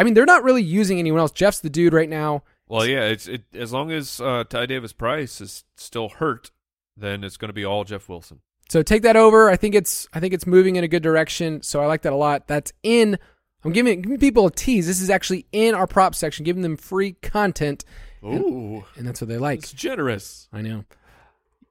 I 0.00 0.02
mean, 0.02 0.14
they're 0.14 0.24
not 0.24 0.42
really 0.42 0.62
using 0.62 0.98
anyone 0.98 1.20
else. 1.20 1.30
Jeff's 1.30 1.60
the 1.60 1.68
dude 1.68 1.92
right 1.92 2.08
now. 2.08 2.42
Well, 2.68 2.86
yeah. 2.86 3.02
It's 3.02 3.28
it 3.28 3.42
as 3.52 3.70
long 3.70 3.92
as 3.92 4.18
uh, 4.18 4.44
Ty 4.44 4.64
Davis 4.64 4.94
Price 4.94 5.42
is 5.42 5.64
still 5.76 6.08
hurt, 6.08 6.50
then 6.96 7.22
it's 7.22 7.36
going 7.36 7.50
to 7.50 7.52
be 7.52 7.66
all 7.66 7.84
Jeff 7.84 8.08
Wilson. 8.08 8.40
So 8.70 8.82
take 8.82 9.02
that 9.02 9.16
over. 9.16 9.50
I 9.50 9.56
think 9.56 9.74
it's 9.74 10.08
I 10.14 10.18
think 10.18 10.32
it's 10.32 10.46
moving 10.46 10.76
in 10.76 10.84
a 10.84 10.88
good 10.88 11.02
direction. 11.02 11.60
So 11.60 11.82
I 11.82 11.86
like 11.86 12.00
that 12.02 12.14
a 12.14 12.16
lot. 12.16 12.46
That's 12.46 12.72
in. 12.82 13.18
I'm 13.62 13.72
giving 13.72 14.00
giving 14.00 14.18
people 14.18 14.46
a 14.46 14.50
tease. 14.50 14.86
This 14.86 15.02
is 15.02 15.10
actually 15.10 15.44
in 15.52 15.74
our 15.74 15.86
prop 15.86 16.14
section, 16.14 16.46
giving 16.46 16.62
them 16.62 16.78
free 16.78 17.12
content, 17.20 17.84
Ooh, 18.24 18.86
and 18.96 19.06
that's 19.06 19.20
what 19.20 19.28
they 19.28 19.36
like. 19.36 19.58
it's 19.58 19.72
generous. 19.74 20.48
I 20.50 20.62
know. 20.62 20.86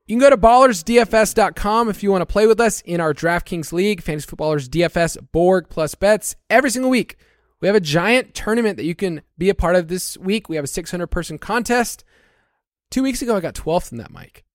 You 0.05 0.15
can 0.15 0.19
go 0.19 0.29
to 0.29 0.37
ballersdfs.com 0.37 1.89
if 1.89 2.03
you 2.03 2.11
want 2.11 2.21
to 2.21 2.27
play 2.27 2.45
with 2.45 2.59
us 2.59 2.81
in 2.81 3.01
our 3.01 3.15
DraftKings 3.15 3.73
League, 3.73 4.03
Fantasy 4.03 4.27
Footballers 4.27 4.69
DFS, 4.69 5.17
Borg 5.31 5.67
plus 5.67 5.95
Betz 5.95 6.35
every 6.47 6.69
single 6.69 6.91
week. 6.91 7.17
We 7.61 7.67
have 7.67 7.75
a 7.75 7.81
giant 7.81 8.33
tournament 8.33 8.77
that 8.77 8.85
you 8.85 8.95
can 8.95 9.21
be 9.37 9.49
a 9.49 9.55
part 9.55 9.75
of 9.75 9.87
this 9.87 10.17
week. 10.17 10.47
We 10.49 10.55
have 10.55 10.65
a 10.65 10.67
600 10.67 11.07
person 11.07 11.37
contest. 11.37 12.03
Two 12.89 13.03
weeks 13.03 13.21
ago, 13.21 13.35
I 13.35 13.39
got 13.39 13.53
12th 13.53 13.91
in 13.91 13.97
that, 13.97 14.11
Mike. 14.11 14.45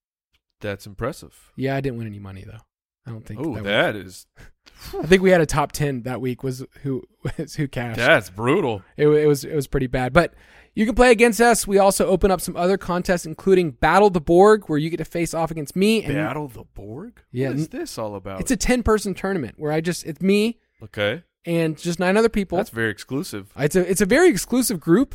That's 0.60 0.86
impressive. 0.86 1.52
Yeah, 1.56 1.76
I 1.76 1.80
didn't 1.80 1.98
win 1.98 2.06
any 2.06 2.18
money 2.18 2.44
though. 2.46 2.60
I 3.06 3.10
don't 3.10 3.24
think. 3.24 3.40
Oh, 3.40 3.54
that 3.56 3.64
that 3.64 3.96
is 3.96 4.26
I 4.98 5.06
think 5.06 5.22
we 5.22 5.30
had 5.30 5.40
a 5.40 5.46
top 5.46 5.72
10 5.72 6.02
that 6.02 6.20
week. 6.20 6.42
Was 6.42 6.64
who 6.82 7.02
was 7.38 7.54
who 7.54 7.68
cashed? 7.68 7.98
that's 7.98 8.30
brutal. 8.30 8.82
It, 8.96 9.08
it 9.08 9.26
was 9.26 9.44
it 9.44 9.54
was 9.54 9.66
pretty 9.66 9.86
bad. 9.86 10.12
But 10.12 10.34
you 10.74 10.86
can 10.86 10.94
play 10.94 11.10
against 11.10 11.40
us. 11.40 11.66
We 11.66 11.78
also 11.78 12.06
open 12.06 12.30
up 12.30 12.40
some 12.40 12.56
other 12.56 12.76
contests, 12.76 13.26
including 13.26 13.72
Battle 13.72 14.10
the 14.10 14.20
Borg, 14.20 14.64
where 14.68 14.78
you 14.78 14.90
get 14.90 14.96
to 14.96 15.04
face 15.04 15.34
off 15.34 15.50
against 15.50 15.76
me. 15.76 16.02
And 16.02 16.14
Battle 16.14 16.48
the 16.48 16.64
Borg. 16.64 17.20
Yeah, 17.30 17.48
what 17.48 17.58
is 17.58 17.68
this 17.68 17.98
all 17.98 18.16
about? 18.16 18.40
It's 18.40 18.50
a 18.50 18.56
10 18.56 18.82
person 18.82 19.14
tournament 19.14 19.54
where 19.58 19.70
I 19.70 19.80
just 19.80 20.04
it's 20.04 20.20
me 20.22 20.58
okay. 20.82 21.22
And 21.46 21.76
just 21.76 21.98
nine 21.98 22.16
other 22.16 22.28
people. 22.28 22.56
That's 22.56 22.70
very 22.70 22.90
exclusive. 22.90 23.52
It's 23.56 23.76
a 23.76 23.88
it's 23.90 24.00
a 24.00 24.06
very 24.06 24.28
exclusive 24.30 24.80
group, 24.80 25.14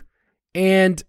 and 0.54 1.02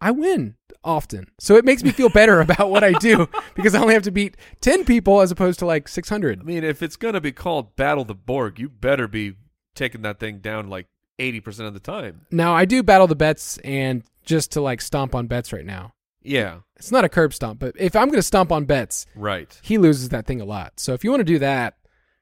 I 0.00 0.10
win 0.12 0.54
often. 0.84 1.26
So 1.38 1.56
it 1.56 1.64
makes 1.64 1.82
me 1.82 1.90
feel 1.90 2.08
better 2.08 2.40
about 2.46 2.70
what 2.70 2.84
I 2.84 2.92
do 2.92 3.28
because 3.54 3.74
I 3.74 3.80
only 3.80 3.94
have 3.94 4.04
to 4.04 4.10
beat 4.10 4.36
10 4.60 4.84
people 4.84 5.20
as 5.20 5.30
opposed 5.30 5.58
to 5.58 5.66
like 5.66 5.88
six 5.88 6.08
hundred. 6.08 6.40
I 6.40 6.42
mean, 6.44 6.64
if 6.64 6.82
it's 6.82 6.96
going 6.96 7.14
to 7.14 7.20
be 7.20 7.32
called 7.32 7.76
Battle 7.76 8.04
the 8.04 8.14
Borg, 8.14 8.58
you 8.58 8.68
better 8.68 9.08
be 9.08 9.34
taking 9.74 10.02
that 10.02 10.20
thing 10.20 10.38
down 10.38 10.68
like 10.68 10.86
eighty 11.18 11.40
percent 11.40 11.66
of 11.68 11.74
the 11.74 11.80
time. 11.80 12.26
Now 12.30 12.54
I 12.54 12.64
do 12.64 12.82
battle 12.82 13.06
the 13.06 13.16
Betz 13.16 13.58
and 13.58 14.02
just 14.24 14.52
to 14.52 14.60
like 14.60 14.80
stomp 14.80 15.14
on 15.14 15.26
Betz 15.26 15.52
right 15.52 15.66
now. 15.66 15.92
Yeah. 16.22 16.58
It's 16.76 16.92
not 16.92 17.04
a 17.04 17.08
curb 17.08 17.32
stomp, 17.34 17.58
but 17.58 17.74
if 17.78 17.96
I'm 17.96 18.06
going 18.08 18.18
to 18.18 18.22
stomp 18.22 18.52
on 18.52 18.66
Betz, 18.66 19.06
Right. 19.16 19.58
he 19.62 19.78
loses 19.78 20.10
that 20.10 20.26
thing 20.26 20.40
a 20.40 20.44
lot. 20.44 20.78
So 20.78 20.92
if 20.92 21.02
you 21.02 21.10
want 21.10 21.20
to 21.20 21.24
do 21.24 21.38
that, 21.40 21.76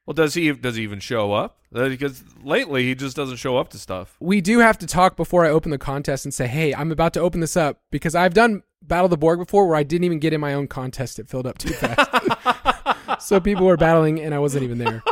Well, 0.08 0.14
does 0.14 0.32
he 0.32 0.50
does 0.52 0.76
he 0.76 0.82
even 0.84 1.00
show 1.00 1.34
up? 1.34 1.58
Uh, 1.74 1.86
Because 1.90 2.24
lately 2.42 2.82
he 2.82 2.94
just 2.94 3.14
doesn't 3.14 3.36
show 3.36 3.58
up 3.58 3.68
to 3.68 3.78
stuff. 3.78 4.16
we 4.20 4.40
do 4.40 4.60
have 4.60 4.78
to 4.78 4.86
talk 4.86 5.18
before 5.18 5.44
I 5.44 5.50
open 5.50 5.70
the 5.70 5.76
contest 5.76 6.24
and 6.24 6.32
say, 6.32 6.46
"Hey, 6.46 6.74
I'm 6.74 6.90
about 6.90 7.12
to 7.12 7.20
open 7.20 7.40
this 7.40 7.58
up 7.58 7.82
because 7.90 8.14
I've 8.14 8.32
done 8.32 8.62
Battle 8.80 9.08
the 9.08 9.18
Borg 9.18 9.38
before 9.38 9.66
where 9.68 9.76
I 9.76 9.82
didn't 9.82 10.04
even 10.04 10.18
get 10.18 10.32
in 10.32 10.40
my 10.40 10.54
own 10.54 10.66
contest; 10.66 11.18
it 11.18 11.28
filled 11.28 11.46
up 11.46 11.58
too 11.58 11.74
fast. 11.74 13.20
so 13.20 13.38
people 13.38 13.66
were 13.66 13.76
battling 13.76 14.18
and 14.18 14.34
I 14.34 14.38
wasn't 14.38 14.64
even 14.64 14.78
there. 14.78 15.02